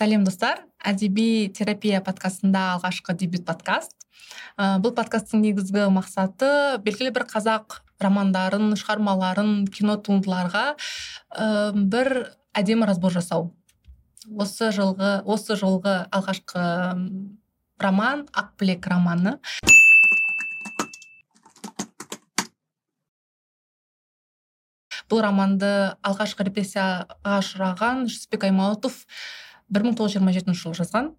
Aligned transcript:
сәлем 0.00 0.22
достар. 0.24 0.62
Әдеби 0.80 1.50
терапия 1.52 1.98
подкастында 2.00 2.60
алғашқы 2.78 3.12
дебют 3.20 3.44
подкаст. 3.44 3.92
Ә, 4.56 4.78
бұл 4.80 4.94
подкасттың 4.96 5.42
негізгі 5.44 5.90
мақсаты 5.92 6.78
белгілі 6.80 7.12
бір 7.12 7.26
қазақ 7.28 7.82
романдарын 8.00 8.72
шығармаларын 8.80 9.66
кино 9.68 9.98
туындыларға 10.00 10.62
ә, 10.72 11.48
бір 11.76 12.30
әдемі 12.56 12.88
разбор 12.88 13.12
жасау. 13.12 13.50
Осы 14.40 14.70
жылғы 14.72 15.18
осы 15.28 15.58
жолғы 15.60 15.98
алғашқы 16.16 16.64
роман 17.84 18.24
ақбілек 18.32 18.88
романы. 18.88 19.36
Бұл 25.12 25.20
романды 25.26 25.92
алғашқы 26.00 26.48
репрессияға 26.48 27.36
ұшыраған 27.42 28.06
жүсіпбек 28.08 28.48
аймауытов 28.48 29.02
бір 29.70 29.86
мың 29.86 29.96
тоғыз 29.96 30.12
жүз 30.12 30.18
жиырма 30.18 30.34
жетінші 30.36 30.66
жылы 30.66 30.78
жазған. 30.82 31.10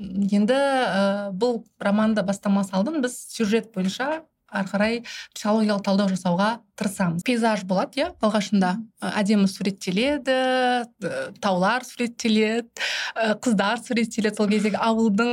Енді 0.00 0.56
ә, 0.56 1.30
бұл 1.36 1.62
романды 1.82 2.24
бастама 2.26 2.64
салдым. 2.64 3.00
Біз 3.04 3.16
сюжет 3.30 3.72
бойынша 3.74 4.22
ары 4.50 4.66
қарай 4.66 4.96
психологиялық 5.34 5.84
талдау 5.86 6.10
жасауға 6.10 6.48
тырысамыз. 6.78 7.22
Пейзаж 7.26 7.62
болады 7.70 8.00
иә 8.00 8.08
алғашында. 8.18 8.72
Әдемі 8.98 9.46
суреттеледі 9.50 10.34
таулар 11.42 11.86
суреттеледі 11.86 12.66
қыздар 13.44 13.82
суреттеледі. 13.84 14.34
Сол 14.34 14.50
кездегі 14.50 14.80
ауылдың 14.82 15.30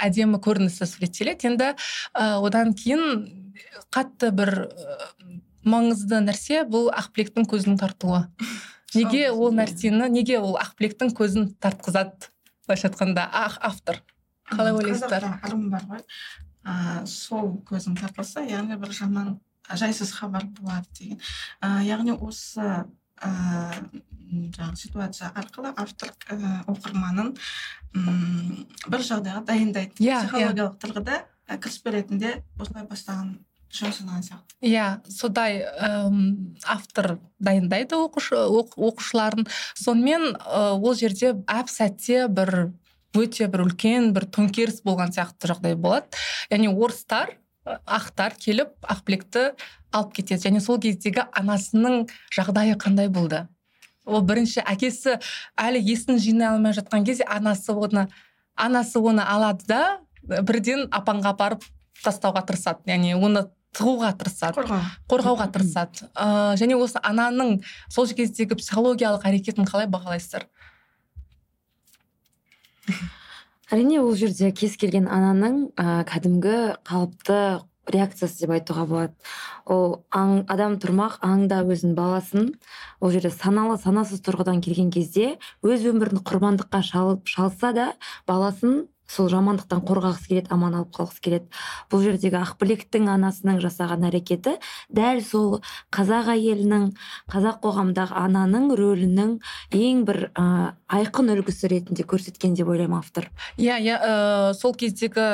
әдемі 0.00 0.40
көрінісі 0.40 0.88
суреттеледі. 0.88 1.52
Енді 1.52 1.74
одан 2.16 2.72
кейін 2.72 3.28
қатты 3.92 4.32
бір 4.32 4.54
маңызды 5.68 6.22
нәрсе 6.24 6.64
бұл 6.64 6.88
ақбілектің 6.88 7.48
көзінің 7.52 7.80
тартуы. 7.80 8.24
Неге 8.94 9.30
ол 9.30 9.52
нәрсені 9.54 10.08
неге 10.12 10.38
ол 10.40 10.56
ақбілектің 10.60 11.12
көзін 11.16 11.50
тартқызады 11.60 12.30
былайша 12.66 12.88
айтқанда 12.88 13.28
автор? 13.32 14.02
Қалай 14.48 14.72
ойлайсыздар? 14.76 15.24
ырым 15.44 15.68
бар 15.72 15.84
ғой. 15.88 16.04
Ә, 16.64 17.04
сол 17.06 17.58
көзің 17.68 17.98
тартылса 18.00 18.44
яғни 18.44 18.76
бір 18.80 18.92
жаман 18.92 19.38
жайсыз 19.68 20.12
хабар 20.16 20.46
болады 20.60 20.88
деген. 20.98 21.20
Ә, 21.60 21.82
яғни 21.84 22.16
осы 22.16 22.64
ә, 22.64 23.30
жаңағы 24.28 24.76
ситуация 24.76 25.32
арқылы 25.34 25.72
автор 25.76 26.12
ә, 26.28 26.62
оқырманын 26.68 27.34
бір 27.94 29.04
жағдайға 29.04 29.44
дайындайды. 29.48 29.96
Иә 30.04 30.22
психологиялық 30.24 30.76
yeah. 30.76 30.80
тұрғыда 30.84 31.20
кіріспе 31.56 31.94
ретінде 31.96 32.34
осылай 32.60 32.84
бастаған 32.88 33.38
иә 34.64 34.86
содай 35.12 35.60
әм, 35.62 36.54
автор 36.66 37.18
дайындайды 37.38 37.98
оқушы, 37.98 38.38
оқушыларын. 38.38 39.46
Сонымен 39.78 40.34
ә, 40.34 40.72
ол 40.74 40.94
жерде 40.98 41.34
әп 41.46 41.70
сәтте 41.70 42.26
бір 42.28 42.72
өте 43.16 43.48
бір 43.50 43.66
үлкен 43.66 44.12
бір 44.16 44.28
төңкеріс 44.34 44.82
болған 44.86 45.12
сияқты 45.14 45.50
жағдай 45.52 45.76
болады. 45.76 46.08
Яғни 46.50 46.72
орыстар 46.72 47.36
ақтар 47.84 48.34
келіп 48.40 48.72
ақбілекті 48.82 49.52
алып 49.92 50.14
кетеді. 50.18 50.48
Және 50.48 50.60
сол 50.64 50.80
кездегі 50.80 51.26
анасының 51.36 52.08
жағдайы 52.34 52.76
қандай 52.80 53.08
болды? 53.12 53.46
Ол 54.08 54.22
бірінші 54.24 54.64
әкесі 54.64 55.18
әлі 55.60 55.82
есін 55.84 56.18
жинай 56.22 56.54
алмай 56.54 56.72
жатқан 56.76 57.04
кезде 57.04 57.26
анасы 57.28 57.74
оны 57.76 58.08
анасы 58.56 58.98
оны 58.98 59.22
алады 59.22 59.68
да 59.68 59.82
бірден 60.22 60.88
апанға 60.90 61.34
апарып 61.34 61.66
тастауға 62.04 62.44
тырысады. 62.48 62.88
Яғни 62.88 63.14
оны 63.14 63.48
тығуға 63.76 64.12
тырысады. 64.20 64.64
Қорғауға 65.10 65.48
тырысады. 65.54 66.08
Ә, 66.14 66.56
және 66.60 66.78
осы 66.78 67.00
ананың 67.02 67.58
сол 67.92 68.08
кездегі 68.08 68.58
психологиялық 68.58 69.26
әрекетін 69.28 69.68
қалай 69.68 69.88
бағалайсыздар? 69.92 70.48
Әрине 73.68 74.00
ол 74.00 74.14
жерде 74.16 74.50
кез 74.56 74.78
келген 74.80 75.08
ананың 75.12 75.68
ә, 75.76 76.02
кәдімгі 76.08 76.58
қалыпты 76.88 77.40
реакциясы 77.92 78.44
деп 78.44 78.52
айтуға 78.56 78.84
болады. 78.88 79.14
Ол 79.68 79.98
аң, 80.14 80.44
адам 80.48 80.76
тұрмақ 80.80 81.18
аңда 81.24 81.60
өзінің 81.68 81.96
баласын 81.96 82.52
ол 83.00 83.12
жерде 83.12 83.30
саналы 83.32 83.78
санасыз 83.80 84.22
тұрғыдан 84.24 84.62
келген 84.64 84.90
кезде 84.94 85.36
өз 85.64 85.84
өмірін 85.88 86.22
құрбандыққа 86.24 86.82
шалып 86.84 87.28
шалса 87.28 87.72
да 87.76 87.90
баласын 88.28 88.86
сол 89.08 89.30
жамандықтан 89.32 89.80
қорғағысы 89.88 90.28
келеді 90.28 90.52
аман 90.54 90.76
алып 90.78 90.92
қалғысы 90.98 91.22
келеді. 91.24 91.48
Бұл 91.90 92.04
жердегі 92.04 92.38
ақбілектің 92.42 93.08
анасының 93.14 93.62
жасаған 93.64 94.04
әрекеті 94.10 94.58
дәл 94.92 95.22
сол 95.24 95.60
қазақ 95.94 96.32
әйелінің 96.34 96.90
қазақ 97.32 97.62
қоғамындағы 97.64 98.18
ананың 98.24 98.68
рөлінің 98.78 99.32
ең 99.78 100.04
бір 100.08 100.20
ә, 100.34 100.76
айқын 100.92 101.32
үлгісі 101.38 101.72
ретінде 101.72 102.04
көрсеткен 102.08 102.54
деп 102.58 102.68
ойлаймын 102.68 103.00
автор. 103.00 103.30
Иә 103.56 103.80
иә 103.80 103.96
ә, 103.96 104.54
сол 104.54 104.76
кездегі 104.76 105.24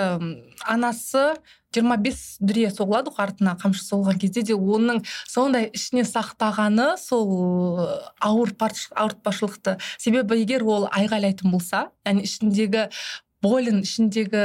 анасы 0.64 1.34
жиырма 1.74 1.96
бес 1.98 2.36
дүре 2.38 2.68
соғылады 2.70 3.10
ғой 3.14 3.24
артына 3.26 3.56
қамшы 3.58 3.82
соғылған 3.82 4.20
кезде 4.22 4.44
де 4.46 4.54
оның 4.54 5.00
сондай 5.26 5.70
ішіне 5.74 6.04
сақтағаны 6.06 6.94
сол 7.00 7.82
ауыртпашылықты. 8.22 9.78
Себебі 9.98 10.38
егер 10.38 10.62
ол 10.62 10.86
айғайлайтын 10.92 11.50
болса 11.50 11.88
яғни 12.06 12.28
ішіндегі 12.28 12.88
болін 13.44 13.84
ішіндегі 13.84 14.43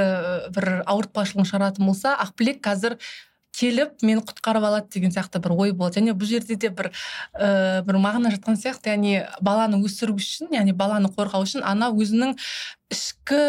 бір 0.56 0.70
ауыртпашылығын 0.84 1.50
шығаратын 1.50 1.90
болса 1.90 2.14
ақбілек 2.28 2.62
қазір 2.66 3.00
келіп 3.60 4.04
мені 4.06 4.22
құтқарып 4.24 4.66
алады 4.70 4.94
деген 4.94 5.12
сияқты 5.14 5.42
бір 5.44 5.54
ой 5.58 5.74
болады. 5.76 6.00
Және 6.00 6.14
бұл 6.16 6.30
жерде 6.30 6.56
де 6.56 6.70
бір 6.72 6.92
ә, 7.34 7.82
бір 7.84 8.00
мағына 8.00 8.32
жатқан 8.36 8.60
сияқты 8.60 8.94
яғни 8.94 9.26
баланы 9.44 9.82
өсіру 9.84 10.16
үшін 10.20 10.54
яғни 10.56 10.76
баланы 10.78 11.12
қорғау 11.16 11.44
үшін 11.48 11.66
ана 11.68 11.90
өзінің 11.92 12.36
ішкі 12.94 13.42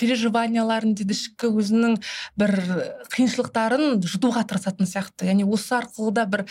переживанияларын 0.00 0.96
дейді 0.98 1.14
ішкі 1.14 1.52
өзінің 1.52 1.96
бір 2.40 2.54
қиыншылықтарын 3.14 4.02
жұтуға 4.02 4.44
тырысатын 4.50 4.88
сияқты. 4.88 5.30
Яғни 5.30 5.46
осы 5.46 5.76
арқылы 5.78 6.14
да 6.16 6.26
бір 6.26 6.46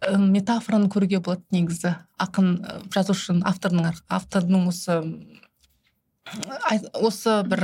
ә, 0.00 0.16
метафораны 0.18 0.92
көруге 0.92 1.20
болады 1.20 1.42
негізі 1.56 1.96
ақын 2.22 2.58
жазушының 2.94 3.46
автордың 3.48 3.90
автордың 4.06 4.68
осы 4.70 5.00
осы 6.94 7.42
бір 7.48 7.62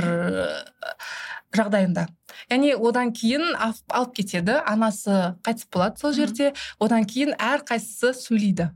жағдайында. 1.55 2.07
Яғни 2.51 2.73
одан 2.75 3.13
кейін 3.15 3.55
алып 3.57 4.13
кетеді 4.19 4.59
анасы 4.69 5.35
қайтыс 5.45 5.69
болады 5.73 6.01
сол 6.01 6.13
жерде. 6.13 6.53
Одан 6.79 7.07
кейін 7.09 7.33
әрқайсысы 7.35 8.13
сөйлейді. 8.17 8.69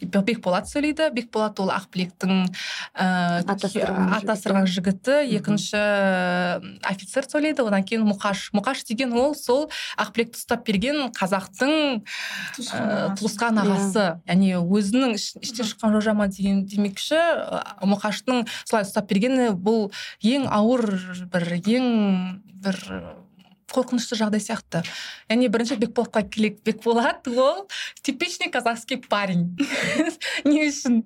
Бекболат 0.00 0.68
сөйлейді 0.70 1.10
бекболат 1.14 1.58
ол 1.60 1.72
ақбілектің 1.74 2.46
ә, 2.94 3.42
атастырған 3.48 4.68
жігіті. 4.70 5.16
екінші 5.38 5.80
офицер 6.86 7.26
сөйлейді 7.26 7.66
одан 7.66 7.82
кейін 7.82 8.06
мұқаш. 8.06 8.50
Мұқаш 8.54 8.84
деген 8.86 9.12
ол 9.18 9.34
сол 9.34 9.68
ақбілекті 9.98 10.38
ұстап 10.38 10.64
берген 10.66 11.10
қазақтың 11.18 12.04
туысқан 13.18 13.58
ағасы. 13.58 14.22
яғни 14.28 14.54
өзінің 14.62 15.16
іштен 15.18 15.66
шыққан 15.66 15.98
жожама 15.98 16.28
деген 16.28 16.64
демекші 16.66 17.18
мұқаштың 17.82 18.46
солай 18.64 18.86
ұстап 18.86 19.10
бергені 19.10 19.50
бұл 19.54 19.90
ең 20.22 20.46
ауыр 20.46 20.86
бір 21.32 21.48
ең 21.58 21.88
бір 22.62 22.78
қорқынышты 23.72 24.18
жағдай 24.18 24.42
сияқты. 24.42 24.82
Яғни 25.30 25.48
бірінші 25.52 25.78
бекболатқа 25.82 26.24
келейік 26.28 26.62
бекболат 26.64 27.28
ол 27.28 27.66
типичный 28.02 28.50
казахский 28.50 28.98
парень. 28.98 29.56
Не 30.44 30.68
үшін. 30.68 31.04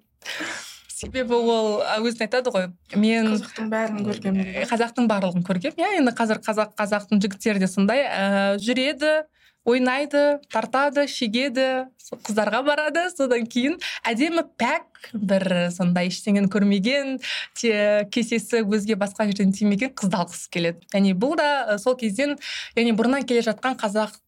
Себебі 0.92 1.34
ол 1.34 1.82
өзін 2.06 2.28
айтады 2.28 2.52
ғой 2.54 2.68
мен 2.94 3.32
қазақтың 3.34 3.70
бәрін 3.72 4.04
көргенмін. 4.06 4.50
Қазақтың 4.70 5.08
барлығын 5.10 5.46
көргенмін. 5.48 5.82
Иә 5.82 5.98
енді 5.98 6.14
қазір 6.14 6.38
қазақ 6.44 6.76
қазақтың 6.78 7.22
жігіттері 7.24 7.62
де 7.64 7.70
сондай 7.70 8.04
ә, 8.06 8.58
жүреді 8.62 9.24
ойнайды 9.68 10.40
тартады 10.52 11.06
шегеді 11.10 11.88
қыздарға 12.26 12.62
барады 12.66 13.04
содан 13.12 13.46
кейін 13.46 13.78
әдемі 14.08 14.44
пәк 14.58 15.12
бір 15.14 15.70
сондай 15.75 16.10
ештеңені 16.10 16.50
көрмеген 16.52 17.20
те 17.58 18.08
кесесі 18.12 18.62
өзге 18.66 18.98
басқа 19.00 19.28
жерден 19.31 19.54
тимеген 19.54 19.94
қызды 19.94 20.19
алғысы 20.19 20.50
келеді. 20.52 20.82
Яғни 20.92 21.14
бұл 21.14 21.37
да 21.38 21.78
сол 21.82 21.96
кезден 21.98 22.37
яғни 22.76 22.94
бұрыннан 22.98 23.26
келе 23.28 23.44
жатқан 23.46 23.78
қазақ 23.81 24.19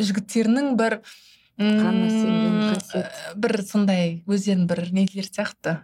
жігіттерінің 0.00 0.74
бір 0.80 1.00
бір 3.36 3.56
сондай 3.68 4.22
өздерінің 4.24 4.66
бір 4.70 4.84
нелері 4.96 5.28
сияқты. 5.28 5.76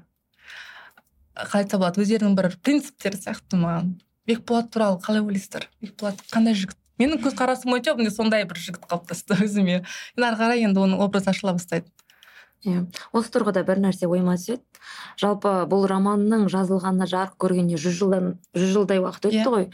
Қалай 1.36 1.66
айтса 1.66 1.76
болады 1.76 2.00
өздерінің 2.00 2.36
бір 2.38 2.54
принциптері 2.64 3.20
сияқты 3.20 3.60
маған. 3.60 3.92
Бекболат 4.26 4.72
туралы 4.72 4.98
қалай 5.04 5.20
ойлайсыздар? 5.20 5.68
Бекболат 5.84 6.24
қандай 6.32 6.56
жігіт? 6.56 6.80
Менің 7.00 7.22
көзқарасым 7.24 7.74
бойынша 7.74 7.96
міне 7.98 8.14
сондай 8.14 8.46
бір 8.48 8.60
жігіт 8.62 8.88
қалыптасты 8.88 9.38
өзіме 9.44 9.80
енді 9.82 10.28
ары 10.28 10.40
қарай 10.40 10.66
енді 10.68 10.84
оның 10.86 11.04
образы 11.06 11.32
ашыла 11.32 11.56
бастайды 11.56 11.90
иә 12.66 12.82
осы 13.14 13.30
тұрғыда 13.34 13.62
бір 13.66 13.80
нәрсе 13.84 14.08
ойыма 14.08 14.36
түседі 14.40 14.62
жалпы 15.20 15.52
бұл 15.70 15.86
романның 15.90 16.46
жазылғанына 16.52 17.06
жарық 17.10 17.36
көргеніне 17.42 17.78
жүз 17.80 17.98
жылдан 18.00 18.30
жүз 18.56 18.72
жылдай 18.72 19.02
уақыт 19.02 19.28
өтті 19.28 19.36
yeah. 19.36 19.44
Иә. 19.44 19.52
ғой 19.54 19.68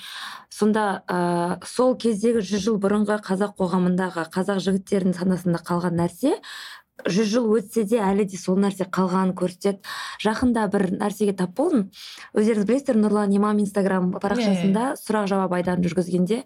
сонда 0.52 0.84
ә, 1.06 1.62
сол 1.68 1.96
кездегі 1.96 2.42
жүз 2.42 2.66
жыл 2.66 2.78
бұрынғы 2.82 3.20
қазақ 3.24 3.54
қоғамындағы 3.60 4.26
қазақ 4.34 4.60
жігіттерінің 4.66 5.16
санасында 5.20 5.62
қалған 5.68 5.98
нәрсе 6.02 6.36
жүз 7.06 7.30
жыл 7.32 7.48
өтсе 7.58 7.84
де 7.88 8.00
әлі 8.02 8.26
де 8.30 8.38
сол 8.40 8.58
нәрсе 8.62 8.86
қалғанын 8.86 9.34
көрсетеді. 9.38 9.80
Жақында 10.22 10.66
бір 10.72 10.86
нәрсеге 11.00 11.34
тап 11.38 11.54
болдым. 11.58 11.88
Өздеріңіз 12.36 12.68
білесіздер 12.68 13.00
нұрлан 13.00 13.34
имам 13.36 13.62
инстаграм 13.62 14.12
парақшасында 14.22 14.92
сұрақ 15.00 15.30
жауап 15.32 15.56
айдарын 15.58 15.86
жүргізгенде 15.86 16.42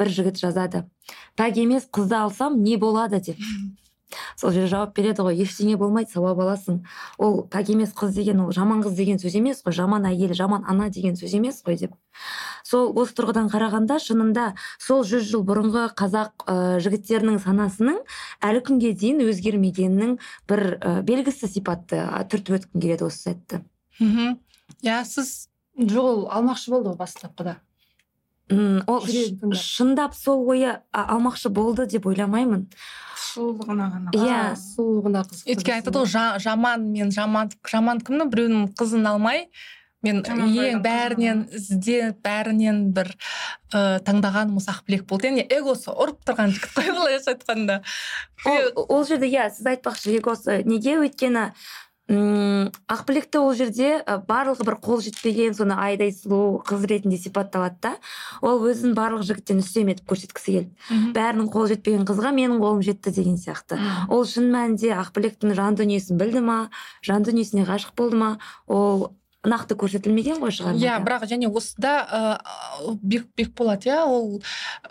бір 0.00 0.14
жігіт 0.16 0.40
жазады. 0.40 0.84
Пәк 1.38 1.60
емес 1.62 1.88
қызды 1.90 2.18
алсам 2.22 2.62
не 2.62 2.76
болады? 2.76 3.20
деп. 3.20 3.36
сол 4.36 4.52
жауап 4.52 4.94
береді 4.96 5.22
ғой. 5.26 5.38
Ештеңе 5.42 5.76
болмайды 5.80 6.10
сауап 6.12 6.40
аласың. 6.42 6.82
Ол 7.18 7.44
пәк 7.50 7.70
емес 7.72 7.94
қыз 7.96 8.14
деген 8.16 8.40
ол 8.44 8.52
жаман 8.52 8.82
қыз 8.84 8.96
деген 8.98 9.18
сөз 9.22 9.36
емес 9.38 9.62
қой. 9.64 9.72
Жаман 9.76 10.06
әйел 10.10 10.34
жаман 10.34 10.64
ана 10.68 10.90
деген 10.90 11.14
сөз 11.14 11.36
емес 11.36 11.62
қой 11.66 11.78
деп. 11.78 11.94
Сол 12.64 12.92
осы 12.98 13.14
тұрғыдан 13.18 13.48
қарағанда 13.52 13.98
шынында 14.02 14.54
сол 14.78 15.04
жүз 15.04 15.30
жыл 15.30 15.44
бұрынғы 15.46 15.88
қазақ 15.98 16.44
ә, 16.46 16.56
жігіттерінің 16.82 17.40
санасының 17.44 18.02
әлі 18.44 18.62
күнге 18.66 18.92
дейін 18.98 19.24
өзгермегенінің 19.24 20.18
бір 20.50 20.66
ә, 20.76 20.92
белгісі 21.06 21.48
сипатты 21.48 22.02
түртіп 22.30 22.60
өткім 22.60 22.84
келеді 22.84 23.08
осы 23.08 23.30
сәтті. 23.30 23.64
Мхм. 24.00 24.38
Иә 24.84 25.02
сіз 25.08 25.48
жоқ 25.78 26.06
ол 26.12 26.22
алмақшы 26.30 26.70
болды 26.72 26.92
ғой 26.92 27.00
бастапқыда. 27.00 27.58
Ол 28.86 29.04
шындап 29.54 30.14
сол 30.14 30.46
ойы 30.50 30.78
алмақшы 30.92 31.48
болды 31.54 31.86
деп 31.86 32.06
ойламаймын. 32.10 32.66
сұлулығына 33.30 33.86
ғана. 33.92 34.10
Иә. 34.16 34.38
Сұлулығына 34.58 35.20
қызықты 35.28 35.54
өйткені 35.54 35.76
айтады 35.80 36.00
ғой 36.00 36.08
«жа- 36.10 36.38
жаман 36.42 36.86
мен 36.90 37.10
жаман 37.14 37.50
жаман 37.70 38.00
кімнің 38.00 38.30
біреудің 38.32 38.64
қызын 38.74 39.06
алмай 39.06 39.44
мен 40.02 40.22
ең 40.24 40.80
бәрінен 40.82 41.44
іздеп 41.54 42.22
бәрінен 42.24 42.90
бір 42.96 43.12
ыыы 43.74 44.00
таңдағаным 44.02 44.56
осы 44.56 44.72
ақбілек 44.72 45.04
болды. 45.06 45.28
Яғни 45.28 45.44
эгосы 45.46 45.92
ұрып 45.92 46.24
тұрған 46.26 46.54
жігіт 46.56 46.72
қой 46.74 46.90
былайша 46.96 47.34
айтқанда. 47.36 47.82
Ол, 48.88 49.04
жерде 49.04 49.28
иә 49.28 49.50
сіз 49.52 49.66
айтпақшы 49.76 50.16
егосы 50.16 50.62
неге 50.64 50.96
өйткені 51.04 51.52
м 52.10 52.70
ақбілекті 52.90 53.38
ол 53.38 53.52
жерде 53.54 54.00
барлығы 54.26 54.66
бір 54.66 54.76
қол 54.82 54.98
жетпеген 55.04 55.54
соны 55.54 55.76
айдай 55.78 56.10
сұлу 56.10 56.58
қыз 56.66 56.82
ретінде 56.90 57.20
сипатталады 57.22 57.78
да. 57.86 57.92
Ол 58.42 58.64
өзін 58.66 58.96
барлық 58.98 59.22
жігіттен 59.28 59.62
үстем 59.62 59.92
етіп 59.94 60.10
көрсеткісі 60.10 60.56
келді. 60.56 61.14
Бәрінің 61.14 61.52
қолы 61.54 61.70
жетпеген 61.76 62.04
қызға 62.08 62.34
менің 62.34 62.58
қолым 62.58 62.82
жетті 62.82 63.14
деген 63.14 63.38
сияқты. 63.38 63.78
Ол 64.10 64.26
шын 64.26 64.50
мәнінде 64.50 64.90
ақбілектің 64.98 65.54
жан 65.54 65.78
дүниесін 65.78 66.18
білді 66.18 66.42
ма? 66.42 66.58
Жан 67.06 67.22
дүниесіне 67.22 67.64
ғашық 67.70 67.94
болды 67.94 68.18
ма? 68.18 68.34
Ол 68.66 69.12
нақты 69.46 69.76
көрсетілмеген 69.80 70.36
ғой 70.42 70.52
шығармада? 70.52 70.84
Иә 70.84 70.96
бірақ 71.00 71.24
және 71.30 71.48
осыда 71.48 71.92
ыыы 72.84 72.96
бек 73.00 73.28
бекболат 73.38 73.86
иә 73.88 74.02
ол 74.04 74.42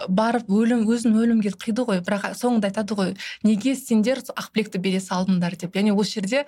барып 0.10 0.50
өлім 0.50 0.88
өзін 0.90 1.20
өлімге 1.22 1.52
қиды 1.54 1.86
ғой 1.86 2.02
бірақ 2.02 2.34
соңында 2.40 2.72
айтады 2.72 2.98
ғой 2.98 3.14
неге 3.46 3.76
сендер 3.78 4.24
ақбілекті 4.34 4.82
бере 4.82 5.02
салдыңдар? 5.04 5.54
деп. 5.60 5.78
Яғни 5.78 5.94
осы 5.94 6.18
жерде 6.18 6.46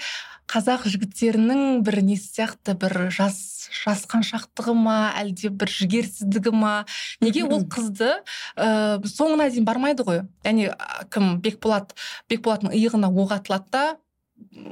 қазақ 0.49 0.87
жігіттерінің 0.89 1.83
бір 1.85 2.01
несі 2.01 2.25
сияқты 2.39 2.73
бір 2.73 3.11
жас 3.13 3.69
жасқаншақтығы 3.83 4.73
ма 4.73 4.97
әлде 5.21 5.53
бір 5.53 5.69
жігерсіздігі 5.69 6.55
ма? 6.57 6.73
Неге 7.21 7.45
ол 7.45 7.67
қызды 7.69 8.15
ыыы 8.57 9.13
соңына 9.13 9.51
дейін 9.53 9.69
бармайды 9.69 10.07
ғой? 10.07 10.25
Яғни 10.41 10.71
кім? 11.13 11.37
Бекболат 11.45 11.93
бекболаттың 12.33 12.73
иығына 12.73 13.13
оқ 13.13 13.37
атылады 13.37 13.69
да 13.71 13.85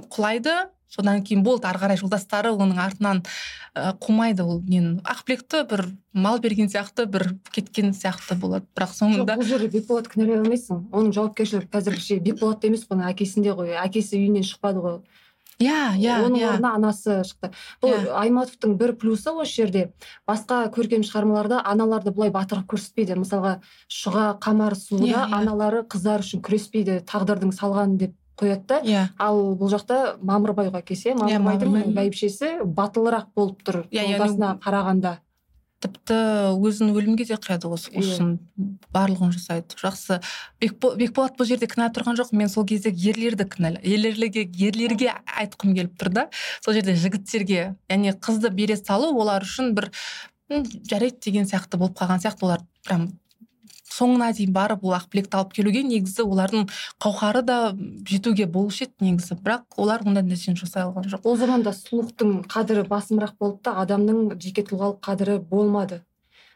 құлайды 0.09 0.57
содан 0.89 1.21
кейін 1.23 1.43
болды 1.45 1.67
ары 1.69 1.79
қарай 1.79 1.99
жолдастары 2.01 2.49
оның 2.51 2.79
артынан 2.81 3.21
ә, 3.75 3.93
қумайды 4.01 4.41
ол 4.43 4.61
нені 4.65 4.99
ақбілекті 5.05 5.63
бір 5.69 5.85
мал 6.13 6.39
берген 6.41 6.67
сияқты 6.69 7.05
бір 7.05 7.35
кеткен 7.53 7.93
сияқты 7.93 8.35
болады. 8.39 8.65
Бірақ 8.75 8.91
жоқ 8.95 8.99
соңында 9.03 9.37
бұл 9.39 9.47
жерде 9.47 9.69
бекболатты 9.77 10.15
кінәлай 10.15 10.41
алмайсың. 10.41 10.83
Оның 10.91 11.13
жауапкершілігі 11.13 11.69
қазіргіше 11.71 12.19
бекболатта 12.27 12.67
емес 12.67 12.85
қой 12.89 12.97
оның 12.97 13.09
әкесінде 13.13 13.53
ғой. 13.55 13.75
Әкесі 13.85 14.17
үйінен 14.19 14.45
шықпады 14.49 14.81
ғой. 14.83 14.99
Иә 15.59 15.99
иә 15.99 16.13
оның 16.23 16.39
иә. 16.39 16.49
орнына 16.53 16.69
анасы 16.77 17.17
шықты. 17.27 17.49
Бұл 17.83 17.91
Иә. 17.91 18.13
аймауытовтың 18.15 18.77
бір 18.79 18.93
плюсы 18.95 19.27
осы 19.29 19.57
жерде. 19.59 19.81
Басқа 20.25 20.69
көркем 20.71 21.03
шығармаларда 21.03 21.59
аналарды 21.67 22.13
бұлай 22.15 22.31
батыр 22.31 22.61
қылып 22.63 22.77
көрсетпейді. 22.79 23.17
Мысалға 23.19 23.57
шұға 23.91 24.39
қамар 24.39 24.77
сууда 24.79 25.03
Иә, 25.03 25.25
иә. 25.27 25.35
аналары 25.35 25.81
қыздар 25.83 26.23
үшін 26.23 26.39
күреспейді 26.47 27.01
тағдырдың 27.03 27.51
салғаны 27.51 27.97
деп. 27.99 28.15
Қояды 28.39 28.65
да. 28.67 28.81
Иә. 28.81 29.07
Ал 29.19 29.39
бұл 29.59 29.69
жақта 29.73 30.17
мамырбай 30.23 30.69
ғой 30.71 30.81
әкесі 30.81 31.11
иә 31.13 31.17
мамырбайдың 31.19 31.73
Мамырбай. 31.73 31.95
бәйбішесі 32.09 32.51
батылырақ 32.63 33.27
болып 33.35 33.63
тұр 33.67 33.83
Иә, 33.91 34.05
жолдасына 34.15 34.53
қарағанда. 34.63 35.17
тіпті 35.79 36.15
өзін 36.59 36.89
өлімге 36.91 37.23
де 37.25 37.35
қияды 37.39 37.69
осы 37.71 37.87
Иә. 37.91 38.01
үшін 38.03 38.33
барлығын 38.91 39.31
жасайды. 39.31 39.77
Жақсы. 39.79 40.17
Бекбо- 40.59 40.95
бекболат 40.99 41.37
бұл 41.39 41.45
жерде 41.47 41.67
кінә 41.71 41.87
тұрған 41.95 42.17
жоқ. 42.19 42.33
Мен 42.35 42.49
сол 42.49 42.65
кездегі 42.67 43.13
ерлерді 43.13 43.45
кінәлі 43.47 43.79
ерлерге 43.87 44.43
ерлерге 44.59 45.13
айтқым 45.39 45.71
келіп 45.77 45.95
тұр 45.95 46.09
да. 46.11 46.27
Сол 46.59 46.73
жерде 46.73 46.95
жігіттерге 46.99 47.75
яғни 47.89 48.11
қызды 48.19 48.49
бере 48.51 48.75
салу 48.75 49.13
олар 49.21 49.41
үшін 49.47 49.71
бір 49.73 49.89
«М, 50.51 50.63
жарайды 50.65 51.19
деген 51.21 51.45
сияқты 51.45 51.77
болып 51.77 51.95
қалған 51.95 52.19
сияқты. 52.19 52.43
Олар 52.43 52.59
прям 52.83 53.07
соңына 53.99 54.31
дейін 54.37 54.53
барып 54.55 54.83
ол 54.87 54.95
ақбілекті 54.97 55.39
алып 55.39 55.53
келуге 55.59 55.83
негізі 55.83 56.25
олардың 56.25 56.67
қауқары 57.03 57.43
да 57.45 57.57
жетуге 58.07 58.47
болушы 58.47 58.87
еді 58.87 59.11
негізі. 59.11 59.39
Бірақ 59.43 59.77
олар 59.77 60.05
ондай 60.07 60.23
нәрсені 60.23 60.59
жасай 60.59 60.87
алған 60.87 61.09
жоқ. 61.11 61.25
Ол 61.27 61.37
заманда 61.37 61.75
сұлулықтың 61.75 62.35
қадірі 62.49 62.87
басымырақ 62.89 63.35
болды 63.39 63.65
да 63.67 63.75
адамның 63.83 64.39
жеке 64.39 64.63
тұлғалық 64.69 65.03
қадірі 65.05 65.41
болмады. 65.51 66.03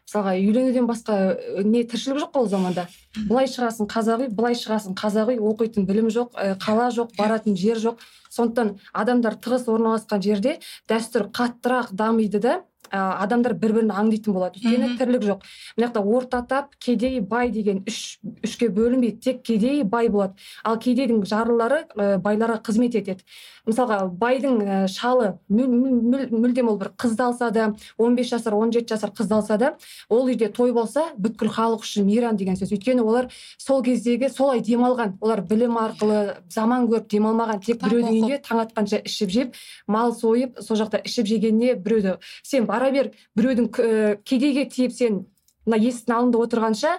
Мысалға 0.04 0.34
үйленуден 0.36 0.84
басқа 0.84 1.14
э, 1.32 1.62
не 1.64 1.80
тіршілік 1.88 2.18
жоқ 2.20 2.34
қой 2.34 2.42
ол 2.44 2.48
заманда. 2.52 2.82
Былай 3.24 3.48
шығасың 3.48 3.88
қазақ 3.88 4.26
үй 4.26 4.28
былай 4.36 4.56
шығасың 4.60 4.92
қазақ 5.00 5.32
үй 5.32 5.38
оқитын 5.40 5.86
білім 5.88 6.10
жоқ 6.12 6.36
э, 6.36 6.50
қала 6.60 6.90
жоқ 6.92 7.14
баратын 7.16 7.56
жер 7.56 7.80
жоқ. 7.80 8.04
Сондықтан 8.28 8.74
адамдар 8.92 9.38
тығыз 9.40 9.64
орналасқан 9.72 10.20
жерде 10.20 10.58
дәстүр 10.92 11.30
қаттырақ 11.32 11.94
дамиды 11.96 12.42
да 12.44 12.60
ә, 12.94 13.00
адамдар 13.24 13.54
бір 13.58 13.72
бірін 13.80 13.90
аңдитын 13.90 14.32
болады. 14.36 14.60
Өйткені 14.62 14.94
тірлік 15.00 15.24
жоқ. 15.26 15.42
Мына 15.76 15.88
жақта 15.88 16.02
орта 16.06 16.42
тап 16.48 16.76
кедей 16.78 17.18
бай 17.20 17.50
деген 17.50 17.82
үш 17.90 18.20
үшке 18.46 18.68
бөлінбейді 18.70 19.18
тек 19.20 19.42
кедей 19.42 19.82
бай 19.82 20.08
болады. 20.08 20.34
Ал 20.64 20.78
кедейдің 20.78 21.24
жарлылары 21.26 21.82
ә, 21.96 22.18
байларға 22.22 22.60
қызмет 22.62 22.94
етеді. 22.94 23.24
Мысалға 23.66 23.98
байдың 24.20 24.58
ә, 24.62 24.78
шалы 24.92 25.38
мүл- 25.50 25.72
мүл- 25.72 26.00
мүл- 26.12 26.30
мүлдем 26.30 26.68
ол 26.68 26.76
бір 26.78 26.92
қызды 27.00 27.22
алса 27.24 27.50
да 27.50 27.70
15 27.98 28.28
жасар 28.30 28.52
17 28.54 28.88
жасар 28.92 29.10
қызды 29.10 29.34
алса 29.34 29.56
да 29.58 29.72
ол 30.08 30.28
үйде 30.28 30.50
той 30.52 30.72
болса 30.72 31.06
бүткіл 31.18 31.48
халық 31.48 31.80
үшін 31.82 32.04
мейрам 32.04 32.36
деген 32.36 32.54
сөз. 32.60 32.70
Өйткені 32.76 33.00
олар 33.02 33.30
сол 33.58 33.82
кездегі 33.82 34.28
солай 34.30 34.60
демалған. 34.60 35.16
Олар 35.20 35.40
білім 35.42 35.78
арқылы 35.80 36.36
заман 36.52 36.86
көріп 36.90 37.08
демалмаған. 37.08 37.62
Тек 37.64 37.80
біреудің 37.80 38.12
үйінде 38.12 38.38
таң 38.44 38.60
атқанша 38.66 39.00
ішіп 39.08 39.30
жеп 39.32 39.54
мал 39.88 40.12
сойып 40.14 40.60
сол 40.60 40.76
жақта 40.76 41.00
ішіп 41.08 41.26
жегеніне 41.26 41.74
біреуді. 41.80 42.18
Сен 42.42 42.66
бара 42.84 42.92
бер 42.92 43.10
біреудің 43.36 43.68
к- 43.72 44.22
кедейге 44.24 44.66
тиіп 44.68 44.92
сен 44.92 45.24
мына 45.66 45.78
есіктің 45.80 46.14
алдында 46.18 46.38
отырғанша 46.44 46.94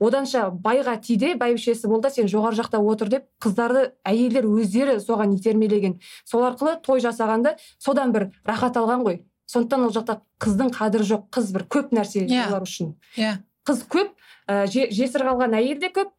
оданша 0.00 0.48
байға 0.52 0.96
ти 1.00 1.16
де 1.16 1.34
бәйбішесі 1.38 1.88
бол 1.88 2.00
да 2.02 2.10
сен 2.10 2.26
жоғары 2.28 2.58
жақта 2.58 2.80
отыр 2.82 3.08
деп 3.08 3.24
қыздарды 3.40 3.92
әйелдер 4.04 4.44
өздері 4.44 4.98
соған 5.00 5.32
итермелеген. 5.36 6.00
Сол 6.24 6.42
арқылы 6.44 6.76
той 6.82 7.00
жасағанда 7.00 7.54
содан 7.78 8.12
бір 8.12 8.30
рахат 8.44 8.76
алған 8.76 9.04
ғой. 9.06 9.22
Сондықтан 9.46 9.86
ол 9.86 9.92
жақта 9.94 10.18
қыздың 10.40 10.72
қадірі 10.74 11.06
жоқ 11.08 11.24
қыз 11.32 11.52
бір 11.54 11.64
көп 11.70 11.92
нәрсе 11.94 12.26
Иә. 12.26 12.48
олар 12.48 12.62
үшін. 12.66 12.94
Иә. 13.16 13.38
Қыз 13.64 13.84
көп 13.88 14.10
ә, 14.48 14.66
же- 14.66 14.90
жесір 14.90 15.24
қалған 15.24 15.54
әйел 15.56 15.78
де 15.80 15.88
көп 15.88 16.10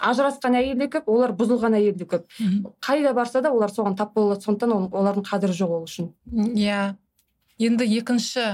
ажырасқан 0.00 0.56
әйел 0.56 0.78
де 0.78 0.86
көп 0.88 1.04
олар 1.08 1.32
бұзылған 1.32 1.74
әйел 1.76 1.96
де 1.96 2.04
көп. 2.04 2.24
Мгм. 2.40 2.72
қайда 2.80 3.12
барса 3.14 3.40
да 3.42 3.50
олар 3.52 3.68
соған 3.68 3.96
тап 3.96 4.14
бола 4.14 4.34
алады 4.34 4.44
сондықтан 4.44 4.72
ол- 4.72 4.90
олардың 4.92 5.24
қадірі 5.24 5.52
жоқ 5.52 5.70
ол 5.70 5.84
үшін. 5.84 6.12
Иә. 6.32 6.94
Енді 7.58 7.84
екінші 7.98 8.44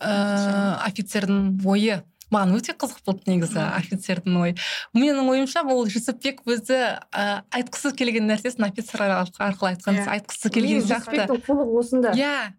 ыыы 0.00 0.76
офицердің 0.86 1.62
ойы. 1.64 2.02
Маған 2.34 2.56
өте 2.58 2.74
қызық 2.74 3.04
болды 3.06 3.30
негізі 3.30 3.60
офицердің 3.78 4.36
ойы. 4.42 4.54
Менің 4.98 5.28
ойымша 5.30 5.62
ол 5.62 5.86
жүсіпбек 5.86 6.42
өзі 6.44 6.98
ә, 7.14 7.42
айтқысы 7.54 7.92
келген 7.96 8.26
нәрсесін 8.26 8.66
офицер 8.66 9.04
арқылы 9.06 9.70
айтқан 9.76 10.00
Иә. 10.02 10.06
айтқысы 10.18 10.50
келген 10.50 10.82
сияқты 10.82 11.38
қулығы 11.46 11.78
осында. 11.78 12.12
иә. 12.18 12.52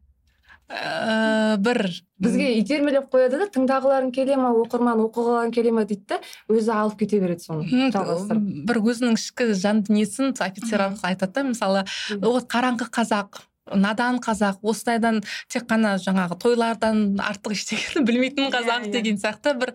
Ә, 0.67 1.55
бір 1.63 1.77
бізге 2.19 2.47
итермелеп 2.59 3.05
қояды 3.11 3.37
да 3.39 3.45
тыңдағыларың 3.55 4.09
келе 4.11 4.35
ма 4.35 4.49
оқырман 4.51 4.99
оқығыларың 5.05 5.53
келе 5.55 5.71
ма? 5.71 5.85
дейді 5.87 6.03
да 6.09 6.17
өзі 6.51 6.71
алып 6.75 6.97
кете 6.99 7.19
береді 7.21 7.45
соны 7.45 7.91
жалғастырып. 7.91 8.65
бір 8.67 8.79
өзінің 8.83 9.15
ішкі 9.15 9.53
жан 9.55 9.83
дүниесін 9.87 10.33
офицер 10.35 10.83
арқылы 10.89 11.11
айтады 11.13 11.31
да 11.31 11.43
мысалы 11.47 11.85
вот 12.19 12.51
қараңғы 12.51 12.89
қазақ 12.91 13.39
надан 13.75 14.19
қазақ 14.23 14.61
осылайдан 14.63 15.21
тек 15.51 15.67
қана 15.69 15.95
жаңағы 16.01 16.37
тойлардан 16.43 17.17
артық 17.19 17.55
ештеңені 17.57 18.05
білмейтін 18.07 18.47
Иә, 18.47 18.53
қазақ 18.55 18.87
иә. 18.87 18.91
деген 18.95 19.17
сияқты 19.21 19.53
бір 19.59 19.73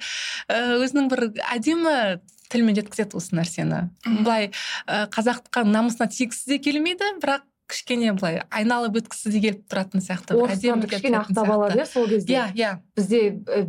ә, 0.48 0.78
өзінің 0.82 1.08
бір 1.12 1.24
әдемі 1.52 1.96
тілмен 2.52 2.76
жеткізеді 2.76 3.16
осы 3.16 3.36
нәрсені 3.38 3.78
былай 4.24 4.50
ә, 4.86 5.06
қазақтыққа 5.12 5.64
намысына 5.68 6.08
тигісі 6.12 6.52
де 6.54 6.58
келмейді 6.62 7.14
бірақ 7.22 7.46
кішкене 7.72 8.12
былай 8.14 8.42
айналып 8.52 8.98
өткісі 9.00 9.32
де 9.32 9.40
келіп 9.40 9.62
тұратын 9.72 10.02
сияқты 10.04 10.36
бір 10.36 10.42
орыстан 10.44 10.58
әдемілік 10.76 10.90
кішкене 10.92 11.18
ақтап 11.22 11.50
алады 11.54 11.78
иә 11.80 11.86
сол 11.88 12.06
кезде? 12.10 12.34
Иә 12.36 12.44
иә. 12.52 12.70
Бізде 12.96 13.20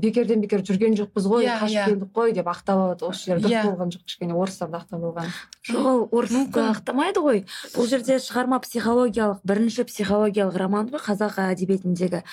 бекерден 0.04 0.42
бекер 0.44 0.62
жүрген 0.68 0.98
жоқпыз 1.00 1.28
ғой 1.32 1.48
Иә, 1.48 1.56
қашып 1.62 1.78
иә. 1.78 1.86
келдік 1.88 2.12
қой 2.14 2.34
деп 2.36 2.48
ақтап 2.52 2.82
алады 2.84 3.08
осы 3.08 3.32
жер 3.32 3.40
дұрыс 3.40 3.56
Иә. 3.56 3.64
болған 3.72 3.94
жоқ 3.96 4.04
кішкене 4.06 4.36
орыстарды 4.36 4.78
ақтап 4.82 5.08
алған. 5.08 5.32
Жоқ 5.64 5.88
ол 5.88 6.04
орысты 6.12 6.36
Мүмкін. 6.44 6.70
ақтамайды 6.76 7.24
ғой. 7.24 7.44
Бұл 7.78 7.88
жерде 7.88 8.20
шығарма 8.20 8.60
психологиялық 8.68 9.40
бірінші 9.48 9.86
психологиялық 9.88 10.58
роман 10.60 10.90
ғой 10.92 11.00
қазақ 11.00 11.40
әдебиетіндегі. 11.54 12.24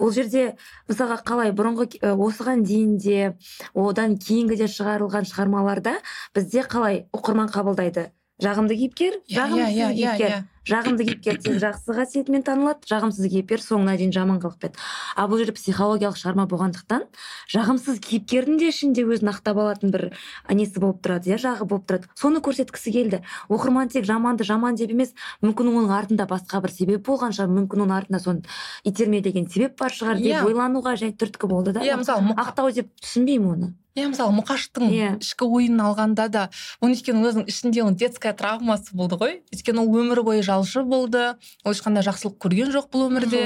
Ол 0.00 0.10
жерде 0.10 0.56
мысалға 0.90 1.20
қалай 1.22 1.52
бұрынғы 1.54 2.00
осыған 2.02 2.64
дейін 2.66 2.96
де 2.98 3.36
одан 3.74 4.18
кейінгі 4.18 4.56
де 4.58 4.66
шығарылған 4.66 5.28
шығармаларда 5.30 5.94
бізде 6.34 6.66
қалай 6.66 7.04
оқырман 7.14 7.50
қабылдайды? 7.54 8.10
Жағымды 8.40 8.72
кейіпкер 8.72 9.18
иә 9.28 9.36
жағымсыз 9.36 9.74
иә 9.76 9.88
иә 9.92 10.16
кейіпкер. 10.16 10.30
иә. 10.30 10.44
Жағымды 10.68 11.04
кейіпкер 11.08 11.38
тек 11.40 11.56
жақсы 11.62 11.94
қасиетімен 11.96 12.42
танылады 12.44 12.84
жағымсыз 12.90 13.30
кейіпкер 13.32 13.62
соңына 13.64 13.94
дейін 13.96 14.12
жаман 14.12 14.40
қылықпен 14.42 14.74
ал 15.16 15.28
бұл 15.32 15.40
жерде 15.40 15.54
психологиялық 15.56 16.18
шығарма 16.20 16.44
болғандықтан 16.50 17.06
жағымсыз 17.54 18.00
кейіпкердің 18.04 18.58
де 18.60 18.68
ішінде 18.68 19.06
өзін 19.08 19.32
ақтап 19.32 19.56
алатын 19.62 19.90
бір 19.94 20.04
несі 20.52 20.82
болып 20.84 21.00
тұрады 21.00 21.32
иә 21.32 21.38
жағы 21.40 21.64
болып 21.70 21.88
тұрады. 21.88 22.10
Соны 22.14 22.42
көрсеткісі 22.44 22.92
келді. 22.92 23.22
Оқырман 23.48 23.88
тек 23.88 24.04
жаманды 24.04 24.44
жаман 24.44 24.76
деп 24.76 24.92
емес 24.92 25.14
мүмкін 25.42 25.72
оның 25.72 25.94
артында 25.96 26.28
басқа 26.28 26.60
бір 26.60 26.74
себеп 26.76 27.06
болған 27.08 27.32
шығар 27.32 27.50
мүмкін 27.56 27.86
оның 27.86 27.96
артында 28.02 28.20
соны 28.20 28.42
итермелеген 28.84 29.48
себеп 29.48 29.78
бар 29.80 29.90
шығар 29.96 30.20
деп 30.20 30.36
Иә. 30.36 30.44
ойлануға 30.44 30.96
жай 31.00 31.12
түрткі 31.16 31.48
болды 31.48 31.72
да. 31.72 31.80
Иә 31.80 31.96
мысалы 32.00 32.20
мұқа- 32.30 32.50
ақтау 32.52 32.72
деп 32.72 32.92
түсінбеймін 33.00 33.52
оны. 33.56 33.74
Иә 33.98 34.06
мысалы 34.12 34.30
мұқаштың 34.38 34.86
Иә. 34.86 35.08
ішкі 35.18 35.48
ойын 35.50 35.80
алғанда 35.82 36.28
да 36.30 36.42
оның 36.80 36.94
өйткені 36.94 37.24
өзінің 37.26 37.48
ішінде 37.50 37.82
оның 37.82 37.96
детская 37.98 38.32
травмасы 38.32 38.94
болды 38.94 39.16
ғой. 39.18 39.40
Өйткені 39.52 39.82
ол 39.82 39.90
өмір 39.98 40.22
бойы 40.22 40.42
жалшы 40.50 40.84
болды 40.84 41.24
ол 41.64 41.72
ешқандай 41.72 42.04
жақсылық 42.06 42.36
көрген 42.42 42.74
жоқ 42.74 42.90
бұл 42.92 43.06
өмірде. 43.08 43.42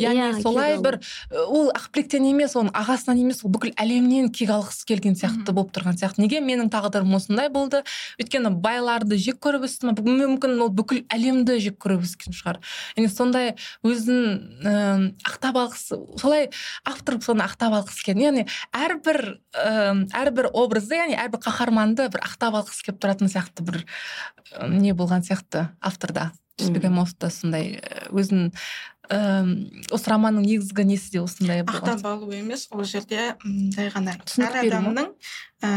Яғни 0.00 0.26
Иә, 0.26 0.40
солай 0.42 0.76
бір 0.82 0.98
ол 1.46 1.70
ақбілектен 1.74 2.24
емес 2.30 2.56
оның 2.58 2.72
ағасынан 2.76 3.20
емес 3.20 3.42
ол 3.44 3.52
бүкіл 3.54 3.74
әлемнен 3.80 4.30
кек 4.34 4.50
алғысы 4.54 4.86
келген 4.88 5.16
сияқты 5.18 5.54
болып 5.56 5.74
тұрған 5.76 5.98
сияқты. 5.98 6.22
Неге 6.24 6.40
менің 6.44 6.70
тағдырым 6.72 7.16
осындай 7.18 7.50
болды? 7.52 7.82
Өйткені 8.20 8.52
байларды 8.62 9.18
жек 9.20 9.40
көріп 9.44 9.66
өстім. 9.68 9.94
Мүмкін 9.96 10.56
ол 10.62 10.72
бүкіл 10.74 11.04
әлемді 11.12 11.58
жек 11.62 11.78
көріп 11.82 12.06
өскен 12.06 12.36
шығар. 12.36 12.60
Яғни 12.96 13.12
сондай 13.12 13.54
өзін 13.86 14.22
ііі 14.62 15.12
ақтап 15.26 15.60
алғысы 15.60 15.98
солай 16.20 16.48
автор 16.84 17.18
соны 17.24 17.44
ақтап 17.46 17.76
алғысы 17.80 18.06
келген 18.06 18.24
яғни 18.26 18.46
әрбір 18.76 19.20
ііі 19.56 20.08
әрбір 20.22 20.50
образды 20.52 21.00
яғни 21.00 21.18
әрбір 21.26 21.42
қаһарманды 21.46 22.08
бір 22.14 22.24
ақтап 22.26 22.60
алғысы 22.62 22.86
келіп 22.86 23.02
тұратын 23.02 23.32
сияқты 23.32 23.66
бір 23.66 23.82
не 24.80 24.94
болған 24.96 25.24
сияқты 25.26 25.68
авторда. 25.80 26.32
Бегемовта 26.56 27.28
сондай 27.30 27.76
і, 27.76 27.80
өзін 28.16 28.50
ііі 29.10 29.84
осы 29.94 30.10
романның 30.10 30.46
негізгі 30.46 30.86
несі 30.88 31.12
де 31.14 31.22
осындай 31.22 31.64
болған? 31.66 31.96
Ақтап 31.96 32.06
алу 32.10 32.30
емес 32.34 32.66
ол 32.70 32.84
жерде 32.84 33.34
жай 33.74 33.90
ғана 33.94 34.16
әр 34.18 34.58
адамның 34.62 35.12
ә, 35.64 35.70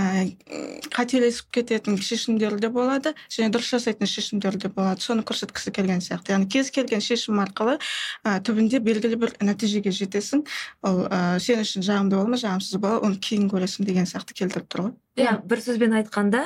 қателесіп 0.93 1.51
кететін 1.55 1.98
шешімдері 2.01 2.59
де 2.59 2.69
болады 2.74 3.13
және 3.31 3.51
дұрыс 3.53 3.71
жасайтын 3.75 4.09
шешімдері 4.09 4.59
де 4.65 4.71
болады. 4.74 5.01
Соны 5.03 5.24
көрсеткісі 5.27 5.74
келген 5.75 6.03
сияқты. 6.03 6.36
Яғни 6.36 6.50
кез 6.51 6.71
келген 6.75 7.03
шешім 7.03 7.39
арқылы 7.43 7.77
ә, 8.24 8.39
түбінде 8.43 8.81
белгілі 8.83 9.19
бір 9.21 9.36
нәтижеге 9.39 9.93
жетесің. 9.95 10.45
Ол 10.83 11.05
ә, 11.07 11.39
сен 11.43 11.63
үшін 11.63 11.86
жағымды 11.86 12.19
бола 12.19 12.33
ма 12.33 12.41
жағымсыз 12.41 12.81
бола 12.81 13.03
оны 13.05 13.21
кейін 13.24 13.50
көресің 13.51 13.88
деген 13.88 14.09
сияқты 14.09 14.36
келтіріп 14.36 14.67
тұр 14.67 14.88
ғой. 14.88 14.98
Иә 15.19 15.33
бір 15.43 15.59
сөзбен 15.59 15.95
айтқанда 15.98 16.45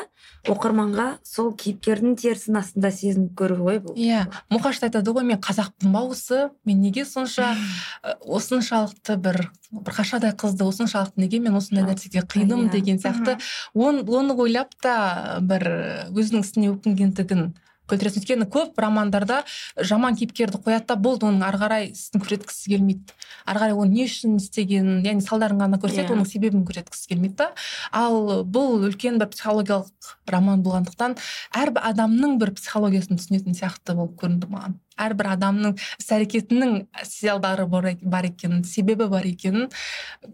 оқырманға 0.50 1.20
сол 1.28 1.52
кейіпкердің 1.60 2.16
терісін 2.18 2.58
астында 2.58 2.90
сезініп 2.96 3.36
көру 3.38 3.60
ғой 3.68 3.78
бұл. 3.84 3.94
Иә 4.00 4.24
мұқаш 4.50 4.80
та 4.82 4.90
айтады 4.90 5.13
ғой 5.13 5.28
мен 5.28 5.38
қазақпын 5.44 5.94
ба 5.94 6.02
осы? 6.08 6.48
мен 6.66 6.73
неге 6.74 7.06
сонша 7.06 7.56
осыншалықты 8.03 9.18
бір 9.18 9.50
бір 9.72 9.96
қашадай 9.98 10.36
қызды 10.38 10.68
осыншалықты 10.68 11.18
неге 11.22 11.39
мен 11.39 11.56
осындай 11.58 11.86
нәрсеге 11.88 12.25
қидым 12.30 12.68
Иә. 12.68 12.72
деген 12.72 12.98
сияқты. 13.01 13.39
Он, 13.74 14.03
оны 14.08 14.34
ойлап 14.38 14.75
та 14.82 15.39
бір 15.42 15.68
өзінің 16.13 16.46
ісіне 16.46 16.74
өкінгендігін 16.75 17.53
білдіресің 17.89 18.22
өйткені 18.24 18.46
көп 18.48 18.77
романдарда 18.80 19.42
жаман 19.75 20.15
кейіпкерді 20.15 20.62
қояды 20.63 20.88
да 20.88 20.96
болды 20.96 21.27
оның 21.27 21.44
ары 21.44 21.60
қарай 21.60 21.89
ісін 21.92 22.22
көрсеткісі 22.24 22.72
келмейді. 22.72 23.18
Ары 23.46 23.60
қарай 23.60 23.75
оны 23.75 23.92
не 23.92 24.06
үшін 24.08 24.38
істегенін 24.39 25.03
яғни 25.03 25.25
салдарын 25.25 25.60
ғана 25.60 25.80
көрсетеді 25.84 26.08
Иә. 26.08 26.15
оның 26.15 26.30
себебін 26.30 26.63
көрсеткісі 26.63 27.12
келмейді 27.12 27.36
да. 27.44 27.50
Ал 27.92 28.46
бұл 28.48 28.88
үлкен 28.88 29.20
бір 29.20 29.27
психологиялық 29.36 30.13
роман 30.32 30.63
болғандықтан 30.63 31.18
әрбір 31.60 31.84
адамның 31.92 32.39
бір 32.39 32.53
психологиясын 32.56 33.20
түсінетін 33.20 33.58
сияқты 33.60 33.98
болып 34.00 34.15
көрінді 34.22 34.48
маған. 34.48 34.80
Әрбір 34.98 35.30
адамның 35.36 35.76
іс 36.00 36.10
әрекетінің 36.16 36.74
сиалдары 37.08 37.66
бар 37.70 37.88
ек- 37.94 38.04
бар 38.04 38.28
екенін 38.30 38.64
себебі 38.68 39.08
бар 39.12 39.26
екенін 39.28 39.70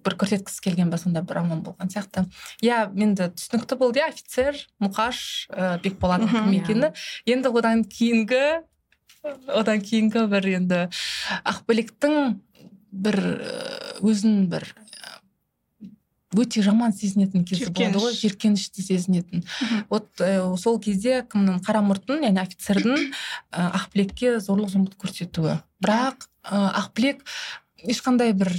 бір 0.06 0.16
көрсеткісі 0.20 0.63
келген 0.68 0.89
бір 0.92 1.00
сондай 1.04 1.24
бір 1.24 1.39
роман 1.42 1.62
болған 1.63 1.92
сияқты. 1.94 2.25
Иә 2.66 2.89
енді 2.96 3.30
түсінікті 3.36 3.78
болды. 3.80 4.00
Иә 4.04 4.10
офицер 4.12 4.60
мұқаш 4.84 5.22
ә, 5.54 5.80
бекболаттың 5.84 6.30
кім 6.30 6.58
екені 6.60 6.92
енді 7.25 7.50
одан 7.56 7.84
кейінгі 7.86 8.44
одан 9.51 9.82
кейінгі 9.84 10.28
бір 10.32 10.46
енді 10.58 10.84
ақбілектің 11.44 12.38
бір 12.92 13.18
өзін 14.01 14.46
бір 14.51 14.63
өте 16.38 16.62
жаман 16.62 16.93
сезінетін 16.93 17.43
кезі 17.48 17.71
болады 17.74 17.98
ғой 17.98 18.13
Жиіркеніш. 18.13 18.21
жиіркенішті 18.21 18.83
сезінетін 18.86 19.43
вот 19.89 20.09
ә, 20.21 20.57
сол 20.57 20.79
кезде 20.79 21.24
кімнің? 21.25 21.62
Қарамұрттың 21.65 22.25
яғни 22.27 22.41
офицердің 22.43 23.09
ә, 23.50 23.65
ақбілекке 23.79 24.38
зорлық 24.38 24.69
зомбылық 24.69 25.00
көрсетуі. 25.01 25.57
Бірақ 25.81 26.27
ә, 26.45 26.69
ақбілек 26.83 27.25
ешқандай 27.81 28.33
бір 28.38 28.53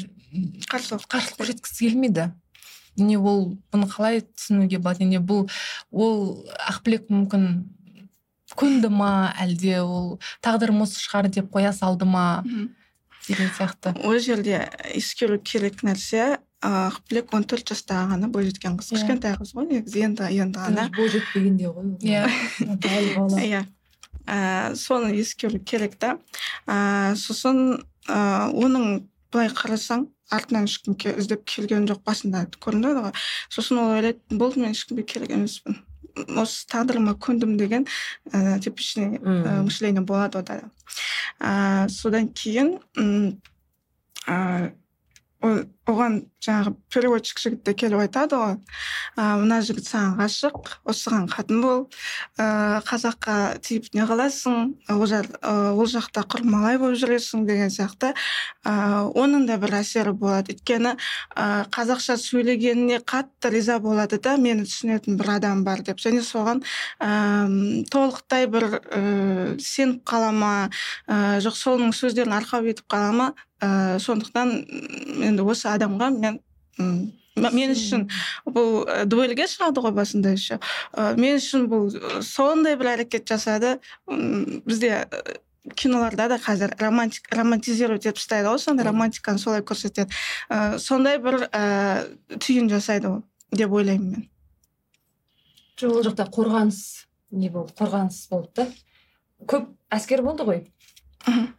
қарсылық 0.70 1.06
қарсылық 1.06 1.38
көрсеткісі 1.44 1.90
келмейді. 1.90 2.30
Не 2.98 3.16
ол 3.16 3.54
бұны 3.70 3.86
қалай 3.86 4.24
түсінуге 4.26 4.82
болады? 4.82 5.06
Яғни 5.06 5.22
бұл 5.22 5.46
ол 5.94 6.42
ақбілек 6.66 7.06
мүмкін 7.06 7.46
көнді 8.58 8.90
ма 8.90 9.30
әлде? 9.38 9.78
Ол 9.86 10.18
тағдырым 10.42 10.82
осы 10.82 10.98
шығар 10.98 11.30
деп 11.30 11.52
қоя 11.54 11.70
салды 11.72 12.04
ма? 12.04 12.42
Деген 13.28 13.50
сияқты. 13.54 13.94
Ол 14.02 14.18
жерде 14.18 14.66
ескеру 14.94 15.38
керек 15.38 15.84
нәрсе 15.86 16.40
ақбілек 16.60 17.32
он 17.32 17.44
төрт 17.48 17.72
жастағы 17.72 18.14
ғана 18.14 18.28
бойжеткен 18.32 18.76
қыз. 18.76 18.90
Иә. 18.90 18.98
кішкентай 18.98 19.36
қыз 19.40 19.54
ғой 19.56 19.68
негізі 19.70 20.02
енді 20.04 20.28
енді 20.28 20.60
ғана. 20.60 20.88
бой 20.96 21.08
жетпегенде 21.08 21.70
ғой 21.72 21.96
иә. 22.04 23.64
Иә. 24.28 24.74
Соны 24.76 25.14
ескеру 25.16 25.58
керек 25.58 25.96
та. 25.96 26.18
Ә, 26.66 27.16
сосын 27.16 27.80
ә, 28.06 28.52
оның 28.52 29.06
былай 29.32 29.48
қарасаң 29.48 30.08
артынан 30.30 30.68
ешкім 30.68 30.96
іздеп 31.16 31.46
келген 31.48 31.88
жоқ 31.88 32.02
басында 32.04 32.44
көрінеді 32.60 33.06
ғой 33.06 33.14
сосын 33.48 33.80
ол 33.80 33.94
ойлайды 33.96 34.20
болды 34.30 34.60
мен 34.60 34.76
ешкімге 34.76 35.06
керек 35.08 35.32
емеспін. 35.32 35.80
Осы 36.36 36.66
тағдырыма 36.68 37.14
көндім 37.16 37.56
деген 37.56 37.86
ә, 38.34 38.58
типичный 38.60 39.16
ә, 39.16 39.62
мышление 39.64 40.02
болады 40.04 40.42
ода 40.42 40.60
да 40.60 40.70
ә, 41.40 41.88
содан 41.88 42.28
кейін 42.28 42.76
ә, 44.26 44.72
оған 45.40 46.16
жаңағы 46.44 46.74
переводчик 46.92 47.40
жігіт 47.40 47.62
те 47.64 47.72
келіп 47.74 48.02
айтады 48.04 48.36
ғой. 48.36 48.54
Ә, 49.16 49.24
мына 49.40 49.60
жігіт 49.64 49.88
саған 49.88 50.18
ғашық 50.20 50.70
осыған 50.88 51.26
қатын 51.32 51.62
бол. 51.64 51.82
Ә, 52.36 52.80
қазаққа 52.86 53.36
тиіп 53.64 53.88
не 53.96 54.04
қыласың 54.08 54.74
ол, 54.92 55.04
ол 55.80 55.90
жақта 55.90 56.24
құрмалай 56.30 56.78
болып 56.80 57.00
жүресің 57.00 57.46
деген 57.48 57.72
сияқты. 57.72 58.12
Ә, 58.64 59.08
оның 59.08 59.46
да 59.48 59.58
бір 59.60 59.80
әсері 59.80 60.12
болады. 60.12 60.54
Өйткені 60.54 60.94
ә, 60.96 61.66
қазақша 61.72 62.18
сөйлегеніне 62.20 63.00
қатты 63.00 63.52
риза 63.52 63.80
болады 63.80 64.20
да 64.20 64.36
мені 64.36 64.68
түсінетін 64.68 65.16
бір 65.20 65.36
адам 65.38 65.64
бар 65.64 65.84
деп. 65.86 66.00
Және 66.00 66.24
соған 66.24 66.64
ә, 67.00 67.84
толықтай 67.90 68.48
бір 68.50 68.80
ә, 68.80 69.04
сеніп 69.60 70.04
қала 70.04 70.32
ма? 70.32 70.54
Ә, 71.08 71.40
жоқ 71.44 71.56
соның 71.56 71.96
сөздерін 71.96 72.36
арқау 72.36 72.68
етіп 72.68 72.88
қала 72.92 73.12
ма? 73.16 73.32
Ә, 73.60 73.98
сондықтан 74.02 74.54
енді 75.26 75.44
осы 75.44 75.68
адамға 75.70 76.10
мен 76.16 76.40
м, 76.78 77.12
мен 77.36 77.74
үшін 77.74 78.08
бұл 78.46 78.84
ә, 78.88 79.04
дуэльге 79.08 79.46
шығады 79.50 79.84
ғой 79.84 79.94
басында 79.96 80.34
еще. 80.34 80.58
Ә, 80.92 81.14
мен 81.20 81.38
үшін 81.38 81.68
бұл 81.70 81.90
сондай 82.24 82.76
бір 82.80 82.94
әрекет 82.96 83.28
жасады. 83.30 83.78
Бізде 84.08 85.06
киноларда 85.76 86.28
да 86.32 86.38
қазір 86.40 86.74
романтик 86.80 87.28
романтизировать 87.34 88.06
етіп 88.06 88.18
тастайды 88.20 88.48
ғой 88.48 88.58
сондай 88.58 88.86
романтиканы 88.88 89.38
солай 89.38 89.62
көрсетеді. 89.62 90.10
Ә, 90.48 90.78
сондай 90.78 91.20
бір 91.22 91.46
ә, 91.50 92.08
түйін 92.40 92.70
жасайды 92.72 93.08
ол 93.12 93.22
деп 93.52 93.72
ойлаймын 93.72 94.10
мен. 94.16 94.28
Жоқ 95.80 95.96
ол 95.96 96.04
жақта 96.08 96.26
қорғаныс 96.32 96.80
не 97.30 97.50
болды 97.52 97.76
қорғаныс 97.78 98.24
болды 98.30 98.50
да 98.56 98.66
көп 99.48 99.70
әскер 99.92 100.22
болды 100.24 100.44
ғой. 100.48 100.64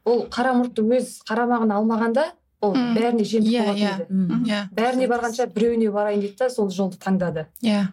Ол 0.05 0.23
қара 0.33 0.53
мұртты 0.57 0.83
өз 0.97 1.19
қарамағына 1.29 1.77
алмағанда 1.79 2.27
ол 2.61 2.73
бәріне 2.75 3.25
жемтік 3.25 3.51
Иә, 3.51 3.65
болатын 3.65 3.81
иә. 3.81 3.93
еді. 3.95 4.51
Иә. 4.51 4.61
Бәріне 4.77 5.07
барғанша 5.09 5.47
біреуіне 5.53 5.91
барайын 5.91 6.21
дейді 6.21 6.37
да 6.39 6.49
сол 6.49 6.69
жолды 6.69 6.97
таңдады. 7.01 7.47
Иә. 7.65 7.87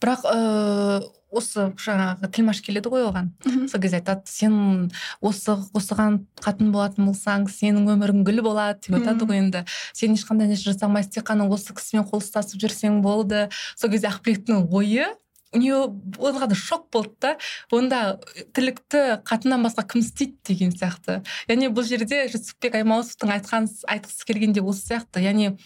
Бірақ 0.00 0.24
ыыы 0.26 1.08
осы 1.30 1.68
жаңағы 1.78 2.26
тілмаш 2.34 2.58
келеді 2.66 2.90
ғой 2.90 3.04
оған. 3.06 3.28
Сол 3.70 3.80
кезде 3.80 4.00
айтады 4.00 4.26
сен 4.26 4.90
осы 5.22 5.54
осыған 5.78 6.16
қатын 6.42 6.72
болатын 6.74 7.06
болсаң 7.06 7.44
сенің 7.46 7.86
өмірің 7.94 8.24
гүл 8.26 8.42
болады 8.42 8.80
деп 8.88 8.96
айтады 8.98 9.28
ғой 9.30 9.38
енді. 9.44 9.62
Сен 9.94 10.16
ешқандай 10.16 10.50
нәрсе 10.50 10.72
жасамайсың 10.72 11.12
тек 11.20 11.28
қана 11.30 11.46
осы 11.46 11.70
кісімен 11.76 12.08
қол 12.10 12.18
ұстасып 12.24 12.58
жүрсең 12.64 12.98
болды 13.04 13.46
сол 13.76 13.90
кезде 13.94 14.10
ақбілектің 14.10 14.66
ойы 14.74 15.06
у 15.52 15.58
нее 15.58 15.86
да 15.88 16.54
шок 16.54 16.90
болды 16.92 17.14
да 17.20 17.36
онда 17.70 18.18
тірлікті 18.54 19.22
қатыннан 19.26 19.64
басқа 19.66 19.84
кім 19.88 20.00
істейді 20.00 20.36
деген 20.46 20.70
сияқты. 20.70 21.22
Яғни 21.48 21.70
бұл 21.74 21.82
жерде 21.82 22.28
жүсіпбек 22.30 22.78
аймауытовтың 22.78 23.32
айтқан 23.34 23.66
айтқысы 23.66 24.26
келгенде 24.28 24.62
осы 24.62 24.92
сияқты. 24.92 25.22
Яғни 25.24 25.56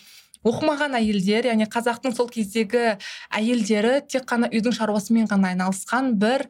оқымаған 0.45 0.97
әйелдер 0.97 1.51
яғни 1.53 1.69
қазақтың 1.69 2.17
сол 2.17 2.31
кездегі 2.33 2.97
әйелдері 3.33 4.01
тек 4.09 4.25
қана 4.29 4.49
үйдің 4.53 4.77
шаруасымен 4.77 5.29
ғана 5.29 5.53
айналысқан 5.53 6.15
бір 6.21 6.49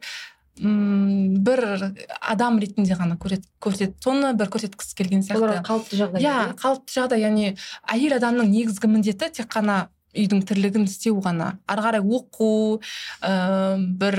м 0.63 1.43
бір 1.43 1.91
адам 2.21 2.61
ретінде 2.63 2.95
ғана 2.95 3.19
көрет, 3.19 3.43
көрсет 3.59 3.99
соны 4.03 4.31
бір 4.39 4.51
көрсеткісі 4.55 4.95
келген 4.95 5.27
сияқты. 5.27 5.43
оларға 5.43 5.65
қалыпты 5.67 5.99
жағдай 5.99 6.23
иә 6.23 6.55
қалыпты 6.55 6.95
жағдай. 6.95 7.25
Яғни 7.27 7.57
әйел 7.91 8.15
адамның 8.21 8.51
негізгі 8.55 8.91
міндеті 8.95 9.31
тек 9.41 9.51
қана 9.51 9.89
үйдің 10.15 10.45
тірлігін 10.49 10.87
істеу 10.89 11.19
ғана. 11.25 11.59
Ары 11.67 11.85
қарай 11.85 12.03
оқу 12.03 12.81
ә, 13.21 13.77
бір 13.79 14.19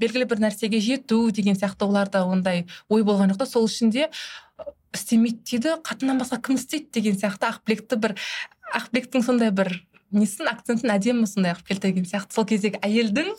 белгілі 0.00 0.28
бір 0.30 0.42
нәрсеге 0.46 0.80
жету 0.82 1.30
деген 1.34 1.58
сияқты 1.58 1.86
оларда 1.88 2.24
ондай 2.24 2.66
ой 2.88 3.02
болған 3.02 3.34
жоқ 3.34 3.42
та. 3.42 3.46
Сол 3.50 3.66
үшін 3.66 3.90
де 3.94 4.08
істемейді 4.94 5.42
дейді 5.50 5.76
қатыннан 5.84 6.20
басқа 6.22 6.40
кім 6.42 6.60
істейді 6.60 6.90
деген 6.94 7.18
сияқты 7.18 7.50
ақбілекті 7.50 7.98
бір 8.02 8.16
ақбілектің 8.72 9.24
сондай 9.26 9.50
бір 9.50 9.74
несін 10.12 10.50
акцентін 10.52 10.92
әдемі 10.94 11.26
сондай 11.26 11.56
қылып 11.56 11.72
келтірген 11.72 12.06
сияқты. 12.08 12.36
Сол 12.36 12.46
кездегі 12.46 12.80
әйелдің 12.84 13.32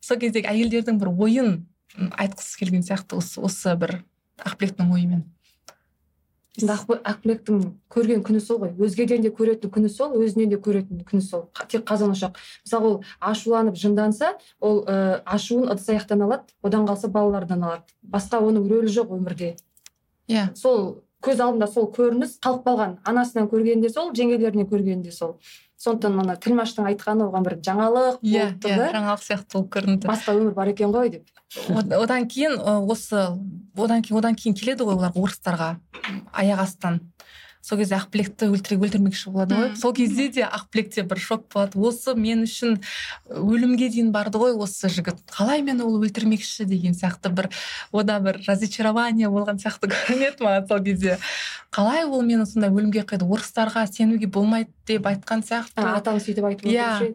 сол 0.00 0.20
кездегі 0.22 0.50
әйелдердің 0.52 1.00
бір 1.02 1.12
ойын 1.12 1.52
айтқысы 1.96 2.60
келген 2.62 2.86
сияқты 2.86 3.18
осы 3.18 3.42
осы 3.42 3.74
бір 3.76 3.98
ақбілектің 4.38 4.94
ойымен. 4.94 5.26
Енді 6.58 6.72
Ақбі- 6.72 7.00
ақбілектің 7.06 7.60
көрген 7.90 8.22
күні 8.26 8.40
сол 8.40 8.58
ғой. 8.58 8.72
Өзгеден 8.78 9.22
де 9.22 9.30
көретін 9.30 9.70
күні 9.70 9.88
сол 9.88 10.16
өзінен 10.18 10.50
де 10.50 10.56
көретін 10.56 11.04
күні 11.06 11.22
сол. 11.22 11.48
Тек 11.68 11.84
қазан 11.86 12.10
ошақ. 12.10 12.34
Мысалы 12.66 12.86
ол 12.88 13.04
ашуланып 13.20 13.76
жынданса 13.76 14.34
ол 14.60 14.84
ә, 14.84 15.22
ашуын 15.24 15.70
ыдыс 15.70 15.88
аяқтан 15.88 16.22
алады 16.26 16.50
одан 16.62 16.86
қалса 16.86 17.08
балалардан 17.08 17.62
алады. 17.62 17.82
Басқа 18.02 18.42
оның 18.42 18.66
рөлі 18.68 18.90
жоқ 18.90 19.14
өмірде. 19.14 19.56
Иә. 20.28 20.50
Сол 20.56 21.02
көз 21.22 21.40
алдында 21.40 21.66
сол 21.70 21.90
көрініс 21.92 22.38
қалып 22.42 22.64
қалған. 22.66 22.98
Анасынан 23.04 23.48
көргенде 23.48 23.90
сол 23.92 24.12
жеңгелерінен 24.12 24.66
көргенде 24.66 25.12
сол. 25.12 25.36
Сондықтан 25.80 26.18
ана 26.20 26.34
тілмаштың 26.36 26.88
айтқаны 26.90 27.24
оған 27.30 27.46
бір 27.46 27.54
жаңалық 27.64 28.18
иә 28.20 28.50
болды 28.52 28.68
иә 28.68 28.76
да. 28.76 28.88
жаңалық 28.96 29.22
сияқты 29.24 29.54
болып 29.56 29.70
көрінді. 29.76 30.08
Басқа 30.10 30.34
өмір 30.36 30.54
бар 30.58 30.72
екен 30.74 30.92
ғой 30.92 31.12
деп. 31.14 31.30
Од- 31.72 31.94
одан 31.96 32.26
кейін 32.28 32.58
осы 32.60 33.22
одан 33.76 34.02
кейін 34.04 34.20
одан 34.20 34.36
кейін 34.36 34.58
келеді 34.60 34.84
ғой 34.84 34.98
олар 34.98 35.16
орыстарға 35.16 35.70
аяқ 36.36 36.66
астынан. 36.66 37.00
Сол 37.60 37.78
кезде 37.78 37.96
ақбілекті 37.98 38.48
өлтіре 38.50 38.78
өлтірмекші 38.80 39.30
болады 39.34 39.54
ғой. 39.58 39.70
Сол 39.76 39.92
кезде 39.94 40.28
де 40.32 40.42
ақбілекте 40.48 41.04
бір 41.06 41.20
шок 41.20 41.44
болады. 41.52 41.76
Осы 41.78 42.14
мен 42.16 42.44
үшін 42.48 42.78
өлімге 43.28 43.90
дейін 43.92 44.10
барды 44.14 44.40
ғой 44.40 44.56
осы 44.56 44.88
жігіт. 44.88 45.20
Қалай 45.30 45.62
мені 45.62 45.84
ол 45.84 46.00
өлтірмекші 46.00 46.64
деген 46.64 46.96
сияқты 46.96 47.28
бір 47.30 47.50
ода 47.92 48.18
бір 48.20 48.40
разочарование 48.48 49.28
болған 49.28 49.60
сияқты 49.60 49.90
көрінеді 49.92 50.40
маған 50.46 50.68
сол 50.68 50.84
кезде. 50.84 51.18
Қалай 51.70 52.04
ол 52.08 52.22
мені 52.26 52.46
сондай 52.48 52.70
өлімге 52.72 53.04
қиды 53.06 53.28
орыстарға 53.28 53.84
сенуге 53.92 54.26
болмайды 54.26 54.72
деп 54.88 55.06
айтқан 55.06 55.44
сияқты. 55.46 55.84
Атам 55.84 56.18
сөйтіп 56.18 56.48
айтып 56.48 56.66
Иә. 56.66 57.14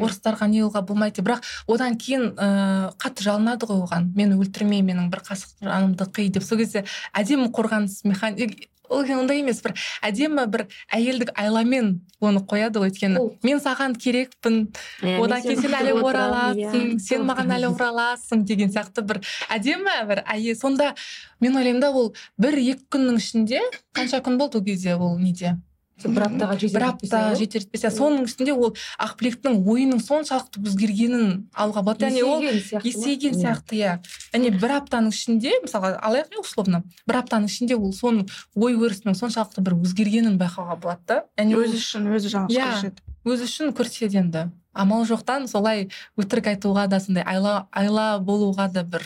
орыстарға 0.00 0.48
не 0.50 0.64
қылуға 0.64 0.82
болмайды. 0.88 1.20
Деп. 1.20 1.26
бірақ 1.28 1.44
одан 1.68 1.94
кейін 1.96 2.32
ыыы 2.34 2.90
қатты 2.98 3.22
жалынады 3.22 3.66
ғой 3.68 3.84
оған. 3.86 4.10
Мені 4.16 4.34
өлтірме 4.40 4.80
менің 4.82 5.10
бір 5.12 5.22
қасық 5.28 5.62
жанымды 5.62 6.08
қый 6.10 6.28
деп. 6.34 6.42
Сол 6.42 6.58
кезде 6.58 6.84
әдемі 7.14 7.48
қорғаныс 7.54 8.02
механи 8.04 8.50
ол 8.88 9.04
ондай 9.18 9.40
емес. 9.42 9.62
Бір 9.64 9.74
әдемі 10.04 10.46
бір 10.50 10.66
әйелдік 10.92 11.32
айламен 11.36 12.00
оны 12.20 12.42
қояды 12.46 12.82
ғой 12.82 12.90
өйткені. 12.90 13.22
Мен 13.46 13.60
саған 13.62 13.96
керекпін. 14.00 14.72
Иә, 15.02 15.18
одан 15.22 15.42
кейін 15.44 15.62
сен 15.62 15.76
әлі 15.80 15.94
ораласың 16.00 16.88
иә. 16.94 16.98
сен 17.02 17.26
маған 17.28 17.54
әлі 17.56 17.70
ораласың 17.74 18.44
деген 18.48 18.72
сияқты 18.72 19.04
бір 19.06 19.22
әдемі 19.50 19.96
бір 20.08 20.24
әйел. 20.24 20.56
Сонда 20.56 20.94
мен 21.40 21.56
ойлаймын 21.56 21.80
да 21.80 21.92
ол 21.92 22.14
бір 22.38 22.58
екі 22.58 22.86
күннің 22.96 23.20
ішінде 23.22 23.62
қанша 23.96 24.22
күн 24.24 24.38
болды 24.38 24.58
ол 24.58 24.64
кезде 24.64 24.96
ол 24.96 25.18
неде? 25.18 25.56
Бір 26.04 26.26
аптаға 26.26 26.56
жетер 26.60 26.74
бір 26.76 26.84
апта 26.90 27.20
жетер 27.38 27.64
соның 27.94 28.26
ішінде 28.28 28.52
ол 28.52 28.74
ақбілектің 29.00 29.62
ойының 29.64 30.02
соншалықты 30.04 30.60
өзгергенін 30.60 31.30
алуға 31.56 31.82
болады 31.86 32.10
яғни 32.10 32.22
ол 32.26 32.44
есейген 32.84 33.34
сияқты 33.38 33.78
Иә. 33.80 33.94
яғни 34.34 34.50
бір 34.60 34.76
аптаның 34.80 35.14
ішінде 35.14 35.54
мысалға 35.64 35.94
алайық 36.04 36.36
иә 36.36 36.42
условно. 36.44 36.82
Бір 37.08 37.20
аптаның 37.22 37.48
ішінде 37.48 37.78
ол 37.80 37.92
соның 37.96 38.28
ой 38.54 38.76
өрісінің 38.76 39.16
соншалықты 39.16 39.64
бір 39.64 39.78
өзгергенін 39.80 40.36
байқауға 40.40 40.76
болады 40.76 41.02
да. 41.08 41.18
Яғни 41.40 41.56
өзі 41.64 41.80
үшін 41.80 42.10
өзі 42.12 42.32
жалғыз 42.34 42.60
көрсетеді 42.60 43.00
өзі 43.26 43.48
үшін 43.48 43.72
көрсетеді 43.76 44.20
енді. 44.20 44.46
Амал 44.76 45.06
жоқтан 45.08 45.48
солай 45.48 45.88
өтірік 46.20 46.52
айтуға 46.52 46.86
да 46.92 47.00
сондай 47.00 47.24
айла 47.24 47.68
айла 47.72 48.18
болуға 48.20 48.68
да 48.72 48.84
бір 48.84 49.02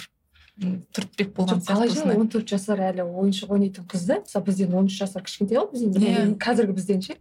түртпек 0.61 1.33
болған 1.37 1.62
сияқты 1.64 2.16
он 2.18 2.29
төрт 2.29 2.49
жасар 2.53 2.83
әлі 2.90 3.07
ойыншық 3.09 3.51
ойнайтын 3.57 3.88
қызды 3.88 4.20
мысалы 4.20 4.44
бізден 4.44 4.75
он 4.77 4.87
үш 4.92 4.99
жасар 5.01 5.23
кішкентай 5.25 5.57
ғой 5.59 5.70
бізден. 5.73 5.96
Енді 5.96 6.38
қазіргі 6.42 6.77
бізден 6.77 7.01
ше 7.03 7.16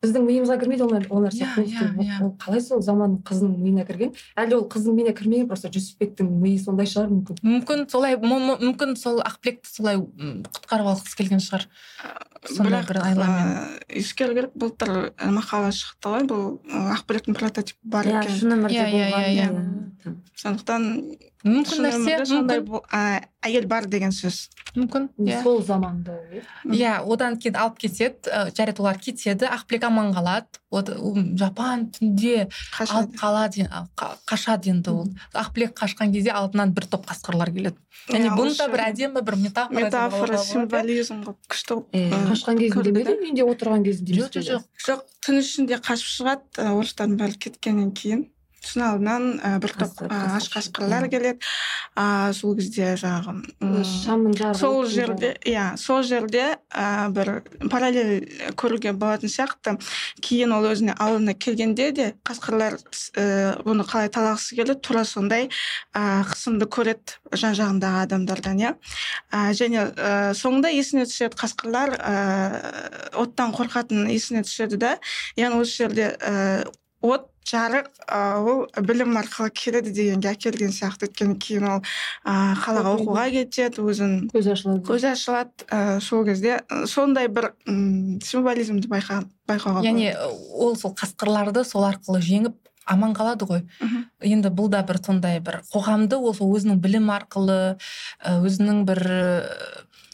біздің 0.00 0.22
миымызға 0.24 0.54
кірмейді 0.62 0.86
ол 0.88 1.20
нәрсе 1.26 1.44
Ол- 1.60 2.24
ол 2.24 2.30
қалай 2.40 2.62
сол 2.64 2.80
заманның 2.80 3.18
қызының 3.20 3.58
миына 3.60 3.84
кірген 3.84 4.14
әлде 4.32 4.56
ол 4.56 4.64
қыздың 4.72 4.94
миына 4.96 5.12
кірмеген 5.12 5.48
просто 5.50 5.68
жүсіпбектің 5.68 6.30
миы 6.40 6.56
сондай 6.56 6.88
шығар 6.88 7.10
мүмкін 7.12 7.36
мүмкін 7.44 7.82
солай 7.92 8.16
мүмкін 8.16 8.96
сол 8.96 9.20
ақбілекті 9.20 9.68
солай 9.68 10.00
құтқарып 10.00 10.88
алғысы 10.94 11.18
келген 11.20 11.44
шығар 11.44 11.66
сондай 12.48 12.80
бір 12.88 13.02
айламен 13.04 13.52
ескеру 14.00 14.32
керек 14.38 14.56
былтыр 14.56 15.12
мақала 15.36 15.68
шықты 15.68 16.14
ғой 16.16 16.24
бұл 16.32 16.46
ақбілектің 16.96 17.36
прототипі 17.36 17.78
бар 17.84 18.08
иә 18.08 18.22
екен. 18.24 18.38
шын 18.40 18.56
өмірде 18.56 18.86
болған 18.88 19.28
иә, 19.28 19.34
иә. 19.36 19.99
Сондықтан 20.40 20.86
мүмкін 21.44 21.84
нәрсе 21.86 22.16
ә, 22.92 23.02
әйел 23.46 23.66
бар 23.70 23.86
деген 23.88 24.12
сөз. 24.12 24.50
Мүмкін 24.76 25.08
иә. 25.24 25.42
сол 25.42 25.62
заманда 25.64 26.18
иә. 26.30 26.42
иә 26.68 26.92
одан 27.00 27.38
кейін 27.40 27.56
алып 27.56 27.78
кетеді 27.80 28.28
ы, 28.28 28.50
жарайды 28.56 28.82
олар 28.82 28.98
кетеді 29.00 29.48
ақбілек 29.48 29.86
аман 29.88 30.12
қалады 30.12 30.60
жапан 31.40 31.88
түнде 31.96 32.48
алып 32.78 33.16
қалады 33.16 33.66
қашады 34.28 34.70
енді 34.74 34.90
ол. 34.92 35.08
Ақбілек 35.32 35.72
қашқан 35.80 36.12
кезде 36.12 36.30
алдынан 36.36 36.74
бір 36.76 36.86
топ 36.92 37.08
қасқырлар 37.08 37.52
келеді. 37.54 37.76
Және 38.10 38.30
Иә, 38.30 38.36
бұны 38.36 38.56
да 38.56 38.68
бір 38.70 38.84
әдемі 38.86 39.22
бір 39.24 39.36
метафора 39.40 39.84
метафора 39.84 40.38
символизм 40.38 41.22
қылып 41.24 41.50
күшті 41.52 41.80
қашқан 42.30 42.60
кезінде 42.60 42.92
ме 42.92 43.16
үйінде 43.16 43.44
отырған 43.44 43.84
кезінде 43.86 44.20
жоқ 44.20 44.36
жоқ 44.36 44.46
жоқ. 44.50 44.68
Жоқ 44.86 45.02
түн 45.26 45.40
ішінде 45.42 45.80
қашып 45.84 46.12
шығады 46.14 46.68
орыстардың 46.70 47.18
бәрі 47.20 47.40
кеткеннен 47.44 47.92
кейін. 47.92 48.28
Түн 48.60 48.82
алдынан 48.84 49.24
ы, 49.40 49.52
бір 49.62 49.72
топ 49.78 50.02
аш 50.10 50.48
қасқыр. 50.52 50.84
қасқырлар 50.84 51.06
Иә. 51.06 51.10
келеді 51.10 51.38
а 51.96 52.32
сол 52.36 52.54
кезде 52.58 52.94
жаңағы 53.00 53.34
шамның 53.60 54.54
сол 54.56 54.84
жерде 54.86 55.34
иә 55.44 55.76
сол 55.80 56.02
жерде 56.02 56.58
ә, 56.70 57.08
бір 57.10 57.42
параллель 57.70 58.26
көруге 58.60 58.92
болатын 58.92 59.32
сияқты 59.32 59.78
кейін 60.20 60.52
ол 60.52 60.68
өзіне 60.70 60.94
ауылына 60.98 61.34
келгенде 61.34 61.90
де 61.92 62.06
қасқырлар 62.24 62.76
ә, 63.16 63.62
бұны 63.64 63.86
қалай 63.88 64.12
талағысы 64.12 64.56
келеді 64.58 64.80
тура 64.84 65.04
сондай 65.04 65.48
ә, 65.94 66.22
қысымды 66.28 66.68
көреді 66.68 67.16
жан 67.32 67.56
жағындағы 67.56 68.04
адамдардан 68.06 68.60
иә 68.60 68.74
ә, 69.32 69.50
және 69.56 69.88
ә, 69.96 70.34
соңында 70.36 70.70
есіне 70.74 71.06
түседі 71.08 71.40
қасқырлар 71.40 71.96
ә, 71.96 72.14
оттан 73.16 73.54
қорқатыны 73.56 74.12
есіне 74.12 74.44
түседі 74.44 74.76
да 74.80 74.92
яғни 75.40 75.64
осы 75.64 75.84
жерде 75.84 76.12
ә, 76.20 76.68
от 77.02 77.26
жарық 77.50 77.88
ол 78.10 78.66
білім 78.84 79.16
арқылы 79.18 79.50
келеді 79.56 79.90
дегенге 79.96 80.30
әкелген 80.34 80.70
сияқты. 80.74 81.08
Өйткені 81.08 81.36
кейін 81.40 81.66
ол 81.66 81.80
ә, 82.24 82.54
қалаға 82.60 82.92
оқуға 82.98 83.24
кетеді 83.32 83.82
өзін 83.82 84.12
көз 84.30 84.50
ашылады. 84.52 84.82
көзі 84.86 85.10
ашылады 85.14 85.66
ә, 85.72 86.00
сол 86.00 86.24
кезде 86.28 86.60
сондай 86.86 87.28
бір 87.28 87.52
м, 87.66 88.20
символизмді 88.22 88.88
байқа 88.92 89.24
байқауға 89.48 89.84
яғни 89.88 90.12
ол 90.52 90.76
сол 90.76 90.94
қасқырларды 90.94 91.64
сол 91.64 91.88
арқылы 91.88 92.20
жеңіп 92.22 92.54
аман 92.90 93.14
қалады 93.14 93.46
ғой. 93.46 93.62
Енді 94.20 94.50
бұл 94.50 94.68
да 94.70 94.82
бір 94.86 94.98
сондай 95.04 95.40
бір 95.40 95.60
қоғамды 95.72 96.18
ол 96.18 96.34
өзінің 96.34 96.80
білім 96.82 97.10
арқылы 97.14 97.78
өзінің 98.26 98.84
бір 98.88 99.02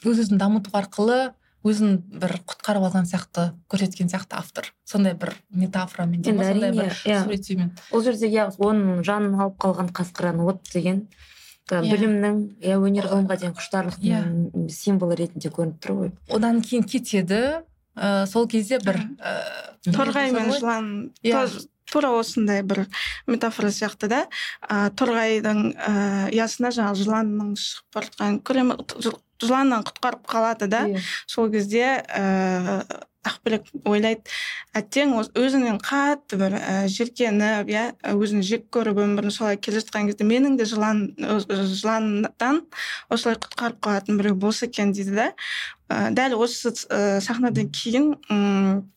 өз 0.06 0.22
өзін 0.26 0.38
дамыту 0.38 0.70
арқылы 0.76 1.32
өзін 1.66 1.96
бір 2.22 2.36
құтқарып 2.46 2.86
алған 2.88 3.06
сияқты 3.10 3.50
көрсеткен 3.72 4.08
сияқты 4.12 4.38
автор. 4.38 4.72
Сондай 4.86 5.14
бір 5.18 5.34
метафорамен 5.50 6.20
енді 6.22 6.30
сондай 6.32 6.70
әрине 6.70 6.72
бір 6.86 6.96
иә. 7.04 7.22
суреттеумен. 7.24 7.70
Ол 7.92 8.02
жерде 8.06 8.28
иә 8.30 8.48
оның 8.56 9.02
жанын 9.06 9.34
алып 9.40 9.58
қалған 9.64 9.90
қасқыраны 9.92 10.46
от 10.48 10.62
деген 10.72 11.06
ы, 11.70 11.74
Иә. 11.74 11.82
білімнің 11.90 12.36
иә 12.62 12.76
өнер 12.78 13.08
ғылымға 13.10 13.36
деген 13.40 13.54
құштарлықтың 13.58 14.68
символы 14.70 15.16
ретінде 15.18 15.50
көрініп 15.50 15.80
тұр 15.82 15.96
ғой. 16.00 16.12
Одан 16.30 16.60
кейін 16.62 16.84
кетеді 16.86 17.40
ы, 17.96 18.26
сол 18.30 18.46
кезде 18.46 18.78
бір 18.78 19.00
не 19.02 19.92
торғай 19.92 20.30
мен 20.32 20.52
жылан 20.54 21.12
Иә. 21.24 21.48
тура 21.90 22.10
осындай 22.18 22.62
бір 22.62 22.86
метафора 23.26 23.68
сияқты 23.70 24.08
да. 24.08 24.26
Ә, 24.68 24.90
торғайдың 24.94 25.74
ә, 25.74 26.30
ұясына 26.34 26.70
жаңағы 26.74 27.02
жыланның 27.02 27.52
шығып 27.58 27.94
бара 27.94 29.12
жыланнан 29.42 29.84
құтқарып 29.86 30.24
қалады 30.30 30.68
да 30.70 30.86
Иә. 30.88 31.02
сол 31.26 31.50
кезде 31.50 32.02
ә, 32.06 32.82
ақбілек 33.26 33.66
ойлайды 33.84 34.22
әттең 34.78 35.16
өзінен 35.34 35.80
қатты 35.82 36.38
бір 36.38 36.54
ә, 36.60 36.86
жиіркеніп 36.86 37.70
иә 37.72 37.84
өзін 38.14 38.44
жек 38.46 38.68
көріп 38.70 39.00
өмірін 39.02 39.34
солай 39.34 39.56
келе 39.58 39.80
жатқан 39.82 40.06
кезде 40.10 40.24
менің 40.28 40.56
де 40.60 40.64
жылан 40.68 41.08
жыланнан 41.18 42.62
осылай 43.10 43.36
құтқарып 43.42 43.80
қалатын 43.82 44.20
біреу 44.20 44.34
болса 44.38 44.66
екен 44.70 44.92
дейді 44.92 45.16
да 45.18 45.32
Ә, 45.86 46.10
дәл 46.10 46.32
осы 46.42 46.72
ә, 46.90 47.20
сахнадан 47.22 47.68
кейін 47.70 48.16
м, 48.28 48.90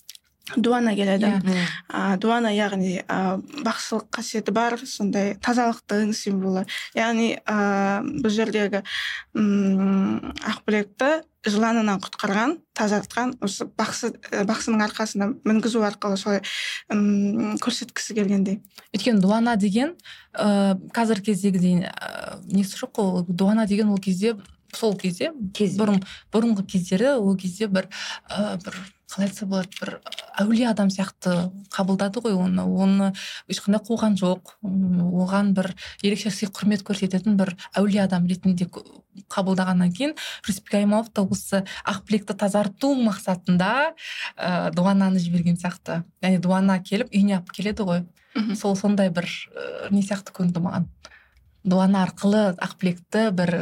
дуана 0.55 0.95
келеді. 0.95 1.31
Иә. 1.43 1.63
а, 1.89 2.17
дуана 2.17 2.49
яғни 2.53 3.03
а, 3.07 3.37
бақсылық 3.37 4.09
қасиеті 4.11 4.51
бар 4.51 4.77
сондай 4.83 5.35
тазалықтың 5.35 6.13
символы. 6.13 6.65
Яғни 6.95 7.39
а, 7.45 8.01
бұл 8.03 8.29
жердегі 8.33 8.83
м 9.35 10.33
ақбілекті 10.43 11.21
жыланынан 11.47 12.01
құтқарған 12.03 12.57
тазартқан 12.75 13.37
осы 13.45 13.65
бақсы 13.79 14.11
ә, 14.31 14.43
бақсының 14.49 14.83
арқасына 14.89 15.29
мінгізу 15.47 15.81
арқылы 15.87 16.17
солай 16.19 16.41
м 16.91 17.55
көрсеткісі 17.63 18.15
келгендей. 18.17 18.59
Өйткені 18.93 19.21
дуана 19.23 19.55
деген 19.55 19.95
ыыы 20.35 20.79
қазіргі 20.95 21.31
кездегідей 21.31 21.83
ыыы 21.85 22.39
несі 22.51 22.75
жоқ 22.81 22.91
қой 22.97 23.05
ол? 23.05 23.25
Дуана 23.27 23.65
деген 23.67 23.89
ол 23.89 23.97
кезде 23.99 24.35
сол 24.75 24.95
кезде 24.97 25.31
Кез- 25.55 25.77
бұрын 25.79 26.03
бұрынғы 26.33 26.65
кездері 26.67 27.15
ол 27.17 27.37
кезде 27.37 27.67
бір 27.67 27.87
ы 28.29 28.57
бір 28.61 28.75
қалай 29.09 29.29
айтса 29.29 29.45
болады? 29.45 29.71
Бір 29.81 30.01
әулие 30.39 30.69
адам 30.69 30.89
сияқты 30.93 31.49
қабылдады 31.73 32.23
ғой 32.23 32.35
оны. 32.37 32.63
Оны 32.63 33.11
ешқандай 33.51 33.81
қуған 33.85 34.15
жоқ. 34.19 34.55
Оған 34.63 35.53
бір 35.57 35.73
ерекше 36.01 36.31
сый 36.33 36.49
құрмет 36.49 36.85
көрсететін 36.87 37.37
бір 37.39 37.55
әулие 37.77 38.03
адам 38.05 38.27
ретінде 38.29 38.69
қабылдағаннан 39.29 39.91
кейін 39.95 40.15
жүсіпбек 40.47 40.79
аймауов 40.79 41.09
та 41.13 41.25
осы 41.25 41.63
ақбілекті 41.83 42.37
тазарту 42.39 42.93
мақсатында 42.95 43.91
ыыы 44.37 44.71
дуананы 44.77 45.19
жіберген 45.19 45.59
сияқты. 45.59 46.03
Яғни 46.23 46.39
дуана 46.43 46.79
келіп 46.79 47.11
үйіне 47.11 47.39
алып 47.39 47.51
келеді 47.55 47.87
ғой. 47.89 48.05
Сол 48.55 48.77
сондай 48.77 49.09
бір 49.09 49.25
ыыы, 49.25 49.89
не 49.91 50.03
сияқты 50.05 50.31
көрінді 50.35 50.61
маған. 50.63 50.85
Дуана 51.63 52.05
арқылы 52.07 52.55
ақбілекті 52.55 53.29
бір 53.35 53.53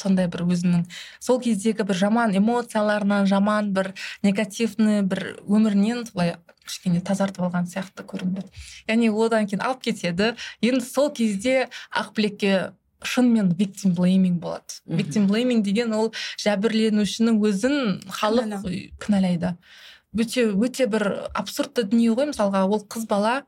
сондай 0.00 0.28
бір 0.28 0.44
өзінің 0.48 0.84
сол 1.20 1.40
кездегі 1.40 1.86
бір 1.88 1.96
жаман 1.96 2.36
эмоцияларынан 2.36 3.26
жаман 3.30 3.72
бір 3.76 3.94
негативный 4.22 5.02
бір 5.02 5.38
өмірінен 5.48 6.04
солай 6.10 6.36
кішкене 6.68 7.00
тазартып 7.00 7.46
алған 7.48 7.68
сияқты 7.70 8.04
көрінді. 8.04 8.44
Яғни 8.88 9.08
одан 9.08 9.48
кейін 9.48 9.64
алып 9.64 9.86
кетеді. 9.88 10.34
Енді 10.60 10.84
сол 10.84 11.08
кезде 11.16 11.70
ақбілекке 11.88 12.72
шынымен 13.00 13.54
victim 13.56 13.94
blaming 13.96 14.38
болады. 14.40 14.80
Мгм. 14.84 14.96
victim 14.96 15.28
blaming 15.28 15.62
деген 15.62 15.92
ол 15.92 16.12
жәбірленушінің 16.38 17.40
өзін 17.40 18.02
халық 18.10 18.66
кінәлайды. 19.00 19.54
Өте 20.16 20.48
өте 20.52 20.86
бір 20.86 21.30
абсурдты 21.34 21.84
дүние 21.84 22.12
ғой 22.12 22.32
мысалға. 22.32 22.66
Ол 22.66 22.84
қыз 22.84 23.06
бала 23.08 23.44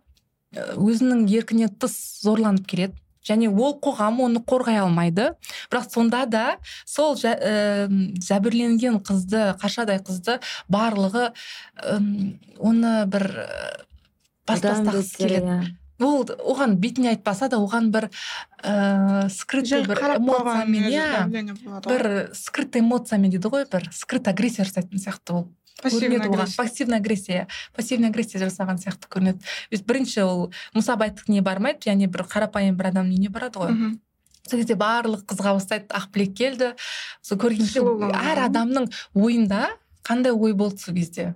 өзінің 0.54 1.26
еркінен 1.28 1.68
тыс 1.76 2.22
зорланып 2.22 2.66
келеді. 2.66 2.94
Және 3.26 3.50
ол 3.50 3.76
қоғам 3.82 4.22
оны 4.24 4.40
қорғай 4.44 4.80
алмайды 4.80 5.32
бірақ 5.70 5.90
сонда 5.92 6.24
да 6.26 6.44
сол 6.86 7.16
жә, 7.20 7.34
э, 7.36 7.88
жәбірленген 8.24 9.00
қызды 9.04 9.54
қаршадай 9.60 10.00
қызды 10.04 10.38
барлығы 10.68 11.30
ым, 11.84 12.38
оны 12.58 13.04
бір 13.10 13.26
бас 14.48 14.58
Одан 14.60 14.86
тастағысы 14.86 15.12
бетер, 15.18 15.28
келеді 15.28 15.46
иә. 15.46 15.76
ол 16.00 16.24
оған 16.24 16.76
бетіне 16.80 17.12
айтпаса 17.12 17.48
да 17.52 17.60
оған 17.60 17.90
бір 17.92 18.08
ыыы 18.64 19.28
скрытый 19.30 19.84
бір 19.84 20.00
эмоциямен 20.16 20.88
иә 20.88 21.28
ғой. 21.28 21.84
бір 21.86 22.34
скрытый 22.34 22.80
эмоциямен 22.80 23.30
дейді 23.30 23.52
ғой 23.52 23.66
бір 23.70 23.90
скрытый 23.92 24.32
агрессия 24.32 24.64
жасайтын 24.64 24.98
сияқты 24.98 25.36
ол 25.36 25.48
көрінеді 25.82 26.28
оған. 26.28 26.34
агрессия. 26.34 26.56
пассивная 26.56 26.98
агрессия. 26.98 27.48
Пассивная 27.76 28.10
агрессия 28.10 28.38
жасаған 28.38 28.78
сияқты 28.82 29.08
көрінеді. 29.08 29.40
Бірінші 29.86 30.22
ол 30.22 30.52
мұсабайттікіне 30.74 31.42
бармайды 31.42 31.90
және 31.90 32.08
бір 32.08 32.26
қарапайым 32.28 32.76
бір 32.76 32.90
адамның 32.92 33.16
үйіне 33.16 33.30
барады 33.30 33.58
ғой. 33.58 33.98
Сол 34.48 34.58
кезде 34.58 34.74
барлық 34.74 35.24
қызға 35.28 35.54
бастайды 35.54 35.86
ақбілек 35.94 36.34
келді. 36.36 36.72
Сол 37.22 37.38
көрген 37.38 37.64
кезде 37.64 37.80
Сыйлау 37.84 38.10
әр 38.10 38.44
адамның 38.48 38.90
ойында 39.14 39.68
қандай 40.02 40.32
ой 40.32 40.54
болды 40.54 40.80
сол 40.80 40.94
кезде? 40.94 41.34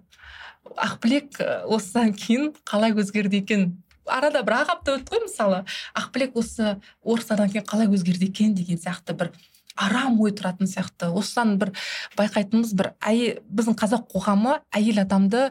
Ақбілек 0.64 1.38
э, 1.38 1.62
осыдан 1.68 2.14
кейін 2.16 2.54
қалай 2.66 2.94
өзгерді 2.96 3.42
екен? 3.44 3.66
Арада 4.06 4.42
бір 4.42 4.56
ақ 4.62 4.72
апта 4.74 4.96
өтті 4.96 5.14
ғой 5.14 5.24
мысалы. 5.28 5.60
Ақбілек 5.94 6.34
осы 6.40 6.78
орыстардан 7.04 7.52
кейін 7.52 7.66
қалай 7.68 7.88
өзгерді 7.92 8.30
екен 8.32 8.54
деген 8.56 8.80
сияқты 8.80 9.14
бір 9.14 9.30
арам 9.74 10.20
ой 10.22 10.32
тұратын 10.34 10.68
сияқты. 10.70 11.10
Осыдан 11.10 11.56
бір 11.58 11.72
байқайтынымыз 12.18 12.74
бір 12.78 12.92
әйел 13.02 13.40
біздің 13.50 13.76
қазақ 13.80 14.06
қоғамы 14.12 14.58
әйел 14.74 15.02
адамды 15.02 15.48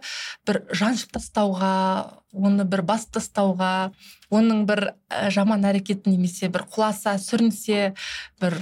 бір 0.48 0.64
жаншып 0.72 1.16
тастауға 1.18 1.74
оны 2.34 2.66
бір 2.66 2.86
басып 2.88 3.18
тастауға 3.20 3.92
оның 4.34 4.66
бір 4.70 4.94
жаман 5.34 5.66
әрекетін 5.70 6.16
немесе 6.16 6.50
бір 6.54 6.66
құласа 6.72 7.18
сүрінсе 7.22 7.94
бір 8.42 8.58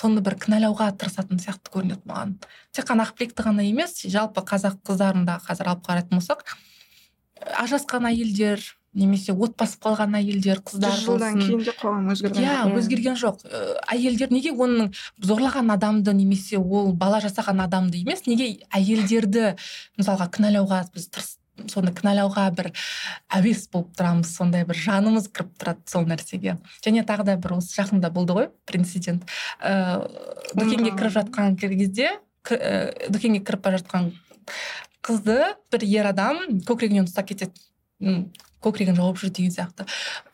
соны 0.00 0.24
бір 0.24 0.38
кінәлауға 0.40 0.90
тырысатын 0.96 1.40
сияқты 1.42 1.74
көрінеді 1.74 2.08
маған. 2.08 2.36
Тек 2.72 2.88
қана 2.88 3.04
ақбілекті 3.04 3.44
ғана 3.44 3.66
емес 3.68 4.00
жалпы 4.08 4.44
қазақ 4.48 4.80
қыздарын 4.88 5.26
да 5.28 5.36
қазір 5.44 5.74
алып 5.74 5.84
қарайтын 5.84 6.16
болсақ 6.16 6.46
ажырасқан 7.60 8.08
әйелдер 8.08 8.64
немесе 8.94 9.32
отбасы 9.32 9.78
қалған 9.82 10.16
әйелдер 10.18 10.62
қыздар 10.66 10.96
жүз 10.96 11.04
жылдан 11.06 11.38
кейін 11.38 11.60
де 11.62 11.74
қоғам 11.78 12.08
өзгерген. 12.14 12.42
Иә 12.42 12.78
өзгерген 12.78 13.18
жоқ. 13.20 13.44
Э, 13.46 13.76
әйелдер 13.94 14.32
неге 14.34 14.50
оның 14.50 14.90
зорлаған 15.22 15.70
адамды 15.76 16.14
немесе 16.14 16.58
ол 16.58 16.92
бала 16.92 17.20
жасаған 17.22 17.62
адамды 17.66 18.02
емес 18.02 18.26
неге 18.26 18.56
әйелдерді 18.74 19.54
мысалға 20.00 20.26
кінәлауға 20.34 20.82
біз 20.94 21.06
тырыс 21.14 21.36
соны 21.68 21.92
кінәлауға 21.94 22.46
бір 22.56 22.70
әуес 23.36 23.66
болып 23.70 23.92
тұрамыз 23.98 24.32
сондай 24.32 24.64
бір 24.66 24.78
жанымыз 24.80 25.28
кіріп 25.30 25.54
тұрады 25.60 25.86
сол 25.90 26.06
нәрсеге. 26.08 26.56
Және 26.84 27.04
тағы 27.06 27.26
да 27.28 27.36
бір 27.36 27.58
осы 27.58 27.76
жақында 27.76 28.10
болды 28.14 28.36
ғой 28.38 28.50
прецедент 28.66 29.26
ыыы 29.60 30.08
дүкенге 30.56 30.96
кіріп 30.96 31.16
жатқан 31.18 31.58
кезде 31.60 32.10
ә, 32.48 33.10
дүкенге 33.10 33.44
кіріп 33.44 33.66
бара 33.66 33.80
жатқан 33.82 34.12
қызды 35.04 35.40
бір 35.72 35.86
ер 35.86 36.10
адам 36.10 36.40
көкірегінен 36.66 37.08
ұстап 37.08 37.28
кетеді. 37.30 37.52
Көкірегін 38.64 38.96
жауып 38.98 39.20
жүр 39.20 39.32
деген 39.36 39.52
сияқты. 39.54 39.86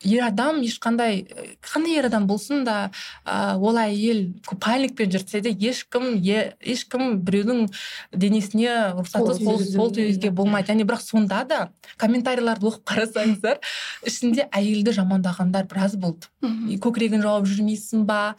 Ер 0.07 0.23
адам 0.27 0.61
ешқандай 0.65 1.27
қандай 1.61 1.99
ер 1.99 2.07
адам 2.09 2.27
болсын 2.27 2.63
да 2.65 2.89
ә, 3.25 3.57
ол 3.57 3.77
әйел 3.77 4.33
купальникпен 4.47 5.11
жүрсе 5.13 5.41
де 5.45 5.53
ешкім 5.53 6.17
е, 6.23 6.55
ешкім 6.61 7.19
біреудің 7.21 7.67
денесіне 8.13 8.73
рұқсатсыз 8.97 9.37
Қол 9.37 9.45
қол 9.45 9.61
тигізу, 9.61 9.77
қол 9.77 9.93
тигізуге 9.93 10.31
болмайды. 10.31 10.73
және 10.73 10.87
бірақ 10.87 11.01
сонда 11.01 11.43
да 11.43 11.69
комментарийларды 11.97 12.67
оқып 12.67 12.83
қарасаңыздар 12.87 13.61
ішінде 14.05 14.49
әйелді 14.51 14.95
жамандағандар 14.97 15.67
біраз 15.67 15.95
болды. 15.95 16.27
Көкірегін 16.41 17.21
жауып 17.21 17.47
жүрмейсің 17.47 18.05
ба? 18.07 18.35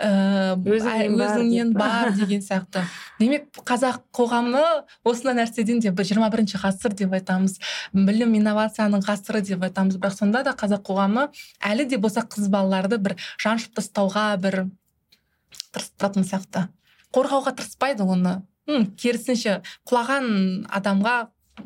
Ыыы 0.00 0.80
Өзіңнен 0.80 1.72
бар 1.74 2.00
бар 2.00 2.12
деген 2.18 2.40
сияқты. 2.42 2.82
Демек 3.20 3.48
қазақ 3.66 4.00
қоғамы 4.16 4.62
осындай 5.04 5.36
нәрседен 5.40 5.80
де 5.82 5.90
бір 5.92 6.08
жиырма 6.08 6.30
бірінші 6.32 6.60
ғасыр 6.62 6.94
деп 6.96 7.12
айтамыз. 7.16 7.58
Білім 7.92 8.34
инновацияның 8.38 9.04
ғасыры 9.06 9.29
деп 9.38 9.62
айтамыз 9.62 9.96
бірақ 10.02 10.16
сонда 10.18 10.42
да 10.42 10.52
қазақ 10.58 10.82
қоғамы 10.90 11.28
әлі 11.62 11.86
де 11.88 11.98
болса 11.98 12.20
қыз 12.26 12.48
балаларды 12.50 12.98
бір 12.98 13.14
жаншып 13.38 13.78
тастауға 13.78 14.26
бір 14.42 14.64
тырысып 15.70 15.94
тұратын 16.00 16.26
сияқты. 16.26 16.66
Қорғауға 17.14 17.54
тырыспайды 17.58 18.02
оны. 18.02 18.42
М, 18.68 18.86
керісінше 18.98 19.60
құлаған 19.88 20.66
адамға 20.70 21.14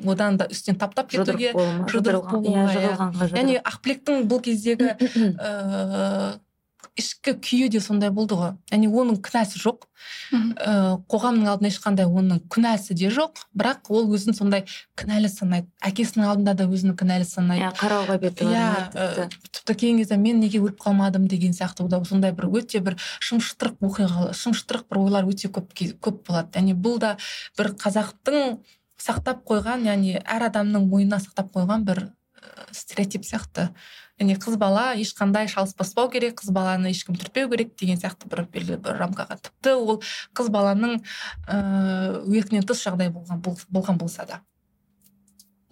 одан 0.06 0.36
да 0.40 0.46
үстінен 0.50 0.78
таптап 0.80 1.10
кетуге 1.10 1.52
жұдырық 1.90 2.30
болуға, 2.30 2.64
иә 2.72 2.94
иә. 2.94 3.28
яғни 3.36 3.58
ақбілектің 3.60 4.24
бұл 4.30 4.40
кездегі 4.44 4.94
ыыы 4.94 6.32
ішкі 6.94 7.34
күйі 7.42 7.68
де 7.74 7.80
сондай 7.82 8.10
болды 8.14 8.36
ғой. 8.38 8.52
Яғни 8.70 8.86
оның 8.86 9.18
кінәсі 9.24 9.58
жоқ. 9.58 9.86
Ыыы 10.34 10.98
қоғамның 11.10 11.48
алдында 11.50 11.70
ешқандай 11.72 12.06
оның 12.06 12.42
күнәсі 12.52 12.94
де 12.94 13.10
жоқ. 13.14 13.40
Бірақ 13.56 13.90
ол 13.90 14.06
өзін 14.14 14.36
сондай 14.36 14.62
кінәлі 14.98 15.30
санайды. 15.32 15.66
Әкесінің 15.82 16.28
алдында 16.30 16.54
да 16.60 16.68
өзін 16.70 16.94
кінәлі 16.98 17.26
санайды. 17.26 17.64
Иә 17.64 17.72
қарауға 17.80 18.18
беті 18.22 18.46
иә 18.46 18.68
ә, 18.94 19.26
тіпті. 19.50 19.74
кейінгі 19.74 20.04
кезде 20.04 20.18
мен 20.22 20.38
неге 20.40 20.62
өліп 20.62 20.78
қалмадым 20.84 21.26
деген 21.26 21.56
сияқты 21.56 21.88
да 21.88 22.02
сондай 22.04 22.32
бір 22.32 22.46
өте 22.60 22.78
бір 22.84 22.98
шым 23.18 23.42
шытырық 23.42 23.82
оқиға 23.82 24.30
шым 24.32 24.54
шытырық 24.54 24.86
бір 24.90 25.02
ойлар 25.02 25.26
өте 25.26 25.50
көп 25.50 25.74
көп 25.74 26.22
болады. 26.28 26.54
Яғни 26.54 26.78
бұл 26.78 27.00
да 27.02 27.16
бір 27.58 27.74
қазақтың 27.74 28.58
сақтап 29.02 29.42
қойған 29.48 29.88
яғни 29.90 30.20
әр 30.22 30.46
адамның 30.50 30.86
ойына 30.94 31.18
сақтап 31.18 31.50
қойған 31.56 31.84
бір 31.88 32.06
ә, 32.38 32.70
стереотип 32.70 33.26
сияқты. 33.26 33.72
Яғни 34.20 34.36
қыз 34.38 34.56
бала 34.60 34.94
ешқандай 34.94 35.48
шалыс 35.50 35.74
баспау 35.74 36.08
керек 36.10 36.38
қыз 36.38 36.52
баланы 36.54 36.90
ешкім 36.92 37.16
түртпеу 37.18 37.48
керек 37.50 37.74
деген 37.80 37.98
сияқты 37.98 38.28
бір 38.30 38.44
белгілі 38.52 38.78
бір 38.84 38.98
рамкаға. 39.00 39.40
Тіпті 39.42 39.74
ол 39.74 40.02
қыз 40.34 40.50
баланың 40.54 41.00
ыыы 41.48 42.38
еркінен 42.38 42.62
тыс 42.62 42.84
жағдай 42.86 43.10
болған 43.10 43.42
бол- 43.42 43.58
болған 43.70 43.98
болса 43.98 44.26
да. 44.26 44.40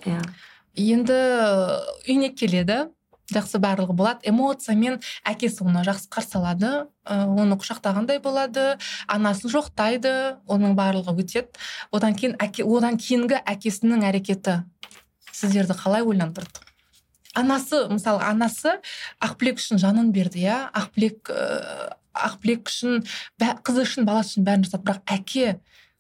Иә. 0.04 0.22
Енді 0.74 1.14
үйіне 2.08 2.34
келеді. 2.34 2.90
Жақсы 3.32 3.60
барлығы 3.62 3.94
болады. 3.94 4.20
Эмоциямен 4.28 4.98
әкесі 5.24 5.62
оны 5.62 5.84
жақсы 5.86 6.10
қарсы 6.10 6.36
алады. 6.36 6.88
Ә, 7.06 7.24
оны 7.24 7.56
құшақтағандай 7.56 8.20
болады. 8.20 8.78
Анасын 9.06 9.48
жоқтайды. 9.48 10.36
Оның 10.48 10.74
барлығы 10.74 11.14
өтеді. 11.14 11.48
Одан 11.92 12.14
кейін 12.14 12.36
әке 12.42 12.66
одан 12.66 12.98
кейінгі 12.98 13.38
әкесінің 13.46 14.04
әрекеті 14.10 14.64
сіздерді 15.32 15.78
қалай 15.78 16.02
ойландырды? 16.02 16.71
Анасы 17.38 17.86
мысалы 17.92 18.22
анасы 18.26 18.76
ақбілек 19.22 19.60
үшін 19.60 19.80
жанын 19.82 20.12
берді 20.12 20.42
иә? 20.44 20.58
Ақбілек 20.76 21.30
ә, 21.32 21.96
ақбілек 22.12 22.68
үшін 22.68 23.02
қызы 23.40 23.86
үшін 23.86 24.06
баласы 24.08 24.36
үшін 24.36 24.46
бәрін 24.48 24.66
жасады. 24.66 24.84
Бірақ 24.88 25.02
әке 25.16 25.58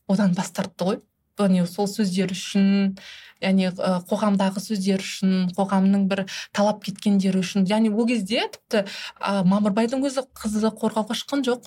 одан 0.08 0.36
бас 0.36 0.52
тартты 0.52 0.88
ғой. 0.88 1.00
Яғни 1.40 1.64
сол 1.66 1.88
сөздер 1.88 2.30
үшін 2.34 2.96
яғни 3.42 3.70
ы, 3.72 3.92
қоғамдағы 4.06 4.60
сөздер 4.62 5.02
үшін 5.02 5.48
қоғамның 5.56 6.04
бір 6.10 6.26
талап 6.54 6.84
кеткендері 6.84 7.40
үшін. 7.40 7.64
Яғни 7.66 7.90
ол 7.90 8.06
кезде 8.06 8.44
тіпті 8.52 8.84
ә, 9.18 9.42
мамырбайдың 9.48 10.04
өзі 10.06 10.26
қызды 10.38 10.70
қорғауға 10.76 11.16
шыққан 11.18 11.42
жоқ. 11.48 11.66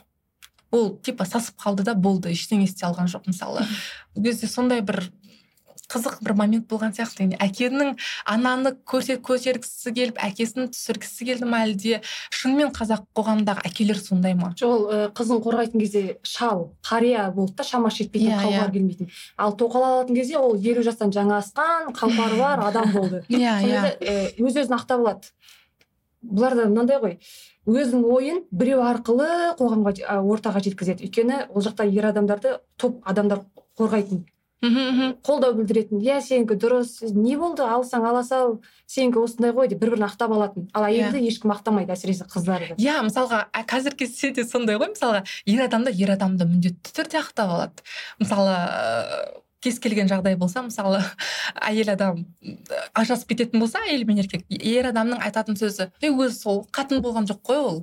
Ол 0.71 0.93
типа 1.03 1.25
сасып 1.25 1.57
қалды 1.61 1.83
да 1.87 1.95
болды 1.95 2.31
ештеңе 2.31 2.69
істей 2.69 2.87
алған 2.87 3.09
жоқ 3.11 3.27
мысалы. 3.31 3.65
Ол 4.15 4.23
кезде 4.23 4.47
сондай 4.47 4.81
бір 4.85 5.09
қызық 5.91 6.17
бір 6.25 6.33
момент 6.39 6.65
болған 6.71 6.93
сияқты. 6.95 7.25
Яғни 7.25 7.37
әкенің 7.45 7.91
ананы 8.25 8.71
көрсе 8.89 9.17
көтергісі 9.21 9.93
келіп 9.95 10.17
әкесін 10.25 10.69
түсіргісі 10.73 11.27
келді 11.29 11.49
ма 11.49 11.61
әлде? 11.67 12.01
Шынымен 12.33 12.71
қазақ 12.75 13.05
қоғамындағы 13.17 13.65
әкелер 13.69 13.99
сондай 14.01 14.33
ма? 14.37 14.53
Жоқ 14.59 14.73
ол 14.73 15.09
қызын 15.17 15.41
қорғайтын 15.45 15.79
кезде 15.83 16.03
шал 16.23 16.71
қария 16.83 17.27
болды 17.33 17.55
да 17.59 17.63
шамасы 17.63 18.03
жетпейтін 18.03 18.33
Иә, 18.33 18.39
қауқар 18.41 18.69
иә. 18.69 18.73
келмейтін. 18.73 19.09
Ал 19.37 19.53
тоқал 19.55 19.83
алатын 19.85 20.15
кезде 20.15 20.37
ол 20.37 20.55
елу 20.55 20.83
жастан 20.83 21.11
жаңа 21.13 21.41
асқан 21.43 21.93
қауқары 21.93 22.37
бар 22.43 22.65
адам 22.67 22.91
болды. 22.91 23.23
Иә 23.29 23.97
өз 24.41 24.57
өзін 24.57 24.79
ақтап 24.79 24.99
алады. 25.05 25.33
Бұларда 26.25 26.65
мынандай 26.65 26.97
ғой 26.97 27.19
өзінің 27.69 28.05
ойын 28.09 28.39
біреу 28.53 28.81
арқылы 28.85 29.27
қоғамға 29.59 29.93
ортаға 30.25 30.61
жеткізеді. 30.65 31.05
Өйткені 31.05 31.43
ол 31.53 31.61
жақта 31.65 31.85
ер 31.89 32.07
адамдарды 32.09 32.55
топ 32.81 32.99
адамдар 33.05 33.43
қорғайтын. 33.77 34.23
Қолдау 35.25 35.53
білдіретін. 35.57 35.99
Иә 36.01 36.21
сенікі 36.23 36.55
дұрыс 36.57 37.01
не 37.13 37.35
болды? 37.37 37.63
Алсаң 37.67 38.05
ала 38.07 38.23
сал 38.23 38.61
сенікі 38.87 39.21
осындай 39.21 39.51
ғой 39.53 39.67
деп 39.69 39.81
бір 39.83 39.93
бірін 39.93 40.07
ақтап 40.07 40.33
алатын. 40.33 40.69
Ал 40.73 40.87
әйелді 40.87 41.21
ешкім 41.27 41.53
ақтамайды 41.53 41.93
әсіресе 41.93 42.25
қыздарды. 42.25 42.77
Иә 42.81 43.01
мысалға 43.05 43.45
ә, 43.51 43.65
қазіргі 43.67 44.05
кезде 44.05 44.31
де 44.31 44.45
сондай 44.47 44.79
ғой 44.79 44.93
мысалға 44.95 45.25
ер 45.45 45.65
адамда 45.67 45.91
ер 45.91 46.15
адамды 46.15 46.47
міндетті 46.49 46.95
түрде 46.95 47.21
ақтап 47.21 47.51
алады. 47.51 47.85
Мысалы 48.19 48.55
ә, 48.55 49.41
кез 49.65 49.79
келген 49.81 50.09
жағдай 50.09 50.37
болса 50.37 50.61
мысалы 50.65 51.01
әйел 51.57 51.89
адам 51.95 52.23
м, 52.45 52.57
ажырасып 52.93 53.31
кететін 53.33 53.63
болса 53.63 53.81
әйел 53.85 54.05
мен 54.05 54.21
еркек 54.21 54.45
ер 54.49 54.91
адамның 54.91 55.23
айтатын 55.25 55.57
сөзі 55.57 55.89
өзі 56.05 56.35
сол 56.37 56.63
қатын 56.75 57.01
болған 57.01 57.25
жоқ 57.29 57.41
қой 57.49 57.61
ол 57.63 57.79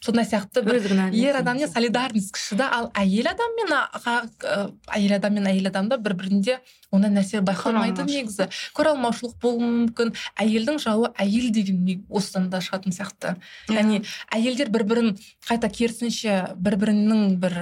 сондай 0.00 0.24
сияқты 0.24 0.62
бір 0.64 0.78
ер 1.12 1.36
адаммен 1.42 1.68
солидарность 1.68 2.32
күшті 2.32 2.56
да. 2.56 2.68
Ал 2.72 2.86
әйел 2.96 3.28
адам 3.28 3.52
мен 3.58 3.72
аға- 3.76 4.30
ә, 4.40 4.72
әйел 4.96 5.14
адам 5.18 5.34
мен 5.34 5.44
әйел 5.50 5.68
адамда 5.68 5.98
бір 6.00 6.14
бірінде 6.16 6.56
ондай 6.90 7.10
нәрсе 7.12 7.42
байқалмайды 7.44 8.06
негізі. 8.08 8.48
Көре 8.74 8.94
алмаушылық 8.94 9.36
болуы 9.42 9.60
мүмкін. 9.68 10.14
Әйелдің 10.40 10.80
жауы 10.80 11.12
әйел 11.20 11.50
деген 11.52 12.04
осыдан 12.08 12.48
да 12.50 12.58
шығатын 12.64 12.96
сияқты. 12.96 13.36
Яғни 13.68 14.02
әйелдер 14.32 14.70
бір 14.72 14.84
бірін 14.88 15.12
қайта 15.46 15.68
керісінше 15.68 16.56
бір 16.56 16.76
бірінің 16.80 17.36
бір 17.36 17.58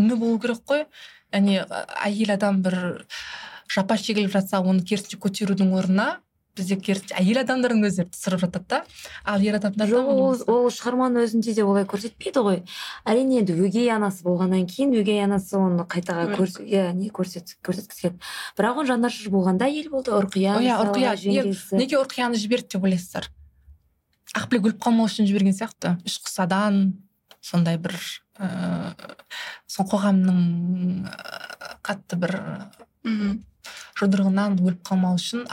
үні 0.00 0.16
болу 0.16 0.38
керек 0.40 0.64
қой. 0.64 0.86
Яғни 1.32 1.60
әйел 2.04 2.32
адам 2.32 2.62
бір 2.62 3.04
жапа 3.68 3.96
шегіліп 4.00 4.32
жатса 4.32 4.60
оны 4.64 4.80
керісінше 4.84 5.20
көтерудің 5.20 5.72
орнына 5.76 6.16
бізде 6.56 6.76
керісінше 6.76 7.16
әйел 7.16 7.40
адамдардың 7.42 7.86
өздері 7.88 8.10
түсіріп 8.12 8.42
жатады 8.44 8.68
да. 8.68 8.80
Ал 9.24 9.40
ер 9.44 9.56
адамдар 9.56 9.88
жоқ 9.88 10.08
ол, 10.12 10.40
ол 10.52 10.66
шығарманың 10.72 11.24
өзінде 11.24 11.54
де 11.56 11.64
олай 11.64 11.86
көрсетпейді 11.88 12.42
ғой. 12.44 12.58
Әрине 13.08 13.40
енді 13.40 13.56
өгей 13.56 13.88
анасы 13.94 14.24
болғаннан 14.26 14.66
кейін 14.68 14.92
өгей 15.00 15.22
анасы 15.24 15.56
оны 15.56 15.86
қайтаға 15.88 16.34
көрс 16.36 16.58
иә 16.60 16.90
не 16.96 17.08
көрсет 17.08 17.56
көрсеткісі 17.64 18.08
келді 18.08 18.32
бірақ 18.58 18.82
ол 18.82 18.90
жанашыр 18.90 19.32
болғанда 19.32 19.70
әйел 19.70 19.88
болды. 19.94 20.12
Ұрқия 20.12 20.58
иә 20.60 20.76
ұрқия 20.84 21.16
неге 21.72 22.00
ұрқияны 22.02 22.36
жіберді 22.36 22.76
деп 22.76 22.84
ойлайсыздар? 22.84 23.30
Ақбілек 24.36 24.68
өліп 24.72 24.84
қалмау 24.84 25.08
үшін 25.08 25.28
жіберген 25.28 25.56
сияқты. 25.56 25.96
Үш 26.04 26.20
құсадан 26.24 26.98
сондай 27.40 27.80
бір 27.80 27.96
ыыы 28.40 28.92
сол 29.66 29.88
қоғамның 29.88 31.08
ы, 31.08 31.72
қатты 31.84 32.16
бір 32.20 32.36
мхм. 33.04 33.42
жұдырығынан 34.00 34.60
өліп 34.62 34.80
қалмау 34.88 35.18
үшін 35.20 35.44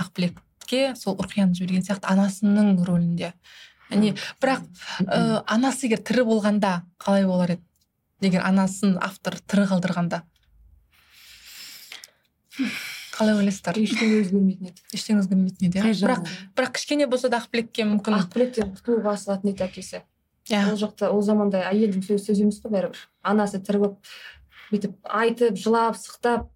сол 0.99 1.17
ұрқияны 1.19 1.57
жіберген 1.57 1.85
сияқты 1.87 2.09
анасының 2.11 2.75
рөлінде. 2.87 3.33
Яғни 3.89 4.13
бірақ 4.41 4.65
ы, 5.01 5.41
анасы 5.49 5.87
егер 5.87 6.03
тірі 6.05 6.27
болғанда 6.27 6.83
қалай 7.01 7.25
болар 7.25 7.55
еді? 7.55 7.63
Егер 8.21 8.43
анасын 8.45 8.97
автор 9.01 9.39
тірі 9.39 9.65
қалдырғанда? 9.71 10.21
Қалай 13.15 13.35
ойлайсыздар? 13.39 13.79
Ештеңе 13.81 14.21
өзгермейтін 14.21 14.69
еді. 14.69 14.83
Ештеңе 14.95 15.23
өзгермейтін 15.23 15.69
еді 15.69 15.81
иә? 15.81 15.93
Бірақ 16.05 16.29
бірақ 16.55 16.75
кішкене 16.77 17.07
болса 17.11 17.31
да 17.33 17.41
ақбілекке 17.41 17.87
мүмкін. 17.89 18.15
Ақбілектен 18.19 18.73
құтылуға 18.77 19.15
асығатын 19.17 19.53
еді 19.53 19.65
әкесі. 19.65 20.03
Иә. 20.49 20.63
Ол 20.71 20.77
жақта 20.79 21.09
ол 21.13 21.23
заманда 21.25 21.65
әйелдің 21.69 22.05
сөзі 22.05 22.29
сөз 22.29 22.43
емес 22.45 22.61
қой 22.63 22.73
бәрібір. 22.77 23.01
Анасы 23.27 23.59
тірі 23.61 23.81
болып 23.83 24.13
бүйтіп 24.69 24.95
айтып 25.19 25.59
жылап 25.59 25.97
сықтап 25.99 26.47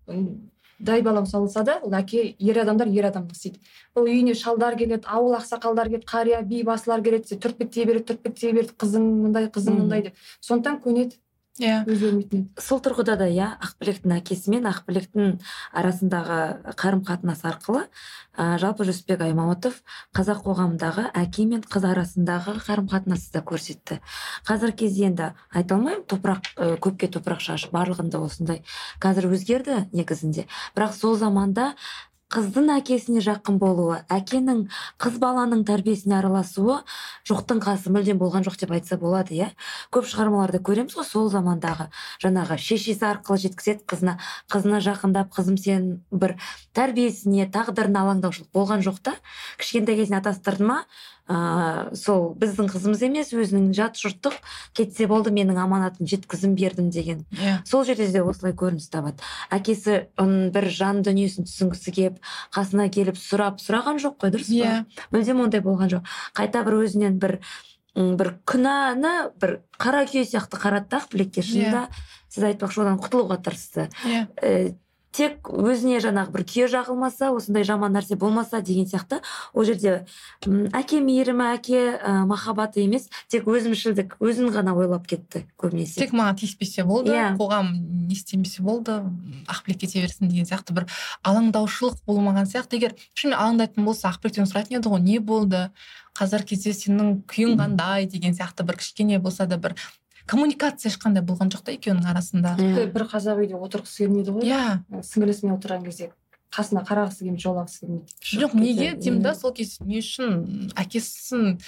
дай 0.83 1.01
балам 1.01 1.25
салса 1.25 1.63
да 1.63 1.79
ол 1.83 1.93
әке 1.95 2.35
ер 2.39 2.59
адамдар 2.61 2.87
ер 2.91 3.07
адамды 3.07 3.33
істейді. 3.33 3.59
Ол 3.95 4.07
үйіне 4.09 4.35
шалдар 4.35 4.75
келеді 4.77 5.07
ауыл 5.07 5.37
ақсақалдар 5.39 5.89
келеді 5.89 6.09
қария 6.09 6.41
би 6.43 6.63
басылар 6.67 7.01
келеді 7.01 7.39
түртпектей 7.39 7.87
береді 7.87 8.11
түртпектей 8.11 8.53
береді 8.53 8.75
қызың 8.83 9.07
мындай 9.23 9.47
қызың 9.47 9.79
мындай 9.79 10.07
деп. 10.09 10.17
Сондықтан 10.41 10.81
көнеді. 10.83 11.22
Иә. 11.61 11.83
Өзгермейтін 11.85 12.47
сол 12.57 12.79
тұрғыда 12.81 13.13
да 13.19 13.27
иә 13.29 13.47
ақбілектің 13.61 14.15
әкесі 14.15 14.49
мен 14.53 14.65
ақбілектің 14.65 15.35
арасындағы 15.77 16.73
қарым 16.79 17.03
қатынас 17.05 17.43
арқылы 17.45 17.83
ә, 18.33 18.57
жалпы 18.57 18.87
жүсіпбек 18.87 19.21
аймауытов 19.27 19.77
қазақ 20.17 20.41
қоғамындағы 20.47 21.05
әке 21.21 21.45
мен 21.45 21.61
қыз 21.61 21.85
арасындағы 21.91 22.57
қарым 22.65 22.89
қатынасты 22.89 23.37
да 23.37 23.43
көрсетті. 23.45 23.99
Қазіргі 24.49 24.87
кезде 24.87 25.05
енді 25.11 25.29
айта 25.53 25.77
алмаймын 25.77 26.07
топырақ 26.09 26.49
ә, 26.57 26.73
көпке 26.81 27.11
топырақ 27.13 27.45
шашып 27.45 27.75
барлығында 27.77 28.23
осындай 28.23 28.63
қазір 29.03 29.29
өзгерді 29.29 29.85
негізінде. 29.93 30.47
Бірақ 30.73 30.97
сол 30.97 31.17
заманда 31.21 31.75
қыздың 32.33 32.71
әкесіне 32.73 33.21
жақын 33.21 33.59
болуы 33.61 33.99
әкенің 34.11 34.63
қыз 35.01 35.19
баланың 35.21 35.61
тәрбиесіне 35.67 36.15
араласуы 36.17 36.79
жоқтың 37.29 37.61
қасы 37.61 37.93
мүлдем 37.93 38.17
болған 38.17 38.47
жоқ 38.47 38.57
деп 38.63 38.73
айтса 38.73 38.97
болады 38.97 39.37
иә? 39.37 39.51
Көп 39.93 40.09
шығармаларда 40.09 40.63
көреміз 40.65 40.97
ғой 40.97 41.05
сол 41.05 41.29
замандағы 41.29 41.91
жаңағы 42.25 42.57
шешесі 42.57 43.05
арқылы 43.11 43.37
жеткізеді 43.45 43.85
қызына. 43.85 44.17
Қызына 44.49 44.81
жақындап 44.81 45.29
қызым 45.37 45.61
сен 45.61 45.89
бір 46.09 46.39
тәрбиесіне 46.73 47.51
тағдырына 47.53 48.01
алаңдаушылық 48.01 48.49
болған 48.49 48.81
жоқ 48.81 49.03
та? 49.05 49.17
Кішкентай 49.61 50.01
кезінен 50.01 50.23
атастырды 50.23 50.65
ма? 50.65 50.83
Ыыы 51.31 51.95
сол 51.95 52.33
біздің 52.35 52.67
қызымыз 52.73 53.03
емес 53.07 53.31
өзінің 53.31 53.69
жат 53.77 53.95
жұрттық 53.95 54.35
кетсе 54.75 55.07
болды 55.07 55.31
менің 55.31 55.59
аманатын 55.63 56.09
жеткізім 56.09 56.55
бердім 56.59 56.89
деген. 56.91 57.23
Иә. 57.31 57.61
Сол 57.65 57.85
жерде 57.87 58.09
де 58.11 58.23
осылай 58.23 58.51
көрініс 58.51 58.89
табады. 58.91 59.23
Әкесі 59.53 60.09
оның 60.19 60.51
бір 60.51 60.67
жан 60.67 60.99
дүниесін 61.05 61.47
түсінгісі 61.47 61.95
келіп 61.95 62.19
қасына 62.51 62.89
келіп 62.91 63.19
сұрап 63.19 63.63
сұраған 63.63 64.03
жоқ 64.03 64.19
қой 64.19 64.35
дұрыс 64.35 64.51
па? 64.51 64.59
Иә. 64.59 65.07
Мүлдем 65.15 65.45
ондай 65.45 65.63
болған 65.63 65.95
жоқ. 65.95 66.11
Қайта 66.35 66.65
бір 66.67 66.81
өзінен 66.83 67.19
бір 67.23 67.39
бір 67.95 68.33
күнәні 68.49 69.13
бір 69.39 69.59
қара 69.79 70.03
күйе 70.09 70.25
сияқты 70.27 70.59
қарады 70.59 70.89
да 70.91 71.03
ақбілекке 71.03 71.43
шынында. 71.45 71.87
Сіз 72.33 72.47
айтпақшы 72.49 72.81
одан 72.81 72.97
құтылуға 72.97 73.37
тырысты. 73.45 73.91
Иә. 74.09 74.25
Э, 74.41 74.73
тек 75.13 75.47
өзіне 75.47 75.99
жаңағы 76.03 76.33
бір 76.33 76.43
күйе 76.49 76.67
жағылмаса 76.73 77.29
осындай 77.35 77.63
жаман 77.67 77.93
нәрсе 77.93 78.17
болмаса 78.19 78.61
деген 78.65 78.87
сияқты. 78.89 79.21
Ол 79.53 79.63
жерде 79.67 80.05
әке 80.73 80.99
мейірімі 81.05 81.45
әке 81.53 81.81
ә, 82.01 82.25
махаббаты 82.29 82.83
емес 82.83 83.09
тек 83.31 83.45
өзімшілдік 83.47 84.17
өзін 84.19 84.49
ғана 84.55 84.73
ойлап 84.73 85.05
кетті 85.07 85.45
көбінесе. 85.61 86.01
Тек 86.01 86.13
маған 86.17 86.41
тиіспесе 86.41 86.83
болды 86.83 87.13
Иә. 87.13 87.35
қоғам 87.37 87.73
не 88.07 88.17
істемесе 88.17 88.63
болды 88.65 88.99
ақбілек 89.47 89.83
кете 89.85 90.01
берсін 90.01 90.29
деген 90.33 90.49
сияқты 90.49 90.73
бір 90.73 90.89
алаңдаушылық 91.23 92.01
болмаған 92.07 92.49
сияқты. 92.49 92.81
Егер 92.81 92.97
шынымен 93.13 93.39
алаңдайтын 93.39 93.85
болса 93.85 94.09
ақбілектен 94.09 94.49
сұрайтын 94.49 94.79
еді 94.81 94.89
ғой 94.89 95.05
не 95.05 95.19
болды? 95.19 95.69
Қазіргі 96.13 96.53
кезде 96.53 96.73
сенің 96.77 97.23
күйің 97.29 97.57
қандай? 97.57 98.05
деген 98.05 98.35
сияқты 98.37 98.65
бір 98.65 98.77
кішкене 98.77 99.17
болса 99.19 99.47
да 99.49 99.57
бір 99.57 99.73
коммуникация 100.29 100.91
ешқандай 100.91 101.23
болған 101.25 101.51
жоқ 101.53 101.63
та 101.67 101.75
екеуінің 101.75 102.09
арасында. 102.13 102.55
Тіпті 102.59 102.85
бір 102.95 103.07
қазақ 103.11 103.41
үйде 103.43 103.57
отырғысы 103.59 104.05
келмейді 104.05 104.35
ғой. 104.37 104.47
Иә. 104.47 105.01
Сіңілісімен 105.09 105.57
отырған 105.57 105.83
кезде 105.87 106.11
қасына 106.53 106.85
қарағысы 106.87 107.25
келмейді 107.25 107.43
жолағысы 107.47 107.83
келмейді. 107.83 108.15
Жоқ 108.43 108.55
неге? 108.59 108.93
деймін 109.01 109.21
да 109.25 109.35
сол 109.35 109.53
кезде 109.57 109.85
не 109.89 109.99
үшін? 110.03 110.71
Әкесін 110.79 111.59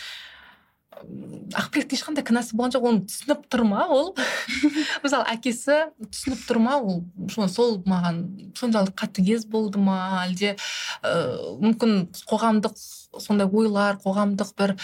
ақбілектің 1.56 1.98
ешқандай 1.98 2.24
кінәсі 2.26 2.56
болған 2.56 2.74
жоқ 2.76 2.86
оны 2.90 3.02
түсініп 3.10 3.42
тұр 3.52 3.64
ма 3.68 3.86
ол? 3.92 4.14
Мысалы 5.04 5.26
әкесі 5.34 5.80
түсініп 6.00 6.46
тұр 6.48 6.60
ма 6.64 6.78
ол? 6.80 7.02
Со- 7.34 7.50
сол 7.52 7.78
маған 7.90 8.22
соншалық 8.58 8.96
қатыгез 9.02 9.48
болды 9.52 9.82
ма 9.82 9.98
әлде? 10.24 10.56
Ыыы 11.04 11.58
мүмкін 11.66 11.98
қоғамдық 12.32 12.80
сондай 13.20 13.50
ойлар 13.52 14.00
қоғамдық 14.04 14.56
бір 14.60 14.76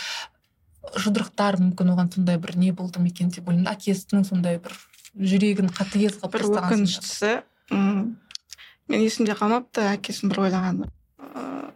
жұдырықтар 0.97 1.59
мүмкін 1.61 1.93
оған 1.93 2.09
сондай 2.13 2.37
бір 2.41 2.55
не 2.57 2.71
болды 2.71 2.99
ма 2.99 3.07
екен 3.11 3.29
деп 3.29 3.47
ойлаймын. 3.47 3.69
Әкесінің 3.75 4.25
сондай 4.27 4.57
бір 4.63 4.73
жүрегін 5.17 5.69
қатыгез 5.75 6.17
қылып 6.21 6.33
бір 6.37 6.47
өкініштісі. 6.61 7.31
м, 7.71 8.17
мен 8.89 9.01
есімде 9.05 9.35
қалмапты 9.37 9.85
әкесінің 9.95 10.31
бір 10.33 10.39
ойлағаны 10.47 10.89
ыыы, 11.21 11.71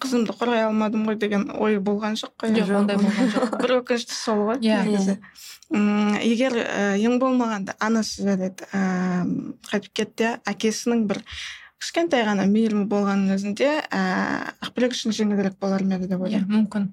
қызымды 0.00 0.32
қорғай 0.38 0.64
алмадым 0.68 1.06
ғой 1.08 1.18
деген 1.20 1.50
ой 1.58 1.78
болған 1.78 2.14
жоқ 2.16 2.32
қой. 2.40 2.54
Жоқ 2.56 2.76
ондай 2.78 2.96
болған 2.96 3.32
жоқ. 3.34 3.56
Бір 3.60 3.74
өкініштісі 3.80 4.16
сол 4.24 4.44
ғой 4.48 4.60
Иә. 4.64 4.84
негізі. 4.86 5.18
Егер 6.24 6.56
ең 6.98 7.18
болмағанда 7.22 7.76
анасы 7.78 8.24
жарайды 8.24 8.64
ә, 8.72 9.26
қайтып 9.70 9.92
кетті 9.94 10.30
әкесінің 10.48 11.04
бір 11.10 11.20
кішкентай 11.80 12.26
ғана 12.28 12.44
мейірімі 12.50 12.84
болғанның 12.90 13.34
өзінде 13.38 13.70
ә, 13.88 14.00
ақбілек 14.66 14.92
үшін 14.96 15.14
жеңілірек 15.16 15.56
болар 15.62 15.84
ма 15.86 15.96
еді 15.96 16.10
деп 16.10 16.20
иә 16.20 16.28
ойлаймын. 16.28 16.52
мүмкін. 16.58 16.88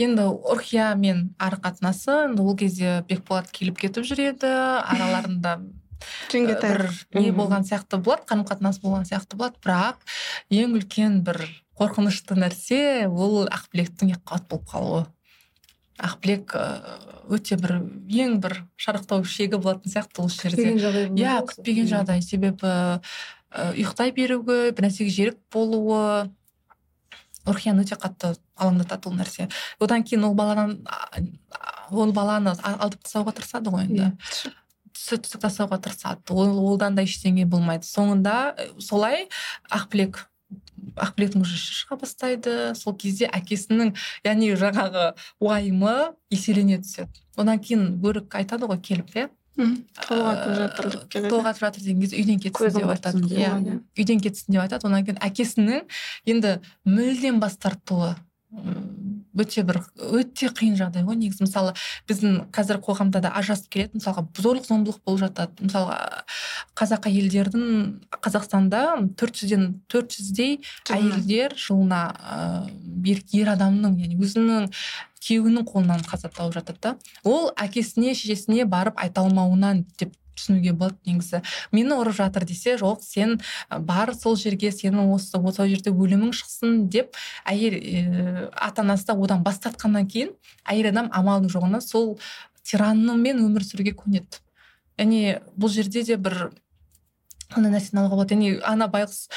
Енді 0.00 0.24
үрхия 0.54 0.94
мен 0.96 1.28
ара 1.38 1.60
қатынасы 1.60 2.24
енді 2.30 2.46
ол 2.46 2.56
кезде 2.56 3.02
бекболат 3.08 3.50
келіп 3.52 3.78
кетіп 3.84 4.08
жүреді 4.08 4.48
араларында 4.80 5.58
жеңгетай 6.32 6.72
бір 6.72 6.86
не 7.20 7.32
болған 7.36 7.68
сияқты 7.68 8.00
болады 8.00 8.24
қарым 8.30 8.46
қатынас 8.48 8.80
болған 8.80 9.04
сияқты 9.08 9.36
болады 9.36 9.60
бірақ 9.60 10.00
ең 10.48 10.76
үлкен 10.80 11.20
бір 11.26 11.42
қорқынышты 11.80 12.36
нәрсе 12.40 12.82
ол 13.08 13.46
ақбілектің 13.48 14.14
екіқабат 14.16 14.48
болып 14.48 14.68
қалуы. 14.72 15.02
Ақбілек 16.00 16.54
өте 17.28 17.56
бір 17.60 17.76
ең 18.08 18.38
бір 18.40 18.62
шарықтау 18.80 19.24
шегі 19.28 19.60
болатын 19.60 19.92
сияқты 19.92 20.24
осы 20.24 20.48
жерде. 20.48 21.10
иә 21.12 21.40
күтпеген 21.48 21.88
жағдай. 21.88 22.22
Себебі 22.24 23.00
ы, 23.50 23.72
ұйықтай 23.74 24.14
беруі 24.16 24.70
бір 24.72 24.86
нәрсеге 24.86 25.10
жерік 25.10 25.40
болуы 25.52 26.30
үрхияны 27.48 27.84
өте 27.84 27.96
қатты 28.00 28.34
алаңдатады 28.60 29.08
ол 29.10 29.16
нәрсе. 29.18 29.48
Одан 29.80 30.04
кейін 30.04 30.28
ол 30.28 30.34
баладан 30.38 30.80
ол 31.90 32.12
баланы 32.12 32.54
а- 32.62 32.76
алдып 32.84 33.04
тастауға 33.04 33.34
тырысады 33.36 33.72
ғой 33.72 33.86
енді. 33.88 34.10
Иә. 34.10 34.52
түсік 34.94 35.24
түсік 35.24 35.40
тастауға 35.46 35.80
тырысады. 35.80 36.20
Ол 36.30 36.58
олдан 36.72 36.94
да 36.94 37.02
ештеңе 37.02 37.46
болмайды. 37.46 37.86
Соңында 37.88 38.54
э, 38.56 38.68
солай 38.78 39.28
ақбілек 39.70 40.26
ақбілектің 41.00 41.44
уже 41.44 41.56
шыға 41.56 41.98
бастайды. 42.00 42.74
Сол 42.76 42.96
кезде 42.96 43.28
әкесінің 43.32 43.94
яғни 44.26 44.52
жаңағы 44.60 45.12
уайымы 45.40 46.12
еселене 46.30 46.80
түседі. 46.84 47.10
Одан 47.36 47.60
кейін 47.62 47.96
бөрік 48.02 48.34
айтады 48.36 48.68
ғой 48.70 48.80
келіп 48.84 49.14
иә? 49.16 49.28
Толғатып 50.06 50.56
жатыр 50.60 50.90
деп 50.94 51.04
келеді 51.12 51.32
толғатып 51.34 51.64
жатыр 51.66 51.84
деген 51.84 52.00
кезде 52.04 52.20
үйден 52.22 52.40
кетсін 52.44 52.74
деп 52.78 52.94
айтады. 52.94 53.22
иә. 53.28 53.78
үйден 53.98 54.24
кетсін 54.24 54.56
деп 54.56 54.64
айтады. 54.64 54.88
Одан 54.88 55.06
кейін 55.06 55.22
әкесінің 55.28 55.86
енді 56.30 56.56
мүлдем 56.84 57.40
бас 57.40 57.56
тартуы 57.60 58.14
өте 59.40 59.62
бір 59.66 59.78
өте 60.10 60.50
қиын 60.54 60.74
жағдай 60.78 61.04
ғой 61.06 61.16
негізі. 61.20 61.44
Мысалы 61.46 61.72
біздің 62.10 62.50
қазір 62.54 62.80
қоғамда 62.82 63.22
да 63.24 63.32
ажырасып 63.38 63.70
келеді. 63.72 64.00
Мысалға 64.00 64.24
зорлық 64.36 64.66
зомбылық 64.66 64.98
болып 65.06 65.22
жатады. 65.22 65.68
Мысалға 65.68 65.98
қазақ 66.78 67.08
әйелдердің 67.10 67.64
қазақстанда 68.18 68.82
төрт 69.20 69.40
жүзден 69.40 69.66
төрт 69.90 70.16
жүздей 70.16 70.58
әйелдер 70.90 71.54
жылына 71.56 72.02
ыыы 72.10 73.14
ер, 73.14 73.22
ер 73.38 73.52
адамның 73.54 74.00
яғни 74.02 74.18
өзінің 74.20 74.70
күйеуінің 75.24 75.66
қолынан 75.68 76.04
қаза 76.06 76.30
тауып 76.32 76.56
жатады 76.58 76.80
да. 76.82 76.96
Ол 77.24 77.50
әкесіне 77.60 78.14
шешесіне 78.14 78.64
барып 78.64 78.98
айта 79.00 79.24
алмауынан 79.24 79.84
деп 80.00 80.14
түсінуге 80.40 80.72
болады 80.72 80.96
негізі. 81.06 81.42
Мені 81.72 81.96
ұрып 82.00 82.16
жатыр 82.16 82.46
десе 82.48 82.76
жоқ 82.80 83.02
сен 83.04 83.38
бар 83.70 84.14
сол 84.16 84.36
жерге 84.40 84.72
сенің 84.72 85.12
осы 85.14 85.38
осы 85.38 85.68
жерде 85.68 85.92
өлімің 85.92 86.32
шықсын 86.36 86.86
деп 86.92 87.18
әйел 87.44 87.76
ііі 87.76 88.46
ата 88.54 88.84
анасы 88.84 89.10
да 89.10 89.18
одан 89.18 89.44
бас 89.44 89.60
тартқаннан 89.60 90.08
кейін 90.08 90.32
әйел 90.64 90.90
адам 90.94 91.10
амалының 91.12 91.52
жоғына 91.52 91.82
сол 91.84 92.16
тиранмен 92.64 93.42
өмір 93.44 93.66
сүруге 93.66 93.94
көнеді. 93.98 94.40
Яғни 95.00 95.38
бұл 95.56 95.72
жерде 95.72 96.04
де 96.04 96.16
бір 96.16 96.50
андай 97.56 97.72
нәрсені 97.74 98.02
алуға 98.02 98.18
болады. 98.20 98.34
Яғни 98.36 98.60
ана 98.66 98.88
байғұс 98.90 99.28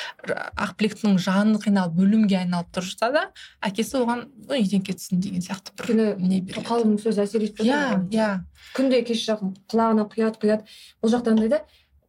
ақбілектің 0.65 1.19
жаны 1.21 1.59
қиналып 1.63 1.99
өлімге 2.03 2.39
айналып 2.43 2.71
тұрса 2.75 3.11
да 3.13 3.23
әкесі 3.65 3.99
оған 4.01 4.25
«Ой, 4.49 4.63
үйден 4.63 4.83
кетсін 4.85 5.21
деген 5.23 5.43
сияқты 5.43 5.73
бір 5.79 6.17
не 6.17 6.41
береді. 6.41 6.99
сөзі 7.03 7.23
әсер 7.25 7.45
етіп 7.47 7.63
иә 7.65 8.09
иә. 8.11 8.29
күнде 8.75 9.03
кеш 9.07 9.25
жақын 9.29 9.55
құлағына 9.71 10.07
құяды 10.13 10.41
құяды. 10.43 10.67
Бұл 11.01 11.13
жақта 11.13 11.33
андай 11.33 11.49
да 11.49 11.63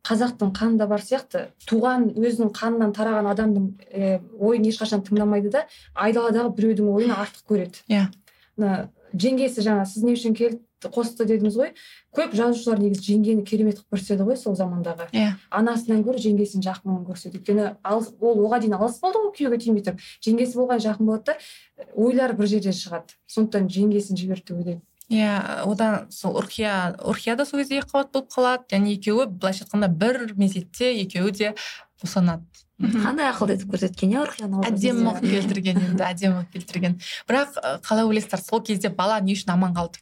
қазақтың 0.05 0.53
қанында 0.53 0.88
бар 0.88 1.01
сияқты. 1.01 1.47
Туған 1.64 2.11
өзінің 2.12 2.53
қанынан 2.53 2.93
тараған 2.93 3.31
адамның 3.33 3.71
е, 3.88 4.21
ойын 4.38 4.67
ешқашан 4.69 5.01
тыңдамайды 5.07 5.51
да 5.55 5.64
айдаладағы 5.95 6.53
біреудің 6.59 6.90
ойын 6.93 7.14
артық 7.17 7.49
көреді. 7.49 7.81
Иә. 7.88 8.11
мына 8.57 8.90
жеңгесі 9.14 9.64
жаңа 9.64 9.87
сіз 9.88 10.05
не 10.05 10.12
үшін 10.14 10.37
келді? 10.37 10.61
Қосты 10.92 11.27
дедіңіз 11.29 11.57
ғой. 11.59 11.73
Көп 12.14 12.35
жазушылар 12.37 12.81
негізі 12.83 13.05
жеңгені 13.09 13.44
керемет 13.47 13.79
қылып 13.81 13.97
көрсетеді 13.97 14.27
ғой 14.29 14.38
сол 14.40 14.57
замандағы. 14.59 15.09
Иә. 15.12 15.35
Анасынан 15.51 16.03
гөрі 16.05 16.23
жеңгесін 16.25 16.64
жақын 16.64 17.05
көрсетеді. 17.09 17.40
Өйткені 17.40 17.68
алыс 17.83 18.11
ол 18.20 18.42
оған 18.47 18.64
дейін 18.64 18.79
алыс 18.79 18.99
болды 19.03 19.23
ғой 19.23 19.33
күйеуге 19.38 19.61
тимей 19.64 19.85
тұрып. 19.87 20.03
Жеңгесі 20.25 20.59
болған 20.61 20.83
жақын 20.85 21.07
болады 21.07 21.33
да 21.33 21.88
ойлары 21.94 22.37
бір 22.38 22.51
жерден 22.51 22.77
шығады. 22.77 23.16
Сондықтан 23.31 23.70
жеңгесін 23.70 24.20
жіберді 24.20 24.51
деп 24.51 24.59
ойлаймын. 24.59 24.83
Иә 25.12 25.64
одан 25.68 26.07
сол 26.11 26.38
үрхия 26.40 26.97
үрхия 27.05 27.37
да 27.37 27.44
сол 27.44 27.61
кезде 27.61 27.83
екіқабат 27.83 28.12
болып 28.12 28.31
қалады. 28.33 28.64
Және 28.73 28.94
екеуі 28.97 29.27
былайша 29.29 29.66
айтқанда 29.66 29.88
бір 29.92 30.33
мезетте 30.37 30.94
екеуі 31.03 31.33
де 31.33 31.55
босанады. 32.01 32.47
Қандай 32.81 33.29
ақылды 33.31 33.55
етіп 33.55 33.70
көрсеткен 33.70 34.14
иә 34.16 34.23
образы 34.25 34.49
әдемі 34.66 35.05
қылып 35.07 35.29
келтірген 35.31 35.79
енді 35.79 36.03
әдемі 36.09 36.40
қылып 36.40 36.57
келтірген. 36.57 36.97
Бірақ 37.29 37.53
ы, 37.55 37.77
қалай 37.87 38.09
ойлайсыздар 38.09 38.42
сол 38.42 38.64
кезде 38.66 38.88
бала 38.88 39.20
не 39.20 39.37
үшін 39.37 39.53
аман 39.55 39.77
қалды? 39.77 40.01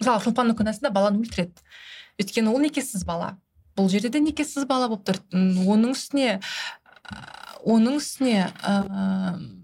Мысалы 0.00 0.22
шолпанның 0.24 0.58
күнәсында 0.58 0.92
баланы 0.94 1.22
өлтіреді. 1.24 1.64
Өйткені 2.20 2.52
ол 2.52 2.62
некесіз 2.64 3.04
бала. 3.08 3.34
Бұл 3.76 3.90
жерде 3.92 4.10
де 4.14 4.22
некесіз 4.24 4.64
бала 4.68 4.88
болып 4.88 5.04
тұр. 5.08 5.20
Оның 5.32 5.92
үстіне 5.92 6.40
оның 7.66 8.00
үстіне 8.00 8.48
ыыы 8.62 9.56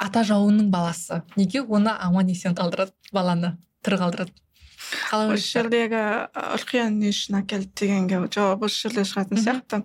ата 0.00 0.22
жауының 0.24 0.70
баласы. 0.72 1.22
Неге 1.36 1.62
оны 1.62 1.92
аман 1.92 2.30
есен 2.32 2.56
қалдырады 2.56 2.94
баланы 3.12 3.56
тірі 3.84 4.00
қалдырады? 4.00 4.32
Қалай 5.10 5.34
осы 5.36 5.58
жердегі 5.58 6.00
үрқияны 6.56 7.04
не 7.04 7.10
үшін 7.12 7.42
әкелді 7.42 7.68
дегенге 7.78 8.22
жауап 8.32 8.64
осы 8.66 8.86
жерде 8.88 9.04
шығатын 9.06 9.42
сияқты. 9.44 9.82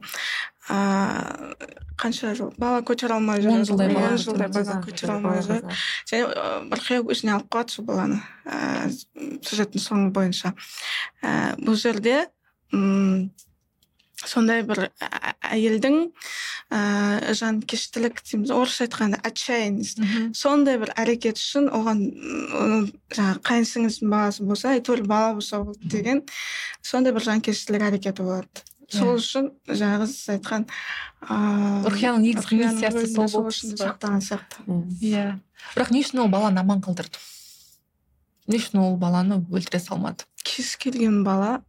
Қанша 0.68 2.34
жыл? 2.36 2.52
Бала 2.58 2.82
көтере 2.86 3.16
алмай 3.16 3.40
Он 3.46 3.62
жүреді 3.62 3.70
жылдай 3.70 3.94
бала 3.94 4.12
он 4.14 4.18
жылдай 4.18 4.50
бала 4.50 4.78
көтере 4.84 5.14
алмай 5.14 5.42
жүреді 5.46 5.78
және 6.10 6.24
үрқия 6.74 7.02
өзіне 7.06 7.36
алып 7.38 7.50
қалады 7.54 7.76
сол 7.76 7.86
баланы. 7.86 8.22
Ыыы 8.46 9.40
сюжеттің 9.46 9.84
соңы 9.86 10.12
бойынша. 10.16 10.56
Ііі 11.22 11.66
бұл 11.66 11.78
жерде 11.80 12.18
м 12.74 13.32
сондай 14.26 14.64
бір 14.66 14.90
ә- 14.90 15.36
әйелдің 15.54 15.98
ііі 16.74 17.34
жанкештілік 17.40 18.22
дейміз 18.26 18.52
орысша 18.52 18.88
айтқанда 18.88 19.22
отчаянность. 19.28 20.02
Сондай 20.34 20.80
бір 20.82 20.92
әрекет 20.98 21.38
үшін 21.38 21.70
оған 21.70 22.02
жаңағы 23.14 23.42
қайын 23.46 23.68
сіңлісінің 23.70 24.10
баласы 24.10 24.44
болса 24.44 24.74
әйтеуір 24.74 25.06
бала 25.06 25.36
болса 25.38 25.62
болды 25.62 25.80
деген 25.86 26.24
сондай 26.82 27.14
бір 27.14 27.22
жанкештілік 27.30 27.86
әрекеті 27.92 28.24
болады. 28.26 28.66
Сол 28.92 29.16
үшін 29.18 29.52
жаңағы 29.68 30.08
сіз 30.12 30.36
айтқан 30.36 30.66
ыыы 31.26 31.86
үрхияның 31.90 32.26
негізгі 32.26 32.60
миссиясы 32.62 33.06
сол 33.12 33.28
сол 33.28 33.46
болып 33.46 33.54
үшін 33.54 33.78
сақтаған 33.80 34.26
сияқты. 34.26 34.66
Иә. 34.68 34.84
иә. 35.10 35.26
Бірақ 35.76 35.94
не 35.96 36.04
үшін 36.06 36.26
ол 36.26 36.30
баланы 36.34 36.62
аман 36.62 36.84
қалдырды? 36.86 37.22
Не 38.48 38.60
үшін 38.62 38.84
ол 38.84 38.98
баланы 39.02 39.42
өлтіре 39.50 39.82
салмады? 39.82 40.28
Кез 40.46 40.76
келген 40.78 41.24
бала 41.26 41.64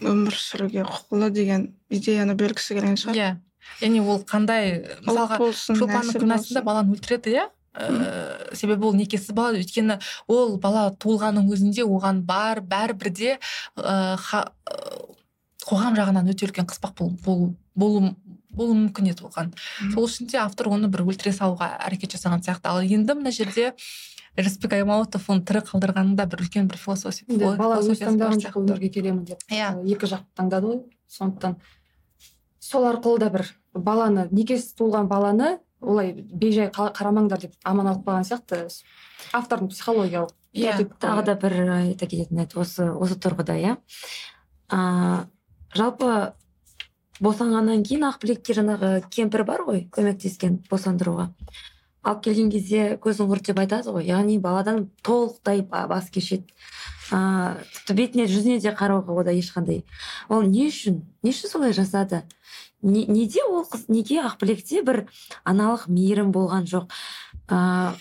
өмір 0.00 0.34
сүруге 0.38 0.86
құқылы 0.86 1.30
деген 1.34 1.68
идеяны 1.90 2.36
бергісі 2.38 2.78
келген 2.78 2.96
шығар. 3.00 3.16
Иә. 3.18 3.34
Яғни 3.82 4.00
ол 4.00 4.22
қандай 4.26 4.80
мысалға 5.02 5.50
шолпанның 5.58 6.22
күнәсында 6.22 6.62
баланы 6.66 6.94
өлтіреді 6.96 7.34
иә? 7.34 7.46
Ііі, 7.76 8.56
себебі 8.56 8.88
ол 8.88 8.94
некесіз 8.96 9.34
бала. 9.36 9.58
Өйткені 9.58 9.98
ол 10.32 10.56
бала 10.62 10.88
туылғанның 10.96 11.50
өзінде 11.52 11.84
оған 11.84 12.22
бар 12.24 12.62
бәрібір 12.64 13.10
де 13.12 13.34
ыыы, 13.76 14.16
ы, 14.16 15.15
қоғам 15.66 15.96
жағынан 15.98 16.30
өте 16.30 16.46
үлкен 16.46 16.66
қыспақ 16.70 16.94
бол, 16.98 17.10
бол, 17.24 17.54
болу 17.74 18.14
болуы 18.56 18.74
мүмкін 18.86 19.10
еді 19.10 19.26
оған. 19.28 19.50
Сол 19.92 20.06
үшін 20.06 20.30
де 20.32 20.38
автор 20.40 20.70
оны 20.72 20.88
бір 20.88 21.02
өлтіре 21.04 21.32
салуға 21.36 21.74
әрекет 21.84 22.14
жасаған 22.16 22.40
сияқты. 22.46 22.70
Ал 22.70 22.80
енді 22.80 23.12
мына 23.18 23.28
жерде 23.34 23.74
рысбек 24.36 24.72
аймауытов 24.78 25.26
оны 25.28 25.44
тірі 25.44 25.60
қалдырғанында 25.68 26.24
бір 26.32 26.44
үлкен 26.46 26.70
бір 26.70 26.78
философия 26.80 27.26
бала 27.58 27.76
өз 27.82 27.90
философиясы 27.90 28.00
бар 28.00 28.08
таңдаған 28.14 28.40
жоқ 28.40 28.46
сияқты. 28.46 28.62
өмірге 28.62 28.90
келемін 28.94 29.24
деп 29.28 29.44
иә. 29.50 29.74
Ә, 29.76 29.84
екі 29.92 30.08
жақ 30.08 30.24
таңдады 30.38 30.70
ғой. 30.70 30.80
Сондықтан 31.08 31.56
сол 32.60 32.88
арқылы 32.88 33.18
да 33.18 33.30
бір 33.30 33.44
баланы 33.74 34.28
некесіз 34.32 34.72
туылған 34.80 35.06
баланы 35.08 35.58
олай 35.80 36.12
бейжай 36.16 36.70
қа- 36.72 36.92
қарамаңдар 36.96 37.40
деп 37.44 37.52
аман 37.64 37.86
алып 37.92 38.06
қойған 38.08 38.24
сияқты. 38.24 38.64
Автордың 39.36 39.68
психологиялық 39.68 40.32
иә 40.56 40.80
тағы 41.00 41.24
да 41.28 41.34
бір 41.36 41.60
айта 41.76 42.06
кететін 42.06 42.40
еді 42.40 42.56
осы 42.64 42.88
осы 42.92 43.16
тұрғыда 43.20 43.56
иә. 43.60 43.76
Жалпы 45.76 46.10
босанғаннан 47.22 47.84
кейін 47.86 48.08
ақбілекке 48.10 48.56
жаңағы 48.56 48.90
кемпір 49.12 49.44
бар 49.48 49.64
ғой 49.68 49.86
көмектескен 49.92 50.60
босандыруға. 50.70 51.30
Алып 52.06 52.22
келген 52.26 52.50
кезде 52.52 52.82
көзің 53.02 53.30
құрт 53.32 53.48
деп 53.50 53.60
айтады 53.62 53.94
ғой 53.94 54.06
яғни 54.06 54.38
баладан 54.38 54.90
толықтай 55.02 55.62
ба- 55.62 55.86
бас 55.90 56.10
кешеді. 56.10 56.46
А, 57.10 57.56
тіпті 57.74 57.94
бетіне 57.94 58.26
жүзіне 58.30 58.60
де 58.60 58.70
қарауға 58.74 59.14
ода 59.22 59.34
ешқандай. 59.34 59.84
Ол 60.28 60.42
не 60.42 60.68
үшін? 60.68 61.02
Не 61.22 61.30
үшін 61.30 61.50
солай 61.50 61.72
жасады? 61.72 62.22
Не, 62.82 63.06
неде 63.06 63.42
ол 63.46 63.64
қыз 63.64 63.86
неге 63.88 64.20
ақбілекте 64.22 64.82
бір 64.86 65.06
аналық 65.44 65.88
мейірім 65.88 66.32
болған 66.34 66.66
жоқ? 66.70 66.90
А, 67.48 67.94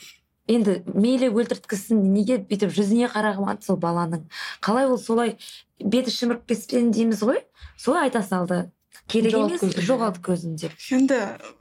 енді 0.51 0.79
мейлі 0.93 1.31
өлтірткісін 1.33 2.01
неге 2.13 2.39
бүйтіп 2.45 2.73
жүзіне 2.75 3.09
қарағымады 3.13 3.65
сол 3.65 3.79
баланың? 3.81 4.25
Қалай 4.65 4.87
ол 4.89 4.99
солай 5.01 5.35
беті 5.79 6.13
шіміріп 6.13 6.45
кеткен 6.49 6.91
дейміз 6.95 7.23
ғой? 7.25 7.43
Солай 7.77 8.09
айта 8.09 8.21
салды. 8.25 8.65
Керек 9.11 9.35
емес 9.37 9.61
жоғалт 9.85 10.17
көзін 10.25 10.55
деп. 10.57 10.73
Енді 10.93 11.19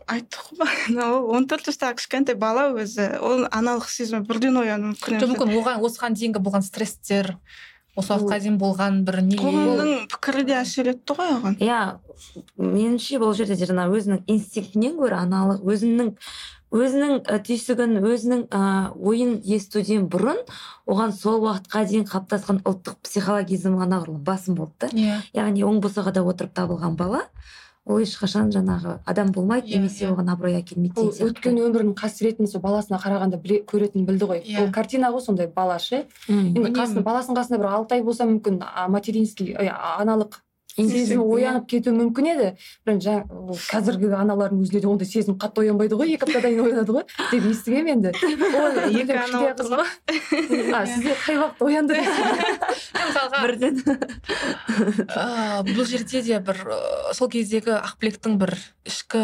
айттық 0.09 0.55
қой 0.57 1.03
ол 1.05 1.29
он 1.37 1.49
төрт 1.51 1.69
жастағы 1.69 1.99
кішкентай 1.99 2.39
бала 2.41 2.71
өзі. 2.73 3.11
Ол 3.21 3.45
аналық 3.51 3.91
сезімі 3.93 4.25
бірден 4.29 4.57
оянуы 4.63 4.95
мүмкін 4.95 5.21
жоқ 5.21 5.35
мүмкін 5.35 5.57
оған 5.61 5.85
осыған 5.85 6.17
дейінгі 6.17 6.41
болған 6.45 6.65
стресстер 6.65 7.35
осы 7.95 8.15
уақытқа 8.15 8.41
дейін 8.43 8.57
болған 8.59 9.03
бір 9.07 9.21
не 9.27 9.37
қоғамның 9.39 9.93
пікірі 10.15 10.47
де 10.49 10.57
әсер 10.63 10.91
етті 10.95 11.19
ғой 11.19 11.35
оған. 11.37 11.59
Иә 11.63 11.83
меніңше 12.59 13.21
бұл 13.23 13.37
жерде 13.37 13.59
де 13.61 13.69
жаңа 13.69 13.87
өзінің 13.93 14.25
инстинктінен 14.35 14.97
гөрі 14.99 15.21
аналық 15.21 15.63
өзінің 15.69 16.15
өзінің 16.75 17.13
і, 17.23 17.39
түйсігін 17.47 17.99
өзінің 18.03 18.41
ә, 18.51 18.63
ойын 18.99 19.37
естуден 19.47 20.09
бұрын 20.11 20.41
оған 20.91 21.13
сол 21.15 21.45
уақытқа 21.47 21.85
дейін 21.91 22.07
қалыптасқан 22.11 22.63
ұлттық 22.67 22.97
психологизм 23.07 23.77
анағұрлым 23.85 24.25
басым 24.27 24.57
болды 24.59 24.89
да 24.89 24.91
иә 24.99 25.21
яғни 25.39 25.63
оң 25.69 25.79
босағада 25.85 26.25
отырып 26.27 26.55
табылған 26.59 26.97
бала 26.99 27.23
ол 27.85 27.99
ешқашан 28.01 28.49
жаңағы 28.49 28.99
адам 29.05 29.31
болмайды 29.37 29.69
Иә, 29.69 29.77
немесе 29.77 30.07
иә. 30.07 30.15
оған 30.15 30.31
абырой 30.33 30.55
әкелмейді 30.63 30.97
ол 31.03 31.11
деген 31.13 31.19
сияқты. 31.19 31.35
өткен 31.37 31.59
өмірінің 31.67 31.95
қасіретін 32.01 32.49
сол 32.49 32.63
баласына 32.65 32.97
қарағанда 33.03 33.37
біле, 33.43 33.59
көретінін 33.69 34.07
білді 34.09 34.25
ғой 34.31 34.41
Иә. 34.41 34.63
ол 34.65 34.73
картина 34.73 35.11
ғой 35.13 35.21
сондай 35.21 35.47
бала 35.53 35.77
ше 35.79 36.07
енді 36.29 36.73
қасында 36.73 37.03
баласының 37.05 37.37
қасында 37.37 37.59
бір 37.61 37.69
алты 37.77 37.95
ай 37.99 38.03
болса 38.03 38.25
мүмкін 38.25 38.63
материнский 38.89 39.53
аналық 39.61 40.41
Сезім 40.75 41.21
иә. 41.23 41.27
оянып 41.37 41.67
кетуі 41.71 41.95
мүмкін 41.95 42.27
еді. 42.33 42.49
Бірақ 42.87 43.01
жаңа 43.05 43.23
ол 43.31 43.59
қазіргі 43.59 44.11
аналардың 44.19 44.63
өзінде 44.65 44.81
де 44.83 44.89
ондай 44.91 45.07
сезім 45.07 45.37
қатты 45.39 45.63
оянбайды 45.63 45.95
ғой 45.95 46.15
екі 46.17 46.27
аптадан 46.27 46.51
кейін 46.51 46.67
оянады 46.67 46.97
ғой 46.97 47.05
деп 47.31 47.47
естігемін 47.53 47.93
енді. 47.95 48.11
Екі 49.05 49.15
ана 49.15 49.39
ғой 49.39 49.85
а 50.75 50.87
сізде 50.87 51.15
қай 51.25 51.39
уақытта 51.39 51.65
оянды? 51.69 51.95
Мысалға 53.05 53.43
бірден. 53.45 53.83
Бұл 55.75 55.87
жерде 55.87 56.23
де 56.27 56.41
бір 56.43 56.59
сол 57.15 57.31
кездегі 57.31 57.77
ақбілектің 57.79 58.37
бір 58.41 58.55
ішкі 58.85 59.23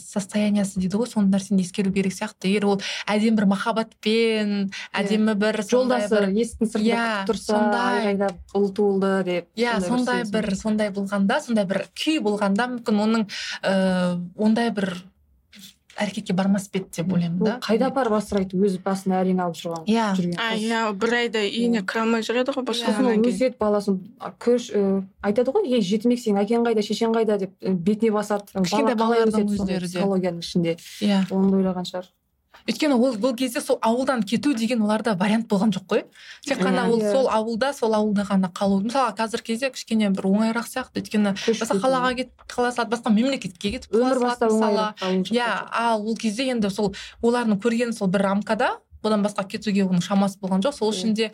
состояниясы 0.00 0.80
дейді 0.80 1.00
ғой 1.02 1.10
сол 1.10 1.26
нәрсені 1.28 1.60
ескеру 1.64 1.92
керек 1.92 2.14
сияқты. 2.16 2.48
Егер 2.48 2.66
ол 2.72 2.80
әдемі 3.06 3.36
бір 3.42 3.48
махаббатпен 3.52 4.70
әдемі 4.96 5.36
бір 5.38 5.60
жолдасы 5.68 6.14
бір 6.14 6.32
есіктің 6.32 6.72
сыртында 6.72 6.86
Иә, 6.86 7.04
күтіп 7.04 7.30
тұрса 7.30 7.52
сондай. 7.52 8.30
ұл 8.56 8.68
туылды 8.74 9.12
деп 9.26 9.48
иә 9.60 9.76
сондай 9.84 10.24
бір 10.30 10.50
сондай 10.56 10.85
болғанда 10.94 11.40
сондай 11.44 11.66
бір 11.66 11.84
күй 11.96 12.20
болғанда 12.24 12.70
мүмкін 12.76 13.02
оның 13.06 13.26
ә, 13.62 13.74
ондай 14.36 14.70
бір 14.76 14.92
әрекетке 15.96 16.34
бармас 16.36 16.66
па 16.68 16.78
еді 16.78 16.90
деп 16.98 17.12
ойлаймын 17.14 17.38
да. 17.40 17.54
Қайда 17.64 17.88
апарып 17.88 18.18
асырайды? 18.18 18.58
Өз 18.60 18.74
басына 18.84 19.22
әрең 19.22 19.38
алып 19.46 19.56
жүрған 19.56 19.86
Иә. 19.88 20.10
жүрген 20.18 20.34
қыз. 20.36 20.66
иә 20.68 20.82
бір 21.00 21.14
айда 21.22 21.40
үйіне 21.46 21.82
кіре 21.88 22.02
алмай 22.02 22.26
жүреді 22.26 22.52
ғой 22.52 22.66
сосын 22.76 23.08
ол 23.08 23.54
баласын 23.62 23.96
көш 24.44 24.68
ә, 24.76 24.82
айтады 25.24 25.54
ғой 25.56 25.70
ей 25.72 25.80
жетімек 25.80 26.20
сенің 26.20 26.42
әкең 26.44 26.68
қайда 26.68 26.84
шешең 26.84 27.16
қайда? 27.16 27.38
деп 27.46 27.56
ә, 27.64 27.72
бетіне 27.72 28.12
басады. 28.12 28.52
Кішкентай 28.52 28.94
балалардың 28.94 29.32
сондай 29.40 29.56
өздері 29.56 29.88
де. 29.88 29.92
психологияның 29.96 30.44
ішінде. 30.44 30.76
Иә. 31.00 31.24
Оны 31.32 31.56
ойлаған 31.62 31.88
шығар. 31.88 32.12
Өйткені 32.66 32.96
ол 32.98 33.14
бұл 33.22 33.34
кезде 33.38 33.60
сол 33.60 33.78
ауылдан 33.82 34.22
кету 34.26 34.52
деген 34.54 34.82
оларда 34.82 35.14
вариант 35.14 35.46
болған 35.48 35.70
жоқ 35.70 35.84
қой. 35.86 36.04
Тек 36.42 36.58
қана 36.58 36.88
ол 36.90 36.98
Иә. 37.00 37.12
сол 37.12 37.28
ауылда 37.30 37.72
сол 37.72 37.94
ауылда 37.94 38.24
ғана 38.26 38.50
қалу. 38.52 38.80
Мысалға 38.82 39.14
қазіргі 39.16 39.46
кезде 39.54 39.70
кішкене 39.70 40.10
бір 40.10 40.26
оңайырақ 40.26 40.66
сияқты. 40.66 40.98
Өйткені 41.02 41.34
басқа 41.36 41.78
қалаға 41.78 42.14
кетіп 42.16 42.42
қала 42.50 42.72
салады 42.74 42.96
басқа 42.96 43.12
мемлекетке 43.14 43.70
кетіп 43.76 43.94
өмір 43.94 44.18
мысалы 44.18 44.94
иә 45.30 45.46
ал 45.70 46.02
ол 46.02 46.16
кезде 46.16 46.48
енді 46.50 46.70
сол 46.70 46.94
олардың 47.22 47.60
көрген 47.62 47.92
сол 47.94 48.08
бір 48.08 48.22
рамкада 48.32 48.72
одан 49.02 49.22
басқа 49.22 49.46
кетуге 49.46 49.84
оның 49.86 50.02
шамасы 50.02 50.38
болған 50.42 50.60
жоқ. 50.66 50.72
Сол 50.74 50.90
үшін 50.90 51.14
де 51.14 51.30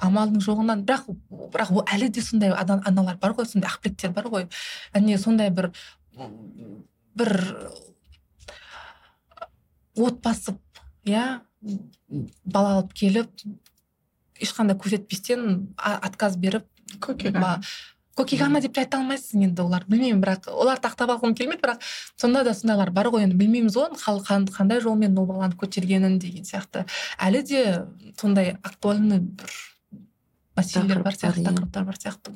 амалдың 0.00 0.40
жоғынан 0.40 0.86
бірақ 0.88 1.04
бірақ 1.52 1.70
ол 1.76 1.84
әлі 1.92 2.08
де 2.08 2.22
сондай 2.22 2.48
ана- 2.50 2.80
аналар 2.86 3.16
бар 3.20 3.34
ғой 3.36 3.44
сондай 3.44 3.68
ақбілектер 3.68 4.14
бар 4.16 4.24
ғой. 4.32 4.48
Яғни 4.94 5.18
сондай 5.18 5.50
бір 5.50 5.70
бір 7.14 7.58
от 9.96 10.20
басып 10.24 10.58
иә 11.06 11.40
бала 12.44 12.76
алып 12.78 12.92
келіп 12.94 13.30
ешқандай 14.42 14.76
көрсетпестен 14.78 15.74
отказ 15.78 16.36
беріп 16.36 16.64
көкек 17.00 17.32
ба- 17.40 17.60
көкек 18.18 18.42
ана 18.44 18.60
деп 18.60 18.74
те 18.74 18.82
айта 18.82 18.98
алмайсың 18.98 19.44
енді 19.46 19.62
олар 19.64 19.84
білмеймін 19.88 20.20
бірақ 20.20 20.48
оларды 20.52 20.88
ақтап 20.90 21.14
алғым 21.14 21.34
келмейді 21.38 21.62
бірақ 21.62 21.86
сонда 22.20 22.42
да 22.44 22.52
сондайлар 22.54 22.90
бар 22.92 23.08
ғой 23.14 23.24
енді 23.24 23.38
білмейміз 23.40 23.76
ғой 23.78 23.94
қан- 24.26 24.48
қандай 24.52 24.80
жолмен 24.84 25.16
ол 25.18 25.26
баланы 25.26 25.56
көтергенін 25.56 26.18
деген 26.18 26.44
сияқты. 26.44 26.84
Әлі 27.18 27.42
де 27.42 27.62
сондай 28.20 28.56
актуальный 28.62 29.20
бір 29.20 29.50
мәселелер 30.56 31.02
бар 31.02 31.14
сияқты 31.16 31.42
иә. 31.42 31.48
тақырыптар 31.48 31.84
бар 31.84 31.96
сияқты 31.96 32.32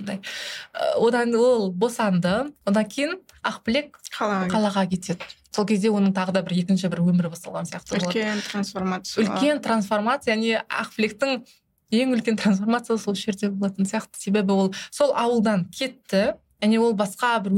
Э, 0.75 0.99
одан 1.01 1.35
ол 1.35 1.71
босанды. 1.73 2.53
Одан 2.64 2.85
кейін 2.85 3.19
ақбілек 3.43 3.99
қалаға 4.12 4.49
қалаға 4.51 4.87
кетеді. 4.91 5.25
Сол 5.53 5.67
кезде 5.67 5.89
оның 5.89 6.12
тағы 6.12 6.33
да 6.37 6.43
бір 6.43 6.57
екінші 6.62 6.89
бір 6.93 7.01
өмірі 7.01 7.31
басталған 7.33 7.69
сияқты 7.69 7.97
болады. 7.97 8.12
Үлкен 8.12 8.43
трансформация. 8.45 9.25
Үлкен 9.25 9.62
трансформация 9.64 10.35
яғни 10.35 10.59
ақбілектің 10.69 11.47
ең 11.97 12.17
үлкен 12.17 12.37
трансформация 12.37 12.99
сол 12.99 13.14
жерде 13.14 13.51
болатын 13.51 13.89
сияқты. 13.89 14.21
Себебі 14.21 14.53
ол 14.53 14.75
сол 14.91 15.14
ауылдан 15.17 15.67
кетті 15.73 16.37
және 16.62 16.79
ол 16.81 16.95
басқа 16.97 17.41
бір 17.45 17.53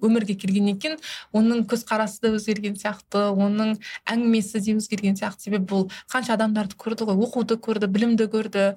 өмірге 0.00 0.36
келгеннен 0.36 0.78
кейін 0.80 0.96
оның 1.36 1.66
көзқарасы 1.70 2.20
да 2.24 2.34
өзгерген 2.36 2.76
сияқты 2.80 3.28
оның 3.32 3.76
әңгімесі 4.04 4.60
де 4.64 4.76
өзгерген 4.76 5.16
сияқты. 5.16 5.48
Себебі 5.48 5.74
ол 5.74 5.90
қанша 6.12 6.36
адамдарды 6.36 6.76
көрді 6.76 7.08
ғой 7.08 7.20
оқуды 7.26 7.56
көрді 7.60 7.88
білімді 7.88 8.28
көрді. 8.32 8.74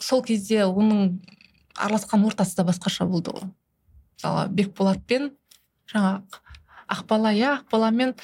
Сол 0.00 0.22
кезде 0.22 0.64
оның 0.66 1.18
араласқан 1.74 2.24
ортасы 2.26 2.56
да 2.56 2.66
басқаша 2.68 3.06
болды 3.08 3.34
ғой. 3.34 3.48
Мысалы 4.18 4.48
бекболатпен 4.54 5.32
жаңағы 5.92 6.22
ақбала 6.88 7.32
иә 7.34 7.50
ақбала 7.58 7.90
мен 7.90 8.14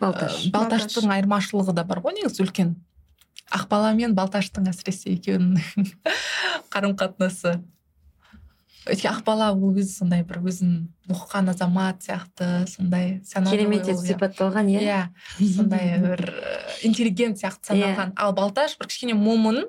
балташ. 0.00 0.44
Э, 0.46 0.50
балташтың 0.52 1.10
айырмашылығы 1.16 1.74
да 1.76 1.84
бар 1.88 2.02
ғой 2.04 2.18
негізі 2.18 2.44
үлкен. 2.44 2.76
Ақбала 3.54 3.94
мен 3.96 4.14
балташтың 4.18 4.68
әсіресе 4.68 5.14
екеуінің 5.14 5.88
қарым 6.72 6.96
қатынасы 6.98 7.58
өйткені 8.88 9.10
ақбала 9.12 9.50
ол 9.52 9.76
өзі 9.76 9.90
сондай 10.00 10.22
бір 10.26 10.40
өзін 10.48 10.88
оқыған 11.12 11.50
азамат 11.52 12.04
сияқты 12.04 12.66
сондай 12.70 13.18
керемет 13.50 13.88
етіп 13.88 14.00
иә. 14.00 14.06
сипатталған 14.12 14.70
иә? 14.72 14.82
Иә 15.38 15.54
сондай 15.56 15.98
бір 16.02 16.22
э, 16.32 16.60
интеллигент 16.88 17.40
сияқты 17.40 17.74
Иә. 17.74 17.94
саналған. 17.94 18.14
Ал 18.16 18.32
балташ 18.36 18.78
бір 18.78 18.88
кішкене 18.88 19.14
момын 19.14 19.64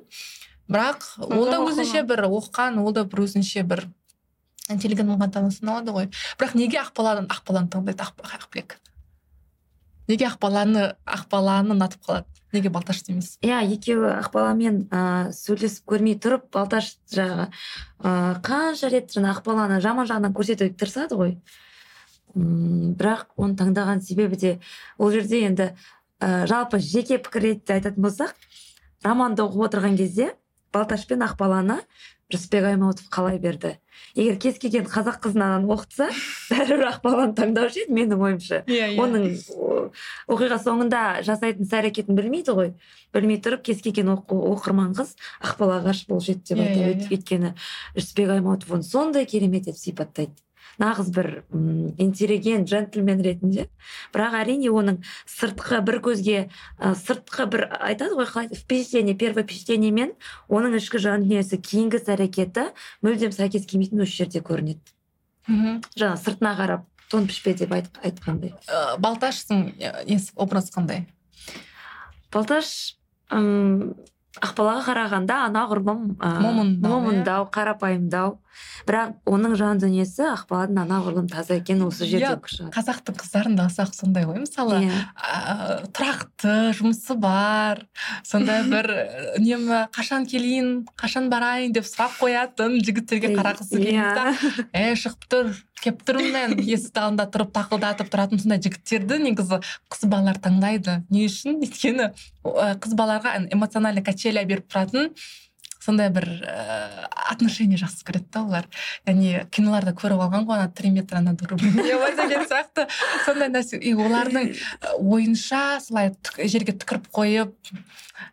бірақ 0.70 1.08
ол 1.26 1.46
да 1.50 1.60
өзінше 1.66 2.04
бір 2.08 2.28
оқыған 2.30 2.78
ол 2.84 2.94
да 2.94 3.04
бір 3.10 3.26
өзінше 3.26 3.64
бір 3.68 3.88
интеллигент 4.70 5.22
адам 5.22 5.50
саналады 5.52 5.92
ғой. 5.96 6.10
Бірақ 6.38 6.54
неге 6.56 6.78
ақбаладан 6.84 7.26
ақбаланы 7.28 7.70
таңдайды 7.74 8.06
Ақ- 8.06 8.38
ақбілек 8.38 8.78
неге 10.10 10.26
ақбаланы 10.26 10.96
ақбаланы 11.06 11.76
ұнатып 11.76 12.06
қалады? 12.06 12.26
Неге 12.52 12.70
балташты 12.74 13.14
емес 13.14 13.36
иә 13.46 13.60
екеуі 13.76 14.10
ақбаламен 14.24 14.88
ә, 14.90 15.30
сөйлесіп 15.38 15.86
көрмей 15.92 16.16
тұрып 16.18 16.48
балташ 16.54 16.96
жағы 17.14 17.46
ә, 18.02 18.40
қанша 18.42 18.90
рет 18.90 19.14
жаңа 19.14 19.36
ақбаланы 19.36 19.78
жаман 19.82 20.10
жағынан 20.10 20.34
көрсетуге 20.34 20.74
тырысады 20.74 21.14
ғой. 21.20 21.36
М, 22.34 22.96
бірақ 22.98 23.28
оны 23.38 23.54
таңдаған 23.58 24.02
себебі 24.02 24.38
де 24.42 24.56
ол 24.98 25.12
жерде 25.14 25.44
енді 25.46 25.70
ә, 26.20 26.48
жалпы 26.50 26.80
жеке 26.82 27.20
пікір 27.22 27.46
ретінде 27.52 27.78
айтатын 27.78 28.02
болсақ 28.02 28.34
романды 29.06 29.46
оқып 29.46 29.68
отырған 29.70 29.98
кезде 29.98 30.34
балташ 30.74 31.06
пен 31.10 31.24
ақбаланы 31.26 31.80
рысбек 32.30 32.64
аймауытов 32.70 33.08
қалай 33.10 33.40
берді. 33.42 33.78
Егер 34.16 34.36
кез 34.38 34.60
келген 34.62 34.86
қазақ 34.86 35.18
қызынан 35.24 35.66
оқытса 35.66 36.10
бәрібір 36.52 36.86
ақбаланы 36.92 37.34
таңдаушы 37.38 37.84
еді 37.88 37.96
менің 37.98 38.22
ойымша. 38.28 38.60
Иә 38.70 38.92
оның 39.02 39.26
о- 39.58 39.90
оқиға 40.36 40.60
соңында 40.62 41.02
жасайтын 41.26 41.66
іс 41.66 41.74
әрекетін 41.74 42.16
білмейді 42.20 42.54
ғой. 42.58 42.74
Білмей 43.14 43.42
тұрып 43.42 43.64
кез 43.66 43.82
келген 43.82 44.12
оқырман 44.14 44.94
қыз 44.98 45.16
ақбалаға 45.42 45.90
ғашық 45.90 46.14
болушы 46.14 46.36
еді 46.38 46.54
деп 46.54 46.62
Иә, 46.62 46.68
айтады 46.70 46.86
иә, 46.86 46.94
Өйт- 46.94 47.02
иә. 47.02 47.18
өйткені 47.18 47.54
жүсіпбек 47.98 48.30
аймауытов 48.38 48.72
оны 48.78 48.84
сондай 48.86 49.26
керемет 49.26 49.66
етіп 49.68 49.78
сипаттайды. 49.82 50.38
Нағыз 50.80 51.10
бір 51.16 51.28
м, 51.52 51.94
интеллигент 52.00 52.68
джентльмен 52.70 53.22
ретінде. 53.26 53.68
Бірақ 54.16 54.38
әрине 54.42 54.70
оның 54.72 55.02
сыртқы 55.28 55.82
бір 55.86 56.00
көзге 56.06 56.38
ә, 56.80 56.94
сыртқы 56.96 57.46
бір 57.52 57.66
айтады 57.80 58.16
ғой 58.16 58.30
қалай 58.32 58.48
впечатление 58.56 59.16
первое 59.16 59.44
впечатление 59.44 59.92
мен 59.92 60.14
оның 60.48 60.78
ішкі 60.80 61.02
жан 61.04 61.26
дүниесі 61.28 61.60
кейінгі 61.60 62.00
іс 62.00 62.08
әрекеті 62.16 62.70
мүлдем 63.04 63.36
сәйкес 63.36 63.68
келмейтін 63.68 64.06
осы 64.08 64.24
жерде 64.24 64.40
көрінеді. 64.40 64.80
Мхм 65.50 65.82
жаңа 65.98 66.16
сыртына 66.22 66.56
қарап 66.56 66.86
тон 67.10 67.26
пішпе 67.28 67.54
деп 67.58 67.72
айт- 67.74 68.00
айтқандай. 68.06 68.54
Э, 68.70 68.98
балташтың 69.02 69.74
э, 69.80 70.06
несі 70.08 70.32
образ 70.36 70.70
қандай? 70.72 71.08
Балташ 72.32 72.96
ым, 73.34 73.96
ақбалаға 74.40 74.84
қарағанда 74.86 75.40
анағұрлым 75.50 76.04
ә, 76.22 76.30
Момындау, 76.44 76.86
иә. 76.86 76.94
момындау 76.94 77.48
қарапайымдау. 77.50 78.38
Бірақ 78.88 79.16
оның 79.30 79.56
жан 79.60 79.80
дүниесі 79.82 80.26
ақбаладың 80.32 80.82
анағұрлым 80.84 81.30
таза 81.32 81.60
екен 81.60 81.84
осы 81.86 82.08
жерде 82.10 82.36
Иә, 82.36 82.70
қазақтың 82.74 83.18
қыздарында 83.20 83.68
алсақ 83.68 83.94
сондай 83.96 84.28
ғой 84.30 84.42
мысалы 84.44 84.82
Иә. 84.86 85.00
ә, 85.16 85.88
тұрақты 85.96 86.56
жұмысы 86.80 87.16
бар 87.20 87.86
сондай 88.28 88.64
бір 88.72 88.90
ә, 88.90 89.08
үнемі 89.40 89.82
қашан 89.96 90.28
келейін 90.30 90.86
қашан 91.00 91.30
барайын 91.32 91.74
деп 91.76 91.88
сұрақ 91.90 92.20
қоятын 92.20 92.80
жігіттерге 92.84 93.34
қарағысы 93.38 93.78
келмейді 93.78 94.14
да. 94.18 94.70
е 94.74 94.94
шығып 95.00 95.28
тұр 95.30 95.52
келіп 95.80 96.02
тұрмын 96.08 96.34
мен 96.34 96.56
есікті 96.60 97.04
алдында 97.04 97.26
тұрып 97.34 97.52
тақылдатып 97.56 98.10
тұратын 98.12 98.42
сондай 98.42 98.62
жігіттерді 98.64 99.20
негізі 99.24 99.62
қыз 99.92 100.08
балалар 100.12 100.40
таңдайды. 100.44 101.00
Не 101.14 101.28
үшін? 101.30 101.62
Өйткені 101.64 102.10
ә, 102.10 102.74
қыз 102.84 102.96
балаларға 103.00 103.38
эмоциональный 103.48 104.04
качеля 104.04 104.44
беріп 104.50 104.68
тұратын 104.72 105.14
сондай 105.80 106.10
бір 106.12 106.26
ә, 106.44 107.08
отношение 107.32 107.78
жақсы 107.80 108.04
көреді 108.08 108.28
да 108.34 108.42
олар. 108.44 108.68
Яғни 109.08 109.46
киноларда 109.54 109.94
көріп 109.98 110.20
алған 110.26 110.46
ғой 110.50 110.60
ана 110.60 110.72
три 110.76 110.92
метра 110.92 111.22
над 111.24 111.42
неба 111.42 112.10
деген 112.20 112.46
сияқты. 112.50 112.88
Сондай 113.26 113.50
нәрсе. 113.54 113.80
И 113.80 113.94
олардың 113.96 114.52
ә, 114.54 114.94
ойынша 115.00 115.80
солай 115.86 116.12
түк- 116.20 116.44
жерге 116.52 116.76
түкіріп 116.76 117.08
қойып 117.16 117.56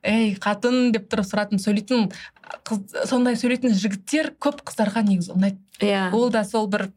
ей 0.03 0.35
қатын! 0.43 0.91
деп 0.97 1.07
тұрып 1.13 1.27
сұратын 1.29 1.63
сөйлейтін 1.63 2.09
қыз 2.67 3.07
сондай 3.11 3.37
сөйлейтін 3.39 3.75
жігіттер 3.79 4.33
көп 4.43 4.63
қыздарға 4.67 5.03
негізі 5.07 5.35
ұнайды. 5.37 5.59
Иә. 5.83 6.09
Ол 6.15 6.31
да 6.35 6.43
сол 6.47 6.67
бір 6.71 6.89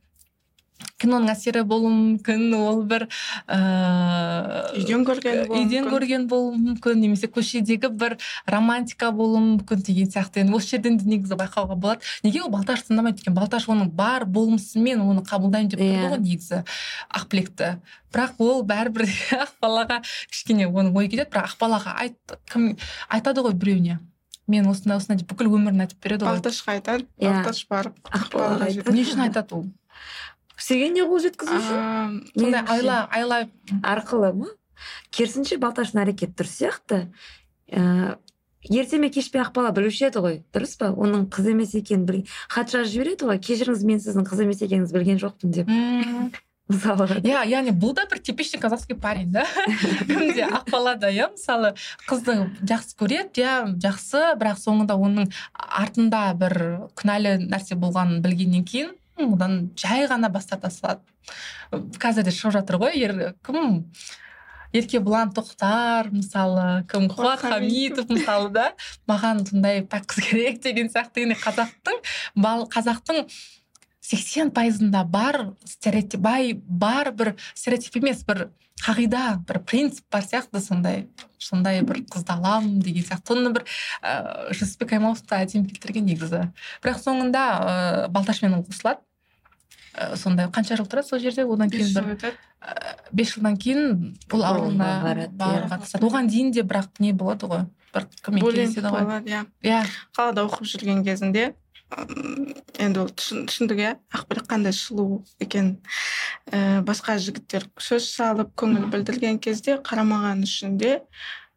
киноның 0.99 1.29
әсері 1.33 1.61
болуы 1.67 1.89
мүмкін 1.91 2.53
ол 2.57 2.81
бір 2.87 3.05
ыыы 3.47 4.81
үйден 4.81 5.03
көрген 5.07 5.39
болуы 5.47 5.59
үйден 5.61 5.85
мүмкін. 5.85 5.93
көрген 5.93 6.25
болуы 6.31 6.57
мүмкін 6.59 6.99
немесе 7.03 7.27
көшедегі 7.31 7.89
бір 7.99 8.17
романтика 8.47 9.11
болуы 9.15 9.39
мүмкін 9.45 9.83
деген 9.87 10.09
сияқты. 10.11 10.43
Енді 10.43 10.55
осы 10.59 10.75
жерден 10.75 10.97
де 10.99 11.07
негізі 11.09 11.37
байқауға 11.39 11.75
болады. 11.79 12.01
Неге 12.23 12.41
ол 12.43 12.51
балташ 12.53 12.83
тыңдамайды 12.87 13.23
екен? 13.23 13.35
Балташ 13.37 13.67
оның 13.71 13.91
бар 13.95 14.25
болмысымен 14.25 15.01
оны 15.03 15.23
қабылдаймын 15.27 15.71
деп 15.71 15.79
тұрды 15.79 15.95
Иә. 15.95 16.11
ғой 16.15 16.21
негізі 16.25 16.61
ақбілекті. 17.15 17.71
Бірақ 18.13 18.39
ол 18.39 18.63
бәрібір 18.67 19.07
ақбалаға 19.45 20.01
кішкене 20.31 20.67
оның 20.69 20.95
ойы 20.95 21.09
кетеді 21.11 21.29
бірақ 21.31 21.55
ақбалаға 21.55 21.97
айт 22.05 22.37
кім 22.51 22.71
айтады 23.09 23.43
ғой 23.45 23.53
біреуіне. 23.53 23.99
Мен 24.49 24.65
осындай 24.65 24.97
осындай 24.97 25.19
деп 25.21 25.29
бүкіл 25.29 25.51
өмірін 25.53 25.83
айтып 25.85 25.99
береді 26.01 26.25
ғой. 26.25 26.39
Балташқа 26.39 26.73
айтады 26.79 27.05
Иә. 27.21 27.35
балташ 27.43 27.67
барып 27.69 27.99
не 28.89 29.03
үшін 29.05 29.27
айтады 29.27 29.53
ол? 29.59 29.67
Сенге 30.69 30.89
не 30.93 31.03
қол 31.07 31.21
жеткізу 31.25 31.57
үшін 31.57 32.17
сондай 32.37 32.63
айла 32.69 33.03
айла. 33.11 33.43
арқылы 33.81 34.33
ма? 34.37 34.49
Керісінше 35.11 35.57
балташтың 35.61 36.03
әрекеті 36.05 36.37
дұрыс 36.39 36.55
сияқты. 36.61 36.99
Ә, 37.73 38.17
ерте 38.69 38.99
ме 39.01 39.09
кеш 39.13 39.31
пе 39.33 39.41
ақбала 39.43 39.73
білуші 39.75 40.09
еді 40.09 40.21
ғой 40.23 40.37
дұрыс 40.53 40.77
па? 40.79 40.91
Оның 40.93 41.27
қыз 41.33 41.49
емес 41.51 41.73
екенін 41.77 42.05
білген 42.05 42.29
хат 42.51 42.71
жазып 42.71 42.93
жібереді 42.93 43.31
ғой. 43.31 43.41
Кешіріңіз 43.41 43.87
мен 43.87 44.03
сіздің 44.03 44.29
қыз 44.29 44.45
емес 44.45 44.61
екеніңізді 44.67 44.99
білген 44.99 45.19
жоқпын 45.25 45.57
деп. 45.57 45.73
Мысалға 46.69 47.17
иә 47.25 47.47
яғни 47.49 47.71
бұл 47.73 47.95
да 47.97 48.03
бір 48.05 48.19
типичный 48.21 48.61
казахский 48.61 48.93
парень 48.95 49.31
да? 49.33 49.47
Кімде 50.05 50.45
ақбала 50.45 50.93
да 51.01 51.09
иә 51.09 51.31
мысалы 51.31 51.73
қызды 52.05 52.35
жақсы 52.61 52.93
көреді 52.99 53.41
иә 53.41 53.55
жақсы. 53.81 54.21
Бірақ 54.37 54.61
соңында 54.61 54.93
оның 54.93 55.31
артында 55.57 56.27
бір 56.37 56.59
күнәлі 56.93 57.39
нәрсе 57.49 57.73
болғанын 57.73 58.21
білгеннен 58.21 58.67
кейін 58.69 58.93
одан 59.27 59.59
жай 59.79 60.07
ғана 60.07 60.31
бас 60.31 60.49
тарта 60.49 60.71
салады 60.73 61.03
қазір 61.99 62.27
де 62.27 62.33
шығып 62.33 62.59
жатыр 62.59 62.79
ғой 62.81 62.97
ер 62.99 63.15
кім? 63.45 63.85
Еркебұлан 64.69 65.31
тоқтар 65.33 66.11
мысалы 66.13 66.83
кім? 66.89 67.07
Қуат 67.09 67.41
хамитов 67.41 68.09
мысалы 68.13 68.51
да. 68.53 68.67
Маған 69.09 69.41
сондай 69.49 69.81
пәк 69.81 70.05
қыз 70.11 70.27
керек 70.27 70.59
деген 70.61 70.91
сияқты. 70.93 71.25
Енді 71.25 71.39
қазақтың 71.41 71.97
бал 72.37 72.67
қазақтың 72.69 73.25
сексен 74.05 74.53
пайызында 74.53 75.03
бар 75.09 75.55
стереотип 75.65 76.21
бай 76.21 76.53
бар 76.53 77.09
бір 77.17 77.33
стереотип 77.55 77.97
емес 77.97 78.21
бір 78.29 78.51
қағида 78.85 79.41
бір 79.49 79.63
принцип 79.65 80.05
бар 80.13 80.21
сияқты 80.23 80.61
сондай 80.61 81.07
сондай 81.41 81.81
бір 81.81 82.03
қызды 82.05 82.37
аламын 82.37 82.79
деген 82.85 83.09
сияқты. 83.09 83.33
Соны 83.33 83.53
бір 83.57 83.65
ыыы 84.05 84.53
жүсіпбек 84.53 84.93
аймауытов 84.99 85.25
та 85.25 85.41
әдемі 85.43 85.65
келтірген 85.73 86.05
негізі. 86.13 86.45
Бірақ 86.85 87.01
соңында 87.01 87.45
ыыы 87.57 88.09
балташмен 88.13 88.53
ол 88.53 88.67
қосылады. 88.69 89.01
Ә, 89.99 90.15
сондай 90.15 90.47
қанша 90.47 90.77
жыл 90.79 90.87
тұрады 90.87 91.09
сол 91.09 91.19
жерде? 91.19 91.43
Одан 91.43 91.69
кейін 91.69 91.91
бір 91.91 92.33
ә, 92.63 92.95
бес 93.11 93.33
жылдан 93.35 93.57
кейін 93.59 94.13
бұл 94.31 94.45
ауылына 94.47 94.89
баруға 95.03 95.25
иә. 95.27 95.65
тырысады 95.73 96.07
оған 96.07 96.29
дейін 96.31 96.51
де 96.55 96.63
бірақ 96.63 97.01
не 97.03 97.11
болады 97.13 97.49
ғой? 97.51 97.65
Бір 97.93 98.05
кіммен 98.23 98.45
кездеседі 98.45 98.93
ғой. 98.93 99.03
болады 99.03 99.33
иә. 99.33 99.41
Иә. 99.65 99.81
Қалада 100.15 100.45
оқып 100.47 100.69
жүрген 100.71 101.03
кезінде 101.03 101.49
енді 102.79 102.99
ол 103.01 103.09
түсін- 103.09 103.47
түсіндік 103.49 103.79
иә. 103.81 103.95
Ақбілек 104.13 104.47
қандай 104.47 104.71
сұлу 104.77 105.23
екенін 105.41 105.79
Ііі 106.49 106.83
басқа 106.87 107.17
жігіттер 107.21 107.67
сөз 107.77 108.07
салып 108.15 108.53
көңіл 108.57 108.87
білдірген 108.93 109.39
кезде 109.41 109.75
қарамаған 109.83 110.45
үшін 110.47 110.77
де 110.81 111.01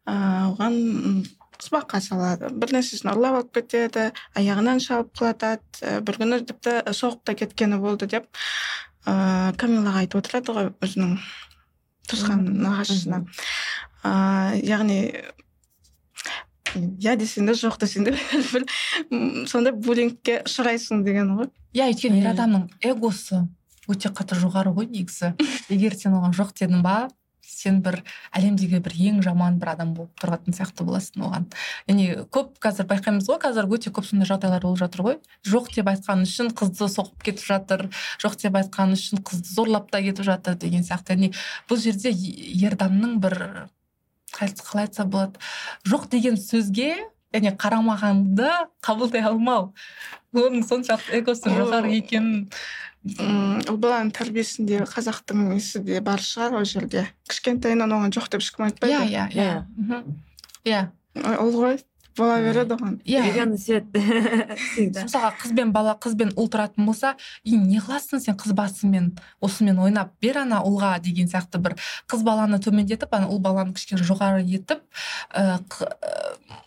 ыыы, 0.05 0.53
оған 0.53 1.25
м, 1.63 1.69
қыспаққа 1.79 2.01
салады. 2.03 2.51
Бір 2.51 2.75
нәрсесін 2.75 3.13
ұрлап 3.13 3.39
алып 3.39 3.53
кетеді 3.57 4.09
аяғынан 4.35 4.81
шалып 4.83 5.13
құлатады. 5.17 6.01
Бір 6.03 6.19
күні 6.19 6.41
тіпті 6.49 6.75
соғып 6.91 7.23
та 7.23 7.35
кеткені 7.39 7.79
болды 7.81 8.07
деп 8.11 8.27
ыыы 9.07 9.55
камилаға 9.59 10.03
айтып 10.03 10.21
отырады 10.21 10.53
ғой 10.55 10.69
өзінің 10.83 11.17
туысқан 12.09 12.43
нағашысына 12.63 13.23
ыыы 14.03 14.61
яғни 14.67 14.99
иә 16.75 17.15
десең 17.19 17.49
де 17.49 17.55
жоқ 17.57 17.79
десең 17.83 18.07
де 18.07 18.13
бір 18.53 18.67
сондай 19.49 19.73
буллингке 19.75 20.41
ұшырайсың 20.47 21.03
деген 21.07 21.35
ғой. 21.39 21.51
Иә 21.75 21.89
өйткені 21.91 22.23
ер 22.23 22.31
адамның 22.33 22.69
эгосы 22.93 23.43
өте 23.91 24.09
қатты 24.15 24.39
жоғары 24.39 24.73
ғой 24.75 24.87
негізі. 24.87 25.33
Егер 25.73 25.95
сен 25.99 26.15
оған 26.17 26.35
жоқ 26.37 26.55
дедің 26.61 26.83
ба 26.85 27.09
сен 27.43 27.81
бір 27.83 27.99
әлемдегі 28.35 28.79
бір 28.83 28.95
ең 29.09 29.21
жаман 29.25 29.59
бір 29.61 29.73
адам 29.73 29.93
болып 29.97 30.15
тұратын 30.21 30.55
сияқты 30.55 30.85
боласың 30.87 31.25
оған. 31.27 31.47
Яғни 31.89 32.07
көп 32.33 32.55
қазір 32.63 32.87
байқаймыз 32.89 33.29
ғой 33.29 33.39
қазір 33.43 33.69
өте 33.69 33.93
көп 33.93 34.07
сондай 34.07 34.29
жағдайлар 34.31 34.65
болып 34.65 34.81
жатыр 34.81 35.05
ғой. 35.07 35.19
Жоқ 35.47 35.69
деп 35.75 35.91
айтқан 35.93 36.25
үшін 36.27 36.51
қызды 36.57 36.89
соғып 36.89 37.27
кетіп 37.27 37.45
жатыр 37.51 37.87
жоқ 38.23 38.39
деп 38.41 38.59
айтқан 38.61 38.95
үшін 38.97 39.23
қызды 39.27 39.53
зорлап 39.53 39.91
та 39.91 40.01
кетіп 40.01 40.25
жатыр 40.27 40.59
деген 40.59 40.83
сияқты. 40.87 41.17
Яғни 41.17 41.33
бұл 41.69 41.81
жерде 41.83 42.13
ер 42.13 42.77
бір 43.23 43.39
қалай 44.39 44.87
айтса 44.87 45.05
болады 45.05 45.39
жоқ 45.85 46.09
деген 46.09 46.37
сөзге 46.37 46.95
яғни 47.33 47.51
қарамағанды 47.57 48.49
қабылдай 48.85 49.23
алмау. 49.27 49.71
Оның 50.33 50.63
соншалықты 50.67 51.19
эгосы 51.19 51.49
Ол- 51.49 51.57
жоғары 51.61 51.93
екенін 51.97 52.49
ұл 53.03 53.77
баланың 53.83 54.13
тәрбиесінде 54.15 54.83
қазақтың 54.87 55.49
несі 55.51 55.81
де 55.83 55.99
бар 56.01 56.21
шығар 56.23 56.59
ол 56.61 56.67
жерде. 56.67 57.07
Кішкентайынан 57.27 57.91
оған 57.91 58.13
жоқ 58.15 58.29
деп 58.31 58.45
ешкім 58.45 58.69
айтпайды. 58.69 58.93
Иә 58.95 59.07
иә 59.09 59.25
иә. 59.33 59.47
Иә. 59.47 59.65
мхм. 59.77 60.21
иә. 60.65 60.83
Ұл 61.19 61.51
ғой. 61.57 61.81
Бола 62.17 62.39
береді 62.43 62.75
оған 62.75 62.97
иә. 63.05 63.23
Үйрен 63.27 63.53
өседі 63.57 64.01
всегда. 64.57 65.05
Мысалға 65.07 65.31
қыз 65.41 65.53
бен 65.57 65.73
бала 65.75 65.95
қыз 66.01 66.15
бен 66.19 66.33
ұл 66.37 66.49
тұратын 66.53 66.87
болса 66.87 67.13
и 67.43 67.57
не 67.57 67.81
қыласың 67.83 68.21
сен 68.23 68.37
қыз 68.39 68.55
басымен 68.57 69.11
осымен 69.43 69.79
ойнап 69.83 70.13
бер 70.21 70.41
ана 70.43 70.61
ұлға 70.65 70.95
деген 71.03 71.29
сияқты 71.31 71.61
бір. 71.63 71.77
Қыз 72.11 72.25
баланы 72.25 72.59
төмендетіп 72.63 73.13
ана 73.17 73.29
ұл 73.33 73.41
баланы 73.43 73.73
кішкене 73.77 74.05
жоғары 74.05 74.43
етіп 74.45 74.83
ә, 75.33 75.59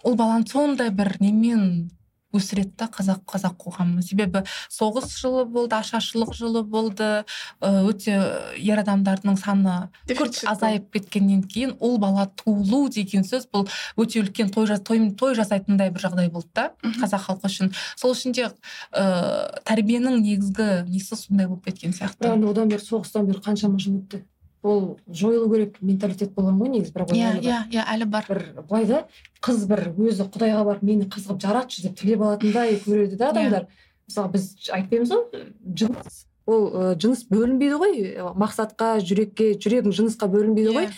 ұл 0.05 0.19
баланы 0.19 0.49
сондай 0.51 0.91
бір 0.91 1.17
немен 1.21 1.91
өсіреді 2.37 2.73
да 2.79 2.89
қазақ 2.93 3.23
қазақ 3.29 3.57
қоғамы. 3.63 4.03
Себебі 4.05 4.43
соғыс 4.73 5.11
жылы 5.21 5.45
болды 5.51 5.77
ашаршылық 5.79 6.35
жылы 6.37 6.63
болды. 6.63 7.25
Өте 7.61 8.17
ер 8.61 8.83
адамдардың 8.83 9.39
саны 9.41 9.77
күрт 10.11 10.43
азайып 10.49 10.91
кеткеннен 10.95 11.43
кейін 11.49 11.77
ұл 11.81 11.99
бала 12.03 12.29
туылу 12.39 12.87
деген 12.93 13.27
сөз 13.27 13.49
бұл 13.53 13.67
өте 13.97 14.23
үлкен 14.23 14.53
той, 14.55 14.69
той, 14.79 15.03
той 15.17 15.35
жасайтындай 15.39 15.91
бір 15.91 16.07
жағдай 16.07 16.31
болды 16.31 16.53
да 16.55 16.71
қазақ 17.01 17.27
халқы 17.31 17.51
үшін. 17.51 17.75
Сол 17.97 18.15
үшін 18.17 18.37
де 18.37 18.49
ыыы 18.49 19.63
тәрбиенің 19.67 20.21
негізгі 20.23 20.71
несі 20.89 21.19
сондай 21.19 21.49
болып 21.49 21.67
кеткен 21.69 21.95
сияқты. 21.97 22.31
Енді 22.33 22.51
одан 22.53 22.71
бері 22.73 22.85
соғыстан 22.85 23.29
бері 23.29 23.43
қаншама 23.45 23.81
жыл 23.83 24.01
өтті? 24.01 24.25
Ол 24.67 24.99
жойылу 25.07 25.49
керек 25.53 25.77
менталитет 25.81 26.33
болған 26.35 26.59
ғой 26.61 26.73
негізі? 26.75 26.93
бірақ 26.97 27.13
иә 27.15 27.33
иә 27.41 27.59
иә 27.71 27.85
әлі 27.95 28.07
бар. 28.11 28.27
бір 28.29 28.43
былай 28.69 28.87
да 28.91 29.01
қыз 29.43 29.67
бір 29.71 29.83
өзі 29.95 30.27
құдайға 30.29 30.65
барып 30.67 30.83
мені 30.83 31.07
қыз 31.07 31.29
қылып 31.29 31.41
жаратшы 31.45 31.83
деп 31.87 31.97
тілеп 32.01 32.21
алатындай 32.27 32.77
көреді 32.85 33.17
да 33.17 33.27
Иә. 33.27 33.31
адамдар. 33.31 33.67
Мысалы 34.09 34.33
біз 34.33 34.49
айтпаймыз 34.73 35.11
ғой 35.11 35.45
жұмыс 35.83 36.25
ол 36.47 36.95
жыныс 37.03 37.25
бөлінбейді 37.31 37.79
ғой. 37.83 37.95
Мақсатқа 38.39 38.97
жүрекке 39.03 39.53
жүрегің 39.59 39.95
жынысқа 39.95 40.29
бөлінбейді 40.31 40.75
ғой. 40.77 40.91
Иә. 40.91 40.93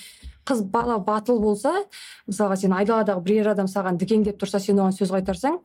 қыз 0.49 0.63
бала 0.73 0.99
батыл 0.99 1.41
болса 1.41 1.75
мысалға 2.29 2.57
сен 2.57 2.73
айдаладағы 2.73 3.21
бірер 3.21 3.51
адам 3.53 3.67
саған 3.69 3.99
дікеңдеп 4.01 4.39
тұрса 4.41 4.61
сен 4.61 4.79
оған 4.81 4.95
сөз 4.97 5.11
қайтарсаң 5.13 5.59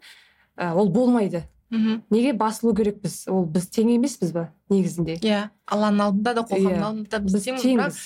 ә, 0.59 0.73
ол 0.75 0.89
болмайды. 0.91 1.45
Мхм 1.73 2.01
неге 2.13 2.33
басылу 2.37 2.73
керекпіз? 2.77 3.23
Ол 3.33 3.45
біз 3.49 3.65
тең 3.73 3.89
емеспіз 3.97 4.31
ба 4.35 4.47
негізінде? 4.69 5.17
Иә 5.25 5.47
алланың 5.65 6.05
алдында 6.07 6.33
да 6.37 6.43
қоғамның 6.45 6.77
Иә. 6.77 6.83
алдында 6.89 7.09
да 7.17 7.19
біз 7.25 7.33
біз 7.33 7.47
теңбіз. 7.63 8.01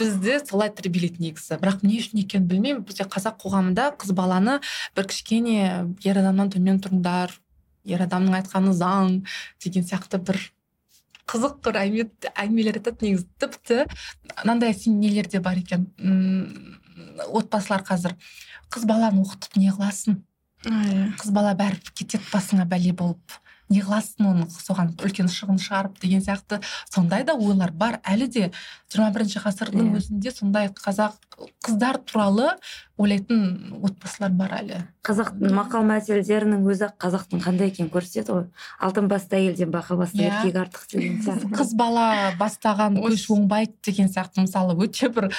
Бізді 0.00 0.38
солай 0.48 0.70
тәрбиелейді 0.72 1.20
негізі. 1.20 1.58
Бірақ 1.60 1.82
не 1.84 1.98
үшін 2.00 2.22
екенін 2.22 2.46
білмеймін. 2.48 2.84
Бізде 2.88 3.04
қазақ 3.04 3.36
қоғамында 3.42 3.90
қыз 4.00 4.14
баланы 4.16 4.54
бір 4.96 5.08
кішкене 5.10 5.58
ер 6.08 6.20
адамнан 6.22 6.48
төмен 6.54 6.80
тұрыңдар 6.80 7.34
ер 7.84 8.06
адамның 8.06 8.38
айтқаны 8.40 8.72
заң 8.72 9.18
деген 9.60 9.84
сияқты 9.84 10.22
бір 10.24 10.40
қызық 11.28 11.60
бір 11.66 11.76
әңгіме 11.82 12.32
әңгімелер 12.32 12.80
айтады 12.80 13.04
негізі. 13.04 13.26
Тіпті 13.38 13.84
мынандай 14.40 14.72
нелер 14.86 15.28
де 15.28 15.38
бар 15.44 15.60
екен. 15.60 15.84
М, 16.00 16.80
отбасылар 17.28 17.84
қазір. 17.84 18.16
Қыз 18.72 18.86
баланы 18.88 19.20
оқытып 19.22 19.56
не 19.60 19.68
қыласың? 19.70 20.22
Қыз 20.64 21.30
бала 21.32 21.54
бәрібір 21.56 21.94
кетеді 21.94 22.24
басыңа 22.32 22.66
бәле 22.68 22.92
болып. 22.96 23.38
Не 23.70 23.84
қыласың 23.86 24.26
оны 24.26 24.46
соған 24.50 24.88
үлкен 24.98 25.28
шығын 25.30 25.60
шығарып 25.62 26.00
деген 26.02 26.24
сияқты. 26.24 26.58
Сондай 26.90 27.22
да 27.24 27.36
ойлар 27.38 27.70
бар. 27.70 28.00
Әлі 28.02 28.26
де 28.26 28.50
жиырма 28.90 29.12
бірінші 29.14 29.38
ғасырдың 29.44 29.92
Иә. 29.92 30.00
өзінде 30.00 30.32
сондай 30.34 30.68
қазақ 30.74 31.14
қыздар 31.62 32.00
туралы 32.02 32.50
ойлайтын 33.00 33.40
отбасылар 33.82 34.32
бар 34.36 34.52
әлі. 34.60 34.78
Қазақтың 35.06 35.54
мақал 35.56 35.86
мәтелдерінің 35.88 36.66
өзі 36.68 36.84
ақ 36.90 36.96
қазақтың 37.00 37.40
қандай 37.44 37.70
екенін 37.72 37.88
көрсетеді 37.94 38.34
ғой. 38.36 38.44
Алтын 38.84 39.08
басты 39.08 39.38
әйелден 39.38 39.70
бақа 39.72 39.96
басты 39.96 40.20
Иә. 40.20 40.28
еркек 40.28 40.58
артық 40.60 40.84
деген 40.92 41.16
сияқты. 41.24 41.48
қыз 41.56 41.74
бала 41.80 42.04
бастаған 42.38 42.98
көш 43.00 43.24
оңбайды 43.32 43.72
деген 43.88 44.08
сияқты 44.12 44.44
мысалы 44.44 44.76
өте 44.76 45.08
бір 45.08 45.30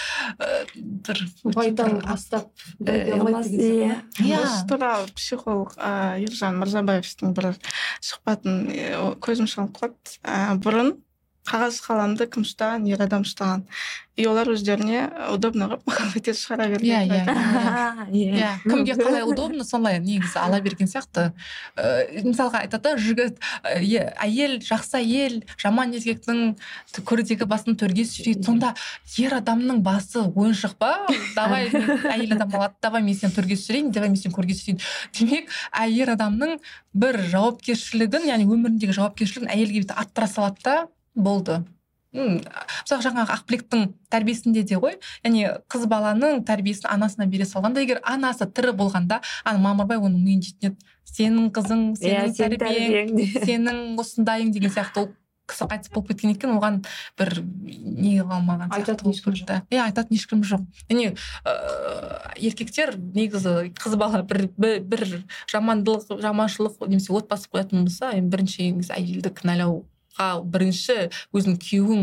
бір 1.06 1.22
байтал 1.54 1.94
бір- 1.94 2.10
астап 2.14 2.50
бәйге 2.80 3.14
алмайды 3.20 3.50
деген 3.58 3.92
иә. 3.92 4.02
Иә. 4.20 4.42
осы 4.42 4.68
туралы 4.68 5.08
психолог 5.16 5.76
ержан 5.78 6.58
мырзабаевтың 6.62 7.34
бір 7.38 7.54
сұхбатын 8.02 8.66
көзім 9.22 9.48
шалып 9.48 9.78
қалды 9.78 10.18
ә, 10.26 10.58
бұрын 10.58 10.96
қағаз 11.48 11.82
қаламды 11.86 12.28
кім 12.32 12.46
ұстаған 12.46 12.86
ер 12.92 13.02
адам 13.02 13.26
ұстаған. 13.26 13.66
И 14.20 14.26
олар 14.28 14.50
өздеріне 14.52 15.06
удобно 15.32 15.70
қылып 15.72 15.86
махаббатет 15.88 16.38
шығара 16.38 16.68
берген 16.70 16.92
Иә, 16.92 17.00
иә. 17.08 17.22
иә 18.12 18.34
иә. 18.38 18.50
Кімге 18.66 18.98
қалай 19.00 19.24
удобно 19.26 19.64
солай 19.64 19.98
негізі 20.04 20.38
ала 20.38 20.60
берген 20.62 20.90
сияқты. 20.92 21.32
Ә, 21.80 22.22
мысалға 22.28 22.62
айтады 22.66 22.92
да 22.92 22.94
жігіт 23.00 23.40
е- 23.80 24.12
әйел 24.22 24.60
жақсы 24.62 25.00
әйел 25.00 25.40
жаман 25.58 25.96
еркектің 25.96 26.54
көрдегі 27.08 27.48
басын 27.50 27.80
төрге 27.80 28.06
сүйрейді 28.06 28.46
сонда 28.46 28.76
ер 29.18 29.40
адамның 29.40 29.82
басы 29.82 30.28
ойыншық 30.28 30.76
па? 30.78 31.08
Давай 31.34 31.72
әйел 31.72 32.36
адам 32.36 32.54
алады 32.60 32.76
давай 32.84 33.02
мен 33.02 33.16
сені 33.16 33.34
төрге 33.34 33.56
түсірейін 33.58 33.94
давай 33.96 34.12
мен 34.12 34.20
сені 34.20 34.36
көрге 34.36 34.60
түсірейін 34.60 34.82
демек 35.18 35.50
әйел 35.72 36.14
адамның 36.14 36.60
бір 36.94 37.24
жауапкершілігін 37.32 38.28
яғни 38.28 38.50
өміріндегі 38.52 38.98
жауапкершілігін 39.00 39.56
әйелге 39.56 39.86
бүйтіп 39.86 40.02
арттыра 40.04 40.28
салады 40.28 40.66
да 40.68 40.82
болды. 41.16 41.64
М, 42.12 42.42
мысалы 42.84 43.06
жаңағы 43.06 43.32
ақбілектің 43.38 43.86
тәрбиесінде 44.12 44.66
де 44.68 44.76
ғой. 44.76 44.98
Яғни 45.24 45.46
қыз 45.72 45.86
баланың 45.88 46.42
тәрбиесін 46.48 46.90
анасына 46.92 47.28
бере 47.32 47.46
салғанда 47.48 47.86
егер 47.86 48.02
анасы 48.04 48.50
тірі 48.52 48.74
болғанда 48.76 49.22
ана 49.46 49.64
мамырбай 49.64 49.98
оның 50.02 50.20
миын 50.20 50.44
жейтін 50.44 50.74
еді. 50.74 50.92
Сенің 51.12 51.50
қызың 51.56 51.86
иә 52.04 52.28
сенің 52.28 52.36
сен 52.36 52.58
тәрбиең 52.60 53.16
сенің 53.48 53.82
осындайың 54.04 54.52
деген 54.52 54.76
сияқты. 54.76 55.06
Ол 55.06 55.10
кісі 55.52 55.68
қайтыс 55.68 55.92
болып 55.92 56.12
кеткен 56.12 56.32
екен 56.32 56.52
оған 56.56 56.78
бір 57.20 57.32
не 57.44 58.22
қалмаған 58.24 58.70
сияқты 58.72 58.92
Айтатын 58.94 59.12
ешкім 59.12 59.34
кетті. 59.36 59.58
иә 59.72 59.82
айтатын 59.88 60.16
ешкім 60.16 60.44
жоқ. 60.48 60.64
Яғни 60.88 61.08
ыыы 61.12 62.46
еркектер 62.48 62.96
негізі 62.96 63.72
қыз 63.76 63.96
бала 64.00 64.24
бір 64.24 64.48
бір, 64.58 64.80
бір 64.84 65.06
жамандылық 65.52 66.22
жаманшылық 66.24 66.88
немесе 66.88 67.12
отбасы 67.12 67.52
қоятын 67.52 67.84
болса 67.88 68.14
ең 68.16 68.30
бірінші 68.32 68.72
негізі 68.72 68.96
әйелді 68.96 69.34
кінәлауға 69.42 69.84
бірінші 70.20 70.98
өзінің 71.34 71.58
күйеуің 71.66 72.02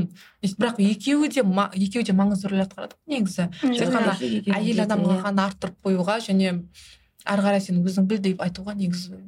бірақ 0.58 0.78
екеуі 0.80 1.28
де 1.34 1.42
ма- 1.42 1.70
екеуі 1.74 2.04
де 2.08 2.12
маңызды 2.12 2.48
рөл 2.52 2.62
атқарады 2.64 2.96
ғой 2.96 3.18
негізі. 3.18 3.48
Тек 3.78 3.88
қана 3.92 4.14
әйел 4.56 4.80
адамға 4.86 5.18
ғана 5.26 5.48
арттырып 5.48 5.76
қоюға 5.84 6.16
және 6.28 6.54
ары 7.26 7.42
қарай 7.42 7.60
сен 7.60 7.84
өзің 7.84 8.06
біл 8.08 8.18
деп 8.24 8.40
айтуға 8.40 8.74
негізі 8.74 9.18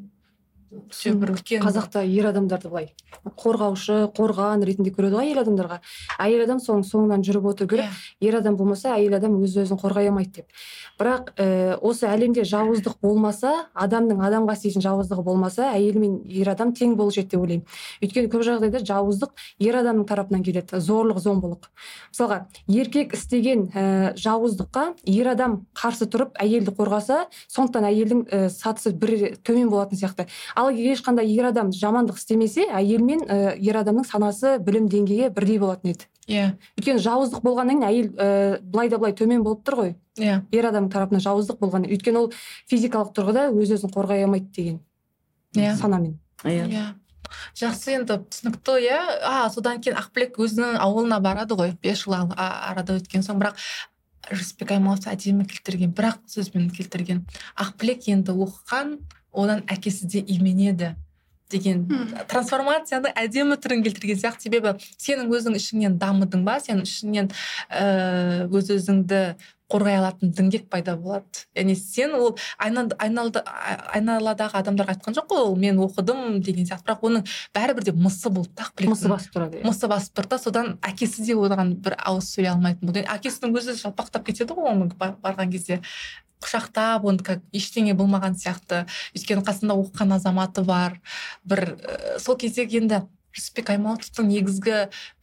қазақта 1.64 2.04
ер 2.06 2.30
адамдарды 2.30 2.70
былай 2.70 2.92
қорғаушы 3.40 3.96
қорған 4.16 4.62
ретінде 4.64 4.92
көреді 4.94 5.16
ғой 5.18 5.26
әйел 5.28 5.40
адамдарға. 5.42 5.78
Әйел 6.22 6.44
адам 6.44 6.60
соның 6.62 6.84
соңынан 6.86 7.24
жүріп 7.26 7.48
отыру 7.50 7.68
керек 7.68 7.86
Иә. 7.90 8.28
ер 8.28 8.36
адам 8.38 8.56
болмаса 8.56 8.94
әйел 8.94 9.16
адам 9.18 9.34
өз 9.42 9.56
өзін 9.60 9.80
қорғай 9.80 10.08
алмайды 10.08 10.40
деп. 10.40 10.46
Бірақ 11.00 11.32
ә, 11.36 11.76
осы 11.80 12.06
әлемде 12.06 12.44
жауыздық 12.46 13.00
болмаса 13.02 13.66
адамның 13.74 14.22
адамға 14.24 14.54
істейтін 14.56 14.84
жауыздығы 14.84 15.24
болмаса 15.24 15.72
әйел 15.74 15.98
мен 15.98 16.20
ер 16.28 16.48
адам 16.54 16.72
тең 16.72 16.94
болушы 16.96 17.22
еді 17.24 17.34
деп 17.34 17.40
ойлаймын. 17.40 17.66
Өйткені 18.00 18.30
көп 18.30 18.44
жағдайда 18.46 18.84
жауыздық 18.86 19.44
ер 19.58 19.80
адамның 19.80 20.06
тарапынан 20.06 20.44
келеді 20.44 20.80
зорлық 20.80 21.20
зомбылық. 21.20 21.68
Мысалға 22.12 22.46
еркек 22.68 23.14
істеген 23.18 23.68
ә, 23.74 24.14
жауыздыққа 24.16 24.86
ер 25.06 25.32
адам 25.34 25.66
қарсы 25.74 26.08
тұрып 26.10 26.36
әйелді 26.40 26.74
қорғаса 26.76 27.26
сондықтан 27.48 27.88
әйелдің 27.90 28.24
ә, 28.28 28.48
сатысы 28.52 28.92
бір 28.92 29.36
төмен 29.44 29.70
болатын 29.72 29.98
сияқты. 29.98 30.28
Ал 30.60 30.70
егер 30.70 30.94
ешқандай 30.94 31.28
ер 31.32 31.48
адам 31.50 31.72
жамандық 31.74 32.20
істемесе 32.20 32.66
әйел 32.68 33.02
мен 33.04 33.24
ә, 33.24 33.56
ер 33.56 33.80
адамның 33.80 34.06
санасы 34.08 34.58
білім 34.62 34.88
деңгейі 34.92 35.30
бірдей 35.34 35.58
болатын 35.62 35.94
еді. 35.94 36.08
Иә. 36.30 36.46
Өйткені 36.78 37.02
жауыздық 37.02 37.42
болғаннан 37.42 37.80
кейін 37.80 37.88
әйел 37.88 38.08
ә, 38.14 38.60
былай 38.62 38.90
да 38.92 39.00
былай 39.02 39.16
төмен 39.18 39.42
болып 39.46 39.64
тұр 39.66 39.78
ғой. 39.80 39.92
Иә. 40.20 40.40
Ер 40.52 40.70
адамның 40.70 40.90
тарапынан 40.92 41.24
жауыздық 41.24 41.60
болған 41.62 41.88
өйткені 41.90 42.22
ол 42.22 42.32
физикалық 42.70 43.14
тұрғыда 43.16 43.48
өз 43.50 43.74
өзін 43.78 43.94
қорғай 43.94 44.24
алмайды 44.26 44.50
деген 44.56 44.80
иә. 45.56 45.76
санамен. 45.80 46.18
Иә. 46.44 46.66
Иә. 46.68 46.88
Жақсы 47.54 47.94
енді 47.98 48.18
түсінікті 48.30 48.76
иә. 48.84 48.98
А 49.26 49.48
содан 49.54 49.80
кейін 49.82 49.98
ақбілек 50.00 50.38
өзінің 50.42 50.78
ауылына 50.82 51.20
барады 51.22 51.56
ғой. 51.58 51.74
Бес 51.82 52.04
жыл 52.04 52.16
арада 52.18 52.98
өткен 52.98 53.22
соң 53.26 53.40
бірақ 53.42 53.58
жүсіпбек 54.30 54.74
аймауытов 54.76 55.12
әдемі 55.14 55.46
келтірген 55.48 55.94
бір 55.96 56.10
ақ 56.12 56.20
сөзбен 56.30 56.68
келтірген. 56.74 57.24
Ақбілек 57.58 58.08
енді 58.10 58.34
оқыған 58.34 58.98
одан 59.32 59.62
әкесі 59.68 60.06
де 60.10 60.24
именеді 60.26 60.94
деген 61.50 61.86
Мм. 61.90 62.26
трансформацияны 62.30 63.10
әдемі 63.18 63.58
түрін 63.58 63.82
келтірген 63.86 64.20
сияқты 64.22 64.46
себебі 64.46 64.74
сенің 65.02 65.32
өзің 65.34 65.56
ішіңнен 65.58 65.96
дамыдың 65.98 66.44
ба 66.46 66.60
сен 66.62 66.84
ішіңнен 66.84 67.30
ііі 67.30 68.46
өз 68.54 68.70
өзіңді 68.76 69.22
қорғай 69.70 69.98
алатын 70.00 70.32
діңгек 70.34 70.66
пайда 70.70 70.96
болады. 70.98 71.44
Яғни 71.56 71.76
сен 71.78 72.14
ол 72.18 72.34
айналадағы 72.58 74.58
адамдарға 74.60 74.94
айтқан 74.96 75.16
жоқ 75.16 75.28
қой 75.30 75.44
ол 75.44 75.56
мен 75.56 75.78
оқыдым 75.82 76.40
деген 76.42 76.66
сияқты. 76.66 76.86
Бірақ 76.90 77.04
оның 77.06 77.26
бәрібір 77.54 77.84
де 77.88 77.92
мысы 77.92 78.30
болды 78.30 78.50
да 78.56 78.66
ақбілектің. 78.68 78.94
мысы 78.94 79.08
басып 79.08 79.34
тұрады 79.36 79.60
иә. 79.60 79.66
мысы 79.66 79.88
басып 79.90 80.14
тұрды 80.18 80.28
да 80.34 80.38
содан 80.38 80.72
әкесі 80.82 81.24
де 81.26 81.34
оған 81.34 81.74
бір 81.82 81.96
ауыз 81.98 82.30
сөйлей 82.34 82.52
алмайтын 82.54 82.86
болды. 82.86 83.04
Әкесінің 83.04 83.54
өзі 83.58 83.76
жалпақтап 83.82 84.24
кетеді 84.26 84.54
ғой 84.54 84.70
оны 84.74 84.90
ба- 84.96 85.16
барған 85.22 85.50
кезде. 85.52 85.80
Құшақтап 86.40 87.04
оны 87.04 87.22
как 87.22 87.40
ештеңе 87.52 87.94
болмаған 87.94 88.34
сияқты. 88.34 88.86
Өйткені 89.14 89.44
қасында 89.44 89.76
оқыған 89.76 90.14
азаматы 90.16 90.64
бар. 90.64 91.00
Бір 91.44 91.76
ә, 91.76 92.18
сол 92.18 92.36
кездегі 92.36 92.80
енді 92.80 93.02
жүсіпбек 93.36 93.70
аймауытовтың 93.76 94.28
негізгі 94.30 94.76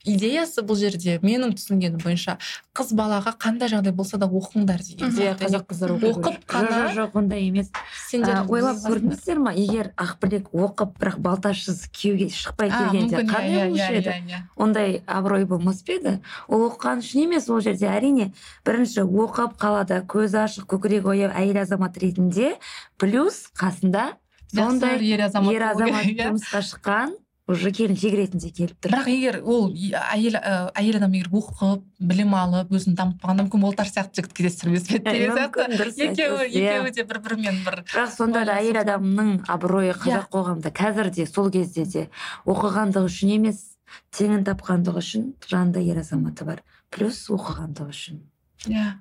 идеясы 0.08 0.64
бұл 0.64 0.78
жерде. 0.80 1.18
Менің 1.24 1.54
түсінгенім 1.58 2.00
бойынша 2.02 2.38
қыз 2.78 2.94
балаға 2.96 3.34
қандай 3.36 3.70
жағдай 3.72 3.92
болса 3.96 4.18
да 4.18 4.28
оқыңдар 4.28 4.80
деген. 4.86 5.12
Иә 5.12 5.36
сияқты. 5.36 5.44
қазақ 5.44 5.66
қыздары 5.68 5.98
оқып 6.00 6.46
қана 6.48 6.78
жоқ 6.88 6.96
жоқ 6.96 7.18
ондай 7.20 7.48
емес. 7.48 7.72
сендер 8.08 8.46
ойлап 8.48 8.80
көрдіңіздер 8.86 9.42
ма? 9.44 9.52
егер 9.54 9.92
ақбілек 9.98 10.48
оқып 10.54 10.96
бірақ 11.02 11.20
балташсыз 11.20 11.88
күйеуге 11.92 12.30
шықпай 12.32 12.72
келгенде 12.72 13.18
мүмкін, 13.18 13.32
қандай 13.34 13.52
иә, 13.52 13.68
болушы 13.68 13.84
иә, 13.84 14.00
еді? 14.00 14.10
иә, 14.10 14.24
иә. 14.32 14.42
ондай 14.56 15.02
абырой 15.06 15.46
болмас 15.46 15.84
па 15.84 15.98
еді? 15.98 16.16
Ол 16.48 16.70
оқыған 16.70 17.04
үшін 17.04 17.24
емес 17.28 17.50
ол 17.50 17.60
жерде. 17.60 17.92
Әрине 17.92 18.32
бірінші 18.64 19.04
оқып 19.04 19.60
қалада 19.60 20.02
көзі 20.08 20.46
ашық 20.46 20.72
көкірегі 20.72 21.12
ояу 21.12 21.32
әйел 21.36 21.62
азамат 21.64 21.98
ретінде. 22.00 22.56
Плюс 22.98 23.50
қасында 23.60 24.16
сондай 24.54 25.04
ер 25.04 25.28
азамат 25.28 26.06
иә. 26.08 26.16
тұрмысқа 26.16 26.64
шыққан 26.64 27.18
уже 27.48 27.72
келіншек 27.72 28.14
ретінде 28.14 28.50
келіп 28.52 28.76
тұр. 28.84 28.92
Бірақ 28.92 29.08
егер 29.08 29.38
ол 29.48 29.70
әйел 29.72 30.36
әйел 30.76 30.98
адам 31.00 31.14
егер 31.16 31.30
оқып 31.32 31.86
білім 32.00 32.36
алып 32.36 32.74
өзін 32.76 32.98
дамытпағанда 33.00 33.46
мүмкін 33.48 33.64
болтар 33.64 33.88
сияқты 33.88 34.20
жігіт 34.20 34.36
кездестірмес 34.36 34.88
пе 34.90 35.00
еді 35.00 35.14
деген 35.16 35.38
сияқты. 35.38 35.78
екеуі 36.10 36.50
иә. 36.52 36.76
екеуі 36.76 36.92
де 36.92 37.08
бір 37.08 37.22
бірімен 37.24 37.64
бір 37.64 37.80
бірақ 37.88 38.12
сонда 38.18 38.44
да 38.44 38.60
әйел 38.60 38.82
адамның 38.84 39.32
абыройы 39.48 39.96
қазақ 39.96 40.28
қоғамында 40.36 40.74
қазір 40.76 41.12
де 41.16 41.26
сол 41.26 41.50
кезде 41.52 41.86
де 41.88 42.08
оқығандығы 42.46 43.08
үшін 43.08 43.36
емес 43.40 43.64
теңін 44.12 44.44
тапқандығы 44.48 45.00
үшін 45.00 45.28
жанында 45.48 45.80
ер 45.88 46.04
азаматы 46.04 46.44
бар. 46.48 46.64
Плюс 46.92 47.30
оқығандығы 47.32 47.96
үшін. 47.96 48.24
Иә. 48.68 48.98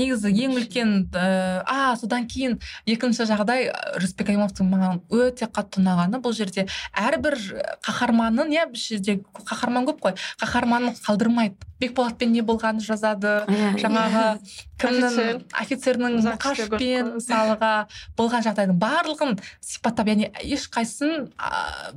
Негізі 0.00 0.32
ең 0.32 0.56
үлкен 0.58 0.94
ә, 1.14 1.62
а 1.66 1.94
содан 2.00 2.26
кейін 2.30 2.58
екінші 2.86 3.26
жағдай 3.28 3.68
ә, 3.70 3.98
жүсіпбек 4.02 4.32
аймановтың 4.34 4.70
маған 4.70 5.02
өте 5.14 5.46
қатты 5.46 5.82
ұнағаны 5.82 6.20
бұл 6.24 6.34
жерде 6.36 6.66
әрбір 6.92 7.38
қаһарманын 7.84 8.50
иә 8.54 8.66
бұл 8.72 8.80
жерде 8.80 9.20
қаһарман 9.44 9.86
көп 9.90 10.02
қой 10.08 10.18
қаһарманын 10.42 10.96
қалдырмайды. 11.04 11.56
Бекболатпен 11.82 12.30
не 12.32 12.40
болғанын 12.46 12.80
жазады. 12.80 13.44
Иә, 13.50 13.74
жаңағы 13.82 14.24
кімнің 14.80 15.08
Офицер. 15.10 15.40
офицердің 15.62 16.18
мұқашпен 16.24 17.10
мысалға 17.18 17.72
болған 18.16 18.44
жағдайдың 18.46 18.78
барлығын 18.80 19.36
сипаттап 19.60 20.08
яғни 20.12 20.30
ешқайсысын 20.54 21.28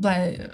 былай 0.02 0.50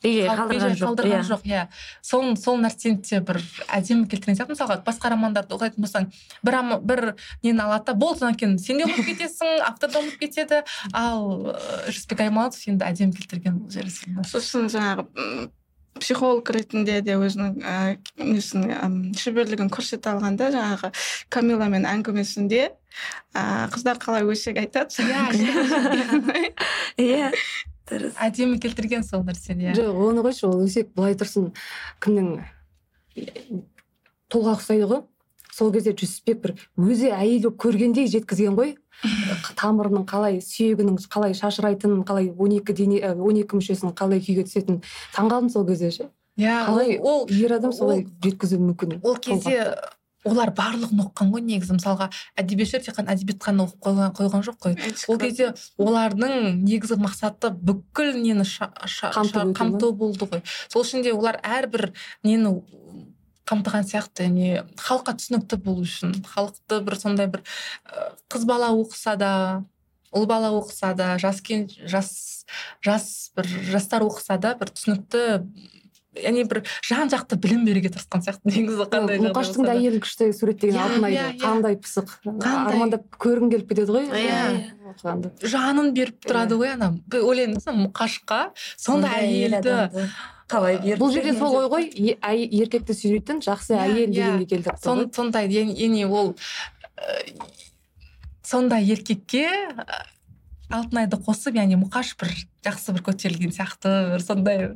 қалдырған 0.00 0.76
жоқ 0.78 0.86
қалдырған 0.88 1.20
иә. 1.20 1.26
жоқ 1.28 1.42
иә. 1.44 1.66
Сол 2.02 2.36
сол 2.40 2.58
нәрсені 2.62 3.02
де 3.04 3.20
бір 3.20 3.40
әдемі 3.68 4.08
келтірген 4.08 4.38
сияқты 4.38 4.54
мысалға 4.56 4.78
басқа 4.86 5.12
романдарды 5.12 5.54
оқитын 5.58 5.84
болсаң 5.84 6.08
бір 6.42 6.58
бір 6.80 7.04
нені 7.42 7.60
алады 7.60 7.92
да 7.92 7.94
болды 7.94 8.20
содан 8.22 8.34
кейін 8.40 8.58
сен 8.58 8.80
де 8.80 8.88
ұмытып 8.88 9.12
кетесің 9.12 9.60
автор 9.68 9.92
да 9.92 10.00
ұмытып 10.00 10.24
кетеді. 10.24 10.62
Ал 10.96 11.52
ыыы, 11.52 11.92
жүсіпбек 11.92 12.24
аймауытов 12.26 12.64
енді 12.72 12.88
әдемі 12.88 13.16
келтірген 13.20 13.60
бұл 13.60 13.72
жерде 13.76 14.24
сосын 14.30 14.70
жаңағы 14.72 15.50
психолог 16.00 16.48
ретінде 16.54 17.00
де 17.04 17.16
өзінің 17.20 17.58
ә, 17.60 17.98
несін 18.16 18.64
м, 18.72 18.94
шеберлігін 19.18 19.68
көрсете 19.68 20.08
алғанда 20.14 20.48
жаңағы 20.54 20.92
камиламен 21.28 21.84
әңгімесінде 21.90 22.70
ә, 23.34 23.68
қыздар 23.74 24.00
қалай 24.00 24.24
өсек 24.24 24.56
айтады. 24.62 25.04
Иә, 25.04 26.54
иә. 27.04 27.32
Дұрыс 27.90 28.16
әдемі 28.22 28.58
келтірген 28.62 29.02
сол 29.04 29.24
нәрсені 29.26 29.70
иә. 29.70 29.74
жоқ 29.78 30.00
оны 30.08 30.22
қойшы 30.26 30.46
ол 30.48 30.62
өсек 30.66 30.92
былай 30.94 31.14
тұрсын. 31.18 31.50
кімнің 32.00 32.28
тұлға 34.30 34.54
ұқсайды 34.58 34.86
ғой. 34.90 35.02
сол 35.50 35.72
кезде 35.74 35.92
жүсіпбек 35.92 36.38
бір 36.44 36.52
өзі 36.78 37.10
әйел 37.12 37.42
болып 37.48 37.58
көргендей 37.64 38.06
жеткізген 38.08 38.54
ғой. 38.56 38.76
тамырының 39.60 40.04
қалай 40.08 40.38
сүйегінің 40.44 40.98
қалай 41.10 41.34
шашырайтынын 41.34 42.04
қалай 42.06 42.30
он 42.36 42.52
екі 42.58 42.72
дене 42.76 43.00
он 43.16 43.36
екі 43.40 43.56
мүшесінің 43.58 43.94
қалай 43.96 44.20
күйге 44.22 44.44
түсетінін 44.46 44.82
таңқалдым 45.16 45.50
сол 45.50 45.66
кезде 45.66 45.90
ше. 45.90 46.08
Иә 46.38 46.64
қалай 46.68 46.98
ол 47.00 47.26
ер 47.32 47.52
адам 47.56 47.72
солай 47.72 48.04
ол- 48.04 48.12
жеткізуі 48.24 48.60
мүмкін 48.70 49.00
ол 49.02 49.16
кезде 49.16 49.74
олар 50.24 50.52
барлығын 50.56 51.00
оқыған 51.04 51.32
ғой 51.32 51.44
негізі. 51.46 51.76
мысалға 51.78 52.10
әдебиетшілер 52.36 52.84
тек 52.84 52.96
қана 52.98 53.14
әдебиет 53.14 53.40
қана 53.40 53.64
оқып 53.64 53.80
қойған, 53.86 54.12
қойған 54.18 54.44
жоқ 54.44 54.58
қой. 54.60 54.76
Ол 55.08 55.18
кезде 55.18 55.54
олардың 55.78 56.60
негізгі 56.60 57.00
мақсаты 57.00 57.52
бүкіл 57.56 58.20
нені 58.20 58.44
қамту 58.44 59.92
болды 59.96 60.28
ғой. 60.28 60.42
Сол 60.68 60.84
үшін 60.84 61.02
де 61.02 61.14
олар 61.16 61.40
әрбір 61.40 61.92
нені 62.22 62.60
қамтыған 63.48 63.88
сияқты 63.88 64.28
не 64.30 64.62
халыққа 64.78 65.16
түсінікті 65.18 65.56
болу 65.64 65.82
үшін. 65.88 66.14
Халықты 66.22 66.82
бір 66.84 66.98
сондай 67.00 67.26
бір 67.32 67.42
қыз 68.30 68.44
бала 68.46 68.70
оқыса 68.76 69.16
да 69.16 69.32
ұл 70.12 70.26
бала 70.26 70.52
оқыса 70.54 70.92
да 70.94 71.16
жас 71.18 71.40
кен 71.40 71.68
жас 71.86 72.44
жас 72.84 73.30
бір 73.36 73.48
жастар 73.72 74.04
оқыса 74.06 74.38
да 74.38 74.54
бір 74.58 74.70
түсінікті 74.74 75.24
яғни 76.18 76.44
бір 76.50 76.62
жан 76.86 77.10
жақты 77.12 77.36
білім 77.38 77.62
беруге 77.68 77.90
тырысқан 77.94 78.24
сияқты 78.24 78.50
негізі 78.50 78.86
қандай 78.90 79.20
мұқаштың 79.22 79.66
да 79.68 79.76
әйелін 79.76 80.02
күшті 80.02 80.30
суреттеген 80.34 80.74
Иә, 80.74 80.82
алтынайды 80.86 81.16
иә, 81.16 81.26
иә. 81.30 81.38
қандай 81.44 81.76
пысық. 81.78 82.16
Армандап 82.26 83.06
көргің 83.22 83.52
келіп 83.54 83.70
кетеді 83.70 83.94
ғой. 83.94 84.08
Иә. 84.10 84.74
жанын 85.46 85.92
беріп 85.94 86.26
тұрады 86.26 86.58
ғой 86.58 86.74
ана 86.74 86.90
ойлаймын 87.14 87.62
да, 87.62 87.74
мұқашқа 87.78 88.40
сондай 88.76 89.28
әйелді 89.28 90.08
қалай 90.50 90.80
берді 90.82 90.98
бұл 90.98 91.12
жерде 91.14 91.36
сол 91.38 91.54
ой 91.60 91.68
ғой 91.70 91.86
еркекті 91.94 92.96
сүйрейтін 92.98 93.38
жақсы 93.46 93.78
әйел 93.78 94.10
дегенге 94.10 94.62
ғой 94.82 95.06
сондай 95.14 95.46
яғни 95.46 96.08
ол 96.10 96.34
сондай 98.42 98.82
еркекке 98.90 99.46
алтынайды 100.70 101.18
қосып 101.20 101.58
яғни 101.58 101.78
мұқаш 101.80 102.14
бір 102.20 102.32
жақсы 102.66 102.94
бір 102.96 103.04
көтерілген 103.10 103.54
сияқты 103.54 103.92
бір 104.14 104.24
сондай 104.24 104.66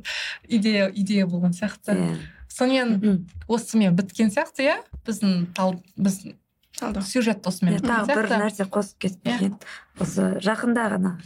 идея 0.47 0.89
идея 0.93 1.27
болған 1.27 1.55
сияқты. 1.55 1.95
Иә. 1.95 2.15
Сонымен 2.51 3.25
осымен 3.47 3.95
біткен 3.95 4.31
сияқты 4.31 4.67
иә? 4.67 4.77
Біздің 5.07 5.53
тал 5.55 5.77
біздің 5.97 6.37
талдау. 6.79 7.03
сюжет 7.03 7.47
осымен 7.47 7.79
Иә, 7.79 7.83
тағы 7.83 8.15
бір 8.15 8.31
нәрсе 8.45 8.67
қосып 8.69 9.07
кетпеген 9.07 9.57
осы 9.99 10.35
жақында 10.43 10.87
ғана 10.95 11.17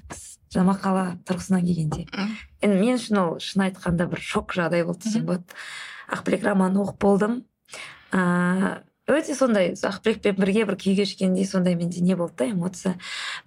мақала 0.66 1.06
тұрғысынан 1.30 1.66
келгенде. 1.66 2.08
Енді 2.62 2.80
мен 2.80 2.98
үшін 2.98 3.22
ол 3.22 3.40
шын 3.44 3.68
айтқанда 3.68 4.10
бір 4.10 4.22
шок 4.22 4.56
жағдай 4.58 4.86
болды. 4.86 5.06
Десем 5.06 5.26
болады 5.30 5.46
ақбілек 6.10 6.46
романын 6.46 6.82
оқып 6.82 7.02
болдым. 7.04 7.44
Ыыы 8.12 8.82
өте 9.10 9.36
сондай 9.36 9.74
ақбілекпен 9.74 10.38
бірге 10.38 10.66
бір 10.70 10.78
күй 10.80 10.96
кешкендей 10.98 11.46
сондай 11.46 11.76
менде 11.76 12.02
не 12.06 12.16
болды 12.16 12.44
да 12.44 12.50
эмоция. 12.52 12.96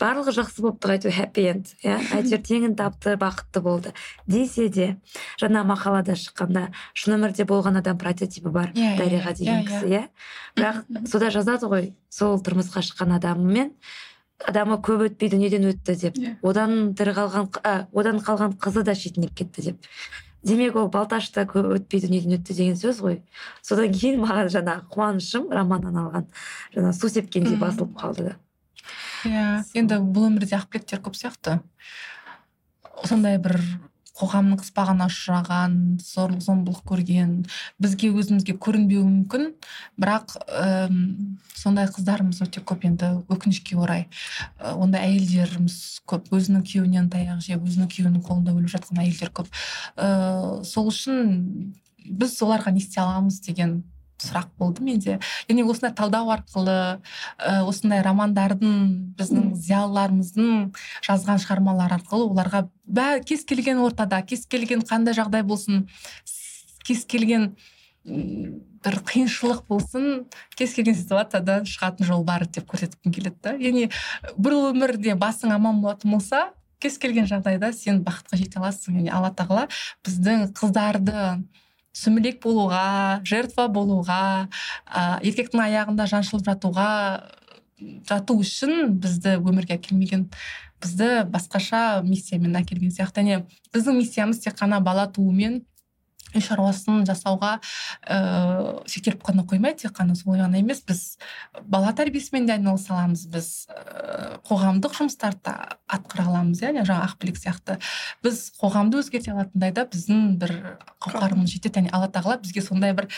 Барлығы 0.01 0.35
жақсы 0.37 0.63
болыпты 0.65 0.91
әйтеуір 0.97 1.17
happy 1.17 1.47
end 1.53 1.73
иә? 1.85 1.99
Әйтеуір 2.19 2.43
теңін 2.49 2.77
тапты 2.79 3.17
бақытты 3.21 3.63
болды. 3.65 3.93
Десе 4.27 4.69
де 4.69 4.89
жаңа 5.41 5.65
мақалада 5.69 6.17
шыққанда 6.19 6.69
шын 6.95 7.17
өмірде 7.19 7.47
болған 7.49 7.79
адам 7.81 7.99
прототипі 7.99 8.51
бар 8.51 8.73
Иә, 8.75 8.95
иә, 8.95 8.99
дариға 8.99 9.33
иә, 9.33 9.37
деген 9.39 9.61
иә, 9.61 9.67
кісі 9.69 9.93
иә. 9.93 10.03
бірақ 10.57 11.09
сода 11.09 11.31
жазады 11.31 11.69
ғой 11.71 11.93
сол 12.11 12.41
тұрмысқа 12.43 12.83
шыққан 12.83 13.17
адамымен 13.19 13.73
адамы 14.43 14.81
көп 14.83 15.07
өтпей 15.07 15.31
дүниеден 15.31 15.69
өтті 15.71 15.95
деп. 16.01 16.17
Иә. 16.19 16.37
одан 16.43 16.95
тірі 16.99 17.15
қалған 17.15 17.49
а, 17.63 17.87
одан 17.95 18.19
қалған 18.19 18.57
қызы 18.59 18.83
да 18.83 18.95
шетінеп 18.95 19.35
кетті 19.39 19.63
деп. 19.63 19.89
Демек 20.43 20.77
ол 20.77 20.89
балташ 20.93 21.29
та 21.35 21.45
көп 21.49 21.73
өтпей 21.77 22.03
дүниеден 22.03 22.37
өтті 22.39 22.57
деген 22.57 22.79
сөз 22.79 23.01
ғой. 23.05 23.21
Содан 23.63 23.93
кейін 23.95 24.23
маған 24.25 24.51
жаңағы 24.55 24.89
қуанышым 24.93 25.51
романнан 25.55 26.01
алған 26.03 26.27
жаңа 26.75 26.93
су 26.97 27.11
сепкендей 27.13 27.57
басылып 27.61 27.95
қалды 27.99 28.31
да. 28.31 28.37
Иә 29.29 29.63
енді 29.79 30.01
бұл 30.03 30.29
өмірде 30.33 30.59
ақбілектер 30.59 31.03
көп 31.05 31.19
сияқты. 31.19 31.61
Сондай 33.07 33.39
бір 33.43 33.59
қоғамның 34.19 34.61
қыспағына 34.61 35.07
ұшыраған 35.09 35.77
зорлық 36.05 36.43
зомбылық 36.45 36.83
көрген 36.89 37.31
бізге 37.83 38.11
өзімізге 38.13 38.57
көрінбеуі 38.61 39.05
мүмкін. 39.09 39.47
Бірақ 40.01 40.37
øм, 40.47 41.39
сондай 41.57 41.89
қыздарымыз 41.93 42.43
өте 42.45 42.61
көп 42.61 42.85
енді 42.89 43.13
өкінішке 43.33 43.79
орай. 43.81 44.09
Ондай 44.75 45.09
әйелдеріміз 45.09 45.79
көп. 46.09 46.29
Өзінің 46.33 46.67
күйеуінен 46.69 47.09
таяқ 47.13 47.41
жеп 47.45 47.65
өзінің 47.65 47.89
күйеуінің 47.93 48.27
қолында 48.27 48.57
өліп 48.57 48.75
жатқан 48.77 49.01
әйелдер 49.05 49.33
көп. 49.37 49.49
Ыыы 49.97 50.63
сол 50.69 50.93
үшін 50.93 51.73
біз 52.03 52.37
оларға 52.43 52.73
не 52.75 52.83
істей 52.83 53.03
аламыз 53.03 53.41
деген 53.45 53.83
сұрақ 54.23 54.49
болды 54.59 54.85
менде. 54.87 55.19
Яғни 55.49 55.67
осындай 55.67 55.95
талдау 55.99 56.31
арқылы 56.35 56.79
ә, 57.39 57.63
осындай 57.67 58.03
романдардың 58.07 58.75
біздің 59.19 59.53
зиялыларымыздың 59.67 60.73
жазған 61.07 61.43
шығармалары 61.45 61.99
арқылы 62.01 62.31
оларға 62.31 62.67
бәрі 62.87 63.25
кез 63.29 63.45
келген 63.49 63.83
ортада 63.83 64.23
кез 64.27 64.47
келген 64.47 64.85
қандай 64.87 65.17
жағдай 65.19 65.45
болсын 65.47 65.87
кез 66.87 67.05
келген 67.07 67.53
бір 68.05 68.97
қиыншылық 69.07 69.63
болсын 69.71 70.25
кез 70.59 70.75
келген 70.75 70.97
ситуациядан 70.99 71.69
шығатын 71.71 72.09
жол 72.09 72.25
бар 72.27 72.47
деп 72.51 72.67
көрсеткім 72.71 73.15
келеді 73.15 73.39
да. 73.45 73.55
Яғни 73.55 73.89
бір 74.37 74.59
өмірде 74.73 75.15
басың 75.19 75.55
аман 75.55 75.79
болатын 75.85 76.17
болса 76.17 76.49
кез 76.83 76.99
келген 76.99 77.29
жағдайда 77.31 77.71
сен 77.77 78.03
бақытқа 78.03 78.41
жете 78.41 78.59
аласың. 78.59 78.99
Яғни 78.99 79.13
алла 79.15 79.31
тағала 79.39 79.69
біздің 80.03 80.49
қыздарды 80.59 81.45
сүмелек 81.97 82.41
болуға 82.43 83.21
жертва 83.29 83.69
болуға 83.73 84.49
ә, 84.87 85.21
еркектің 85.23 85.63
аяғында 85.67 86.09
жаншылып 86.11 86.47
жатуға 86.49 86.91
жату 88.09 88.39
үшін 88.43 88.95
бізді 89.03 89.37
өмірге 89.43 89.77
әкелмеген 89.77 90.29
бізді 90.83 91.11
басқаша 91.31 92.03
миссиямен 92.07 92.57
әкелген 92.63 92.93
сияқты. 92.95 93.23
Және 93.23 93.43
біздің 93.75 93.99
миссиямыз 94.01 94.43
тек 94.43 94.57
қана 94.59 94.81
бала 94.83 95.07
туумен 95.11 95.63
үй 96.35 96.43
шаруасын 96.45 97.05
жасауға 97.09 97.53
ыыы 98.09 98.83
шектеліп 98.91 99.23
қана 99.27 99.45
қоймай 99.49 99.77
тек 99.79 99.95
қана 99.97 100.17
солай 100.19 100.41
ғана 100.43 100.61
емес 100.61 100.83
біз 100.87 101.19
бала 101.65 101.93
тәрбиесімен 101.97 102.47
де 102.49 102.57
айналыса 102.57 102.95
аламыз 102.95 103.27
біз 103.33 103.49
ыыы 103.69 104.41
қоғамдық 104.49 104.97
жұмыстарды 104.99 105.43
да 105.47 105.55
атқара 105.93 106.27
аламыз 106.31 106.63
иә 106.63 106.73
жаңағы 106.83 107.09
ақбілек 107.11 107.39
сияқты. 107.41 107.79
Біз 108.25 108.45
қоғамды 108.61 109.01
өзгерте 109.03 109.33
алатындай 109.33 109.73
да 109.77 109.85
біздің 109.87 110.37
бір 110.41 110.55
қауқарымыз 111.03 111.53
жетеді 111.53 111.83
және 111.83 111.93
алла 111.93 112.09
тағала 112.13 112.39
бізге 112.43 112.63
сондай 112.65 112.95
бір 112.97 113.09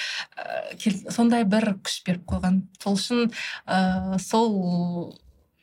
кел- 0.80 1.10
сондай 1.10 1.44
бір 1.44 1.74
күш 1.84 2.02
беріп 2.06 2.26
қойған. 2.30 2.62
Сол 2.82 2.98
үшін 2.98 3.30
ыыы 3.66 4.18
сол 4.20 5.18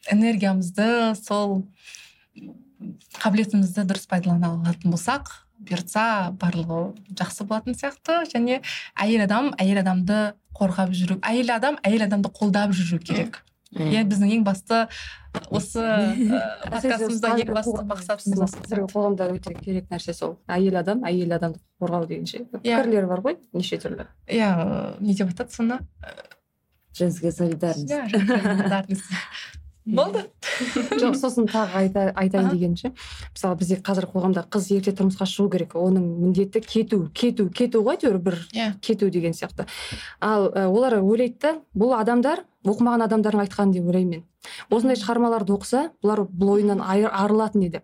энергиямызды 0.09 1.15
сол 1.21 1.61
қабілетімізді 3.21 3.85
дұрыс 3.85 4.07
пайдалана 4.09 4.55
алатын 4.55 4.93
болсақ 4.93 5.29
бұйыртса 5.67 6.31
барлығы 6.41 6.81
жақсы 7.19 7.45
болатын 7.47 7.77
сияқты. 7.77 8.21
Және 8.33 8.61
әйел 8.99 9.23
адам 9.27 9.53
әйел 9.61 9.81
адамды 9.83 10.33
қорғап 10.57 10.91
жүру 10.97 11.19
әйел 11.21 11.53
адам 11.55 11.77
әйел 11.87 12.05
адамды 12.07 12.29
қолдап 12.33 12.73
жүру 12.75 12.99
керек. 12.99 13.43
Иә 13.71 14.01
біздің 14.03 14.33
ең 14.35 14.41
басты 14.43 14.81
осы 15.47 15.79
подкастымызда 16.73 17.29
ең 17.39 17.53
басты 17.55 17.85
мақсатымыз 17.87 18.57
қазіргі 18.57 18.89
қоғамда 18.91 19.29
өте 19.31 19.53
керек 19.61 19.87
нәрсе 19.93 20.11
сол. 20.13 20.33
әйел 20.51 20.75
адам 20.81 21.05
әйел 21.07 21.31
адамды 21.37 21.61
қорғау 21.79 22.03
деген 22.09 22.27
ше 22.27 22.41
Иә. 22.41 22.59
пікірлер 22.59 23.07
бар 23.07 23.21
ғой 23.23 23.37
неше 23.53 23.79
түрлі? 23.79 24.09
Иә 24.27 24.99
не 24.99 25.15
деп 25.15 25.31
айтады 25.31 25.55
соны? 25.55 25.79
Женская 26.93 27.31
солидарность. 27.31 27.89
Иә 27.89 28.09
солидарность. 28.11 29.03
болды. 29.85 30.25
Жоқ 31.01 31.15
сосын 31.17 31.47
тағы 31.49 31.77
айта, 31.79 32.03
айтайын 32.15 32.47
Аха. 32.47 32.55
дегенім 32.55 32.77
ше 32.77 32.91
мысалы 33.33 33.57
бізде 33.57 33.79
қазір 33.81 34.07
қоғамда 34.11 34.45
қыз 34.51 34.69
ерте 34.75 34.93
тұрмысқа 34.93 35.25
шығу 35.25 35.49
керек. 35.55 35.75
Оның 35.79 36.05
міндеті 36.27 36.61
кету 36.61 37.07
кету 37.13 37.49
кету 37.49 37.81
ғой 37.85 37.97
әйтеуір 37.97 38.19
бір 38.21 38.37
иә. 38.53 38.73
кету 38.81 39.09
деген 39.09 39.33
сияқты. 39.33 39.65
Ал 40.19 40.51
ә, 40.51 40.67
олар 40.67 40.99
ойлайды 41.01 41.39
да 41.41 41.55
бұл 41.73 41.95
адамдар 41.97 42.45
оқымаған 42.67 43.05
адамдардың 43.07 43.41
айтқаны 43.45 43.73
деп 43.73 43.87
ойлаймын 43.89 44.11
мен. 44.11 44.25
Осындай 44.73 44.97
шығармаларды 44.97 45.53
оқыса 45.53 45.81
бұлар 46.01 46.23
бұл 46.25 46.55
ойыннан 46.55 46.81
арылатын 46.81 47.65
еді. 47.67 47.81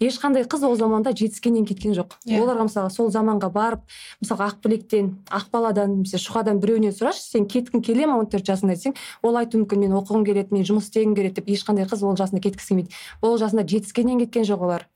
Ешқандай 0.00 0.44
қыз 0.44 0.64
ол 0.68 0.76
заманда 0.76 1.12
жетіскеннен 1.16 1.64
кеткен 1.64 1.94
жоқ. 1.96 2.18
Иә. 2.26 2.42
оларға 2.42 2.66
мысалы 2.68 2.90
сол 2.92 3.08
заманға 3.10 3.48
барып 3.52 3.84
мысалға 4.20 4.50
ақбілекден 4.52 5.14
ақбаладан 5.30 5.94
немесе 5.94 6.20
шұғадан 6.20 6.60
біреуінен 6.60 6.92
сұрашы 6.92 7.24
сен 7.24 7.46
кеткің 7.48 7.80
келе 7.80 8.06
ма 8.06 8.18
он 8.20 8.28
төрт 8.28 8.44
жасыңда 8.44 8.76
десең 8.76 8.96
ол 9.22 9.36
айтуы 9.40 9.62
мүмкін 9.64 9.80
мен 9.86 9.96
оқығым 9.96 10.26
келеді 10.28 10.52
мен 10.52 10.68
жұмыс 10.68 10.90
істегім 10.90 11.14
келеді 11.16 11.40
деп 11.40 11.48
ешқандай 11.48 11.88
қыз 11.88 12.04
ол 12.04 12.16
жасында 12.16 12.44
кеткісі 12.44 12.74
келмейді. 12.74 12.92
Ол 13.22 13.38
жасында 13.40 13.64
жетіскеннен 13.64 14.20
кеткен 14.20 14.44
жоқ 14.44 14.68
олар. 14.68 14.86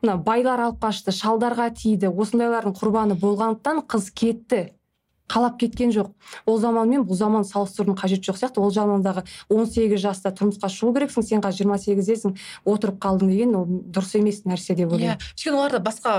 Мына 0.00 0.16
байлар 0.16 0.60
алып 0.70 0.80
қашты 0.80 1.12
шалдарға 1.12 1.68
тиді 1.76 2.08
осындайлардың 2.08 2.76
құрбаны 2.80 3.16
болғандықтан 3.20 3.84
қыз 3.90 4.10
кетті. 4.14 4.62
Қалап 5.28 5.58
кеткен 5.58 5.90
жоқ. 5.90 6.12
Ол 6.46 6.58
заман 6.58 6.88
мен 6.88 7.02
бұл 7.06 7.18
заман 7.18 7.44
салыстырудың 7.44 7.96
қажеті 7.98 8.30
жоқ 8.30 8.38
сияқты. 8.40 8.62
Ол 8.62 8.70
замандағы 8.70 9.24
18 9.50 9.98
жаста 9.98 10.30
тұрмысқа 10.30 10.70
шығу 10.70 10.92
керексің 10.96 11.26
сен 11.26 11.42
қазір 11.42 11.64
жиырма 11.64 11.78
сегіздесің 11.82 12.36
отырып 12.64 13.00
қалдың 13.02 13.32
деген 13.32 13.56
ол 13.58 13.66
дұрыс 13.66 14.14
емес 14.20 14.44
нәрсе 14.46 14.76
деп 14.78 14.92
иә 14.92 14.94
ойлаймын. 14.94 15.26
өйткені 15.34 15.56
оларда 15.56 15.82
басқа 15.82 16.14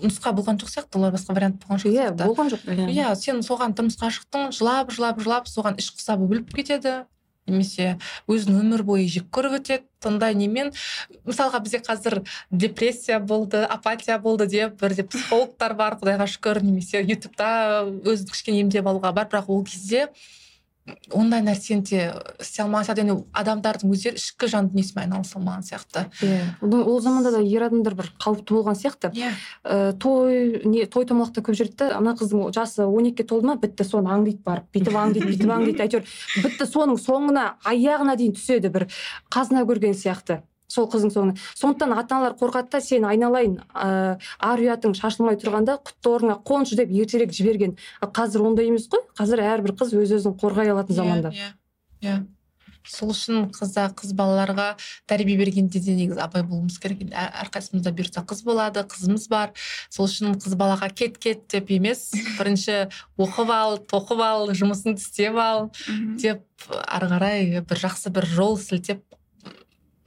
нұсқа 0.00 0.32
болған 0.38 0.62
жоқ 0.62 0.72
сияқты 0.72 0.98
олар 0.98 1.12
басқа 1.12 1.36
вариант 1.36 1.60
болған 1.64 1.82
жоқ 1.84 1.92
иә 1.92 2.10
болған 2.24 2.52
жоқ 2.54 2.64
иә. 2.88 3.14
Сен 3.16 3.44
соған 3.44 3.76
тұрмысқа 3.76 4.08
шықтың 4.16 4.52
жылап 4.56 4.90
жылап 4.92 5.20
жылап 5.20 5.48
соған 5.48 5.78
іш 5.78 5.92
құсап 5.98 6.24
өліп 6.24 6.54
кетеді. 6.54 7.04
Немесе 7.48 7.98
өзін 8.30 8.60
өмір 8.62 8.84
бойы 8.88 9.08
жек 9.10 9.28
көріп 9.34 9.58
өтеді. 9.60 9.84
Сондай 10.02 10.36
немен? 10.38 10.70
Мысалға 11.26 11.58
бізде 11.64 11.80
қазір 11.82 12.20
депрессия 12.50 13.18
болды 13.18 13.64
апатия 13.64 14.18
болды 14.22 14.46
деп 14.46 14.76
бірде 14.80 15.02
психологтар 15.02 15.74
бар 15.74 15.98
құдайға 15.98 16.28
шүкір. 16.30 16.62
Немесе 16.62 17.02
ютубта 17.02 17.82
өзін 18.04 18.30
кішкене 18.30 18.62
емдеп 18.62 18.86
алуға 18.86 19.12
бар. 19.16 19.26
Бірақ 19.32 19.50
ол 19.50 19.64
кезде 19.66 20.06
ондай 21.14 21.42
нәрсені 21.44 21.84
де 21.86 22.00
істей 22.40 22.64
алмаған 22.64 22.86
сияқты 22.88 23.04
яғни 23.04 23.16
адамдардың 23.36 23.92
өздері 23.94 24.20
ішкі 24.20 24.48
жан 24.50 24.70
дүниесімен 24.72 25.04
айналыса 25.04 25.38
алмаған 25.38 25.64
сияқты. 25.66 26.04
Иә. 26.22 26.40
Ол 26.62 26.94
ол 26.94 27.00
заманда 27.00 27.32
да 27.34 27.40
ер 27.42 27.66
адамдар 27.68 27.96
бір 27.98 28.10
қауіпті 28.22 28.56
болған 28.56 28.78
сияқты. 28.78 29.12
Иә. 29.14 29.32
Ә, 29.64 29.92
той 29.98 30.62
не 30.64 30.86
той 30.86 31.08
томалақта 31.08 31.44
көп 31.44 31.58
жүреді 31.58 31.76
да 31.84 31.90
ана 31.98 32.14
қыздың 32.18 32.52
жасы 32.56 32.86
он 32.86 33.10
екіге 33.10 33.28
толды 33.28 33.50
ма 33.50 33.56
бітті 33.60 33.84
соны 33.88 34.12
аңдиды 34.14 34.42
барып 34.44 34.68
бүйтіп 34.74 34.98
аңдиды 34.98 35.30
бүйтіп 35.30 35.54
аңдиды 35.56 35.84
әйтеуір. 35.86 36.14
Бітті 36.44 36.68
соның 36.68 37.00
соңына 37.00 37.48
аяғына 37.64 38.16
дейін 38.18 38.36
түседі 38.38 38.72
бір 38.74 38.88
қазына 39.32 39.64
көрген 39.68 39.96
сияқты. 39.96 40.42
Сол 40.68 40.88
қыздың 40.92 41.12
соңына. 41.14 41.34
Сондықтан 41.56 41.92
ата 41.96 42.16
аналар 42.16 42.36
қорқады 42.38 42.70
да 42.76 42.80
сен 42.84 43.04
айналайын 43.08 43.58
ә, 43.74 44.18
ар 44.38 44.58
ұятың 44.60 44.94
шашылмай 44.94 45.38
тұрғанда 45.40 45.78
құтты 45.80 46.12
орныңа 46.12 46.40
қоншы 46.44 46.76
деп 46.76 46.90
ертерек 46.92 47.32
жіберген. 47.32 47.76
Ал 48.00 48.12
қазір 48.12 48.44
ондай 48.46 48.68
емес 48.68 48.88
қой. 48.92 49.06
Қазір 49.18 49.40
әрбір 49.48 49.76
қыз 49.80 49.94
өз 49.96 50.18
өзін 50.20 50.36
қорғай 50.40 50.68
алатын 50.74 50.94
заманда. 50.94 51.32
иә 51.32 51.54
иә. 52.02 52.18
Сол 52.88 53.10
үшін 53.12 53.50
қызда 53.52 53.90
қыз 53.92 54.14
балаларға 54.16 54.78
тәрбие 55.10 55.36
бергенде 55.36 55.80
де 55.80 55.92
негізі 55.92 56.22
абай 56.24 56.40
болуымыз 56.42 56.78
керек. 56.80 57.02
Енді 57.04 57.12
әр- 57.12 57.34
әрқайсымызда 57.42 57.92
бұйыртса 57.92 58.22
қыз 58.24 58.40
болады 58.46 58.80
қызымыз 58.88 59.26
бар. 59.28 59.52
Сол 59.92 60.06
үшін 60.08 60.38
қыз 60.40 60.56
балаға 60.56 60.88
кет 60.94 61.18
кет 61.18 61.42
деп 61.52 61.68
емес 61.74 62.12
бірінші 62.38 62.88
оқып 63.18 63.52
ал 63.52 63.76
тоқып 63.76 64.22
ал 64.24 64.48
жұмысыңды 64.56 65.04
істеп 65.04 65.36
ал 65.36 65.68
деп 66.16 66.46
ары 66.88 67.10
қарай 67.12 67.60
бір 67.60 67.76
жақсы 67.84 68.08
бір 68.08 68.24
жол 68.24 68.56
сілтеп 68.56 69.04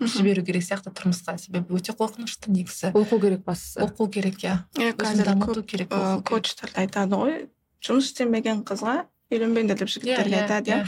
жіберу 0.02 0.44
керек 0.46 0.66
сияқты 0.66 0.94
тұрмысқа. 0.96 1.38
Себебі 1.42 1.78
өте 1.78 1.94
қорқынышты 1.98 2.52
негізі. 2.52 2.92
Оқу 2.98 3.20
керек 3.22 3.44
бастысы 3.46 3.82
оқу 3.86 4.10
керек 4.12 4.42
иә. 4.44 4.62
Иә 4.78 4.94
дамыту 4.98 5.64
керек 5.64 5.94
коучтар 6.26 6.74
да 6.74 6.86
айтады 6.86 7.20
ғой 7.22 7.36
жұмыс 7.82 8.12
істемеген 8.12 8.64
қызға 8.68 9.06
үйленбеңдер 9.32 9.80
деп 9.80 9.92
жігіттерге 9.92 10.36
Иә, 10.36 10.42
айтады 10.44 10.74
иә. 10.74 10.80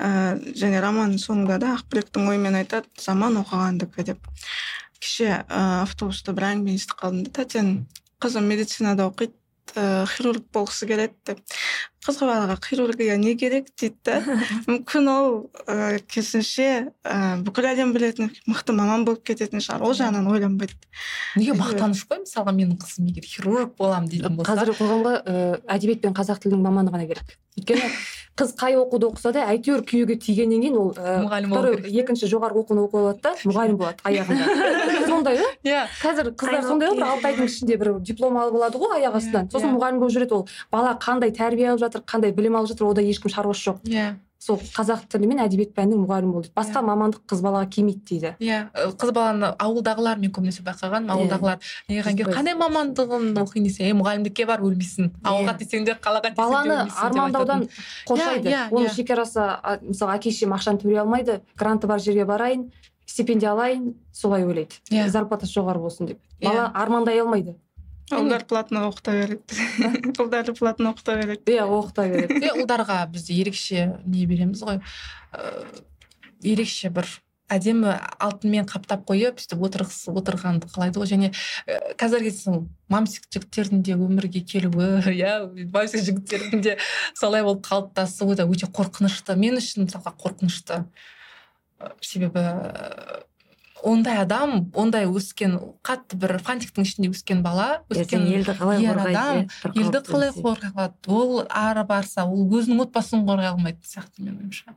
Ә, 0.00 0.08
және 0.56 0.80
романның 0.82 1.20
соңында 1.20 1.58
да 1.62 1.74
ақбілектің 1.76 2.30
ойымен 2.32 2.56
айтады 2.62 2.88
заман 2.98 3.36
оқығандікі 3.42 4.06
деп 4.08 4.30
кеше 4.98 5.42
ә, 5.44 5.82
автобуста 5.82 6.32
бір 6.32 6.48
әңгіме 6.52 6.78
естіп 6.78 6.96
қалдым 7.02 7.26
да 7.26 7.34
тәтенің 7.42 7.74
қызым 8.22 8.48
медицинада 8.48 9.08
оқиды 9.10 9.36
ә, 9.76 10.06
хирург 10.08 10.48
болғысы 10.54 10.88
келеді 10.88 11.14
деп. 11.26 11.42
Қызға 12.02 12.26
балаға 12.28 12.56
хирургия 12.64 13.16
не 13.20 13.34
керек 13.38 13.68
дейді. 13.78 13.96
Да 14.04 14.16
мүмкін 14.68 15.10
ол 15.12 15.28
ә, 15.66 16.00
керісінше 16.10 16.68
ә, 17.04 17.18
бүкіл 17.46 17.68
әлем 17.70 17.92
білетін 17.94 18.32
мықты 18.48 18.74
маман 18.74 19.06
болып 19.06 19.22
кететін 19.28 19.62
шығар. 19.62 19.84
Ол 19.86 19.94
жағынан 19.94 20.26
ойланбайды. 20.32 20.74
Неге 21.36 21.54
мақтаныш 21.58 22.02
қой? 22.10 22.24
Мысалға 22.24 22.56
менің 22.56 22.80
қызым 22.82 23.06
егер 23.12 23.28
хирург 23.28 23.76
боламын 23.78 24.10
дейтін 24.10 24.40
болса. 24.40 24.56
Қазіргі 24.56 24.78
қоғамға 24.80 25.14
ә, 25.22 25.46
әдебиет 25.76 26.02
пен 26.02 26.18
қазақ 26.18 26.42
тілінің 26.42 26.66
маманы 26.66 26.90
ғана 26.90 27.06
керек. 27.06 27.38
Өйткені 27.58 27.86
қыз 28.32 28.54
қай 28.56 28.78
оқуды 28.80 29.10
оқыса 29.10 29.30
да 29.36 29.44
әйтеуір 29.52 29.82
күйеуге 29.84 30.16
тигеннен 30.16 30.62
кейін 30.64 30.76
ол 30.80 30.94
ә, 30.96 31.18
мұғалім 31.26 31.84
екінші 32.00 32.30
жоғарғы 32.32 32.62
оқуын 32.62 32.80
оқып 32.86 32.96
алады 33.02 33.20
да 33.26 33.34
мұғалім 33.44 33.76
болады 33.76 34.00
аяғында. 34.08 34.44
сондай 35.12 35.38
ғой 35.38 35.52
иә. 35.68 35.84
Қазір 36.00 36.32
қыздар 36.34 36.66
сондай 36.66 36.90
ғой 36.90 36.98
бір 36.98 37.06
алты 37.12 37.30
айдың 37.30 37.52
ішінде 37.52 37.78
бір 37.78 37.94
диплом 38.00 38.40
алып 38.40 38.58
алады 38.60 38.82
ғой 38.82 38.98
аяқ 38.98 39.20
астынан. 39.20 39.46
Иә, 39.46 39.52
сосын 39.54 39.70
иә. 39.70 39.76
мұғалім 39.78 40.02
болып 40.02 40.16
жүреді 40.16 40.38
ол. 40.40 40.48
Бала 40.72 40.96
қандай 40.98 41.32
тәрбие 41.36 41.70
алып 41.72 41.86
жатыр 41.86 42.02
қандай 42.02 42.32
білім 42.34 42.56
алып 42.60 42.72
жатыр 42.74 42.90
ода 42.90 43.02
ешкім 43.04 43.30
шаруасы 43.32 43.70
жоқ. 43.70 43.82
Иә. 43.86 44.14
Сол 44.42 44.56
қазақ 44.58 45.04
тілі 45.06 45.28
мен 45.30 45.38
әдебиет 45.38 45.70
пәнінің 45.70 46.00
мұғалімі 46.02 46.32
бол 46.34 46.42
дейді 46.42 46.56
басқа 46.56 46.80
Иә. 46.80 46.86
мамандық 46.88 47.20
қыз 47.30 47.42
балаға 47.44 47.68
келмейді 47.70 48.02
дейді. 48.08 48.30
Иә. 48.42 48.56
Ы, 48.74 48.88
қыз 48.98 49.12
баланы 49.14 49.52
ауылдағылар 49.54 50.18
мен 50.18 50.32
көбінесе 50.34 50.64
байқағаным 50.66 51.12
ауылдағылар. 51.14 51.60
Дұрыс. 51.86 52.34
қандай 52.34 52.56
мамандығын 52.58 53.38
оқиын 53.38 53.62
десе 53.68 53.86
е 53.86 53.94
мұғалімдікке 53.94 54.46
бар 54.50 54.58
өлмейсің. 54.66 55.12
Ауылға 55.22 55.54
тисең 55.62 55.86
де 55.86 55.94
қалаға 55.94 56.34
тисең 56.34 56.42
баланы 56.42 56.90
армандаудан 56.90 57.68
қоршайды. 58.08 58.50
Иә, 58.50 58.66
иә, 58.66 58.70
оның 58.74 58.90
иә. 58.90 58.94
шекарасы 58.96 59.46
мысалы 59.86 60.18
әке 60.18 60.34
шешем 60.34 60.58
ақшаны 60.58 60.82
төлей 60.82 60.98
алмайды 60.98 61.40
гранты 61.56 61.86
бар 61.86 62.00
жерге 62.02 62.24
барайын 62.26 62.72
стипендия 63.12 63.52
алайын 63.52 63.92
солай 64.12 64.46
ойлайды. 64.46 64.80
Иә. 64.90 65.08
зарплатасы 65.12 65.52
жоғары 65.58 65.82
болсын 65.82 66.08
деп. 66.12 66.20
Иә. 66.40 66.48
бала 66.48 66.70
армандай 66.74 67.20
алмайды. 67.20 67.56
Ұлдар 68.12 68.44
платно 68.48 68.86
оқыта 68.90 69.14
береді. 69.16 69.56
Ұлдарды 70.20 70.54
платно 70.56 70.92
оқыта 70.92 71.16
береді. 71.20 71.54
Иә 71.54 71.66
оқыта 71.66 72.06
береді. 72.08 72.40
Е 72.44 72.54
ұлдарға 72.60 73.04
бізде 73.12 73.36
ерекше 73.40 73.84
не 74.04 74.26
береміз 74.26 74.64
ғой. 74.64 74.80
Ы, 75.32 75.52
ерекше 76.42 76.90
бір 76.92 77.08
әдемі 77.52 77.94
алтынмен 78.22 78.66
қаптап 78.68 79.04
қойып 79.08 79.40
сөйтіп 79.40 79.64
отырғыз 79.68 80.02
отырғанды 80.12 80.68
қалайды 80.72 81.00
ғой. 81.00 81.08
Және 81.12 81.32
ы, 81.32 81.78
қазіргі 82.00 82.58
мамсик 82.92 83.28
жігіттердің 83.32 83.82
де 83.86 83.96
өмірге 83.96 84.44
келуі 84.44 85.00
иә 85.12 85.38
мамсик 85.72 86.04
жігіттердің 86.04 86.64
де 86.64 86.76
солай 87.14 87.44
болып 87.44 87.64
қалыптасуы 87.68 88.36
да 88.40 88.48
өте 88.48 88.68
қорқынышты. 88.68 89.36
Мен 89.36 89.60
үшін 89.60 89.86
мысалға 89.86 90.16
қорқынышты. 90.20 90.84
Себебі 92.00 92.42
ы, 92.42 93.22
ондай 93.82 94.20
адам 94.22 94.70
ондай 94.78 95.08
өскен 95.10 95.58
қатты 95.86 96.18
бір 96.22 96.36
фантиктің 96.44 96.86
ішінде 96.86 97.10
өскен 97.12 97.42
бала 97.42 97.82
өскен 97.90 98.26
елді 98.30 98.56
қалай 98.58 98.84
ер 98.86 99.00
адам, 99.02 99.44
елді 99.74 100.02
қалай 100.06 100.34
қорғай 100.36 100.72
алады 100.74 101.16
ол 101.18 101.46
ары 101.48 101.86
барса 101.88 102.26
ол 102.26 102.46
өзінің 102.46 102.86
отбасын 102.86 103.26
қорғай 103.26 103.52
алмайтын 103.54 103.86
сияқты 103.86 104.22
менің 104.22 104.42
ойымша. 104.44 104.76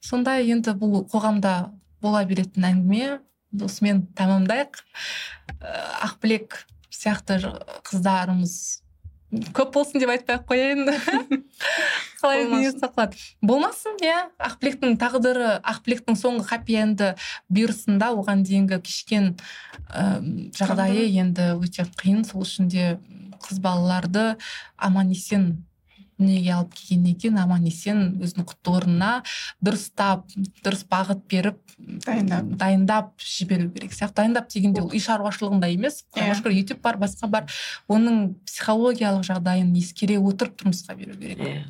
Сондай 0.00 0.46
енді 0.52 0.76
бұл 0.78 1.02
қоғамда 1.10 1.54
бола 2.02 2.22
беретін 2.24 2.68
әңгіме 2.70 3.18
осымен 3.64 4.04
тамамдайық 4.14 4.78
Ә, 5.58 6.06
ақбілек 6.06 6.60
сияқты 6.94 7.38
қыздарымыз 7.88 8.52
көп 9.28 9.74
болсын 9.74 10.00
деп 10.00 10.10
айтпай 10.12 10.38
ақ 10.38 10.46
қояйын. 10.48 10.88
Қалай 12.20 12.46
не 12.48 12.70
сақлады 12.72 13.18
болмасын 13.44 13.98
иә. 14.02 14.24
Ақбілектің 14.40 14.96
тағдыры 15.00 15.52
ақбілектің 15.60 16.18
соңғы 16.18 16.48
хаппи 16.48 16.78
энді 16.80 17.12
бұйырсын 17.52 18.00
да 18.00 18.10
оған 18.16 18.42
дейінгі 18.48 18.80
кешкен 18.86 19.34
жағдайы 20.58 21.06
енді 21.20 21.52
өте 21.60 21.86
қиын. 22.00 22.24
Сол 22.26 22.46
үшін 22.46 22.72
де 22.72 22.96
қыз 23.44 23.60
балаларды 23.62 24.32
аман 24.76 25.12
есен 25.12 25.67
дүниеге 26.18 26.52
алып 26.56 26.74
келгеннен 26.74 27.14
кейін 27.22 27.38
аман 27.42 27.64
есен 27.70 28.00
өзінің 28.18 28.46
құтты 28.50 28.72
орнына 28.74 29.10
дұрыстап 29.64 30.24
дұрыс 30.64 30.84
бағыт 30.90 31.24
беріп 31.30 31.58
Дайындап. 31.78 32.44
дайындап 32.58 33.12
жіберу 33.22 33.70
керек 33.70 33.92
сияқты 33.94 34.22
дайындап 34.22 34.48
дегенде 34.50 34.82
ол 34.82 34.90
үй 34.90 34.98
шаруашылығында 35.04 35.70
емес 35.76 36.02
құдайға 36.10 36.32
Иә. 36.34 36.38
шүкір 36.40 36.56
ютуб 36.58 36.80
бар 36.82 36.98
басқа 36.98 37.30
бар 37.30 37.46
оның 37.88 38.34
психологиялық 38.50 39.22
жағдайын 39.30 39.70
ескере 39.78 40.18
отырып 40.18 40.58
тұрмысқа 40.62 40.96
беру 40.98 41.14
керек 41.14 41.38
Иә. 41.38 41.64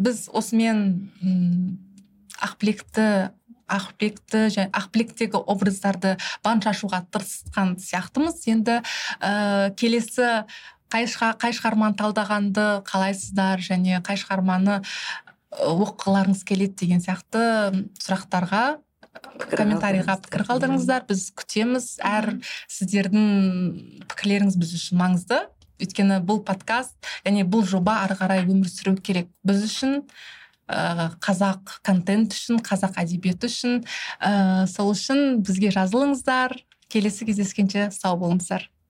біз 0.00 0.28
осымен 0.32 1.10
м, 1.22 1.78
ақбілекті 2.40 3.06
ақбілекті 3.70 4.42
және 4.56 4.68
ақбілектегі 4.76 5.40
образдарды 5.46 6.16
барынша 6.44 6.74
ашуға 6.74 7.04
тырысқан 7.12 7.76
сияқтымыз. 7.78 8.42
Енді 8.50 8.80
ә, 9.20 9.72
келесі 9.78 10.44
қай 10.90 11.06
шыға- 11.06 11.36
қай 11.38 11.54
шығарманы 11.54 11.98
талдағанды 12.00 12.68
қалайсыздар 12.88 13.62
және 13.62 14.02
қай 14.02 14.18
шығарманы 14.18 14.80
ы, 14.80 14.84
оқығыларыңыз 15.70 16.44
келеді 16.46 16.76
деген 16.84 17.02
сияқты 17.04 17.42
сұрақтарға 18.02 18.80
Пікір 19.10 19.58
комментарийға 19.64 20.14
пікір 20.22 20.44
қалдырыңыздар. 20.46 21.02
Біз 21.08 21.24
күтеміз. 21.36 21.86
Әр 22.06 22.36
сіздердің 22.70 24.04
пікірлеріңіз 24.06 24.58
біз 24.60 24.74
үшін 24.78 25.00
маңызды. 25.00 25.40
Өйткені 25.82 26.20
бұл 26.28 26.42
подкаст 26.46 26.94
және 27.24 27.42
бұл 27.48 27.64
жоба 27.66 27.98
ары 28.04 28.14
қарай 28.20 28.44
өмір 28.44 28.70
сүру 28.70 28.94
керек. 29.02 29.30
Біз 29.42 29.64
үшін 29.66 30.04
ә, 30.70 31.10
қазақ 31.20 31.78
контент 31.86 32.36
үшін 32.36 32.62
қазақ 32.64 33.00
әдебиеті 33.02 33.50
үшін. 33.50 33.78
Ә, 34.22 34.66
сол 34.70 34.94
үшін 34.94 35.40
бізге 35.44 35.74
жазылыңыздар. 35.74 36.56
Келесі 36.90 37.26
кездескенше 37.28 37.90
сау 37.94 38.16
болыңыздар. 38.22 38.70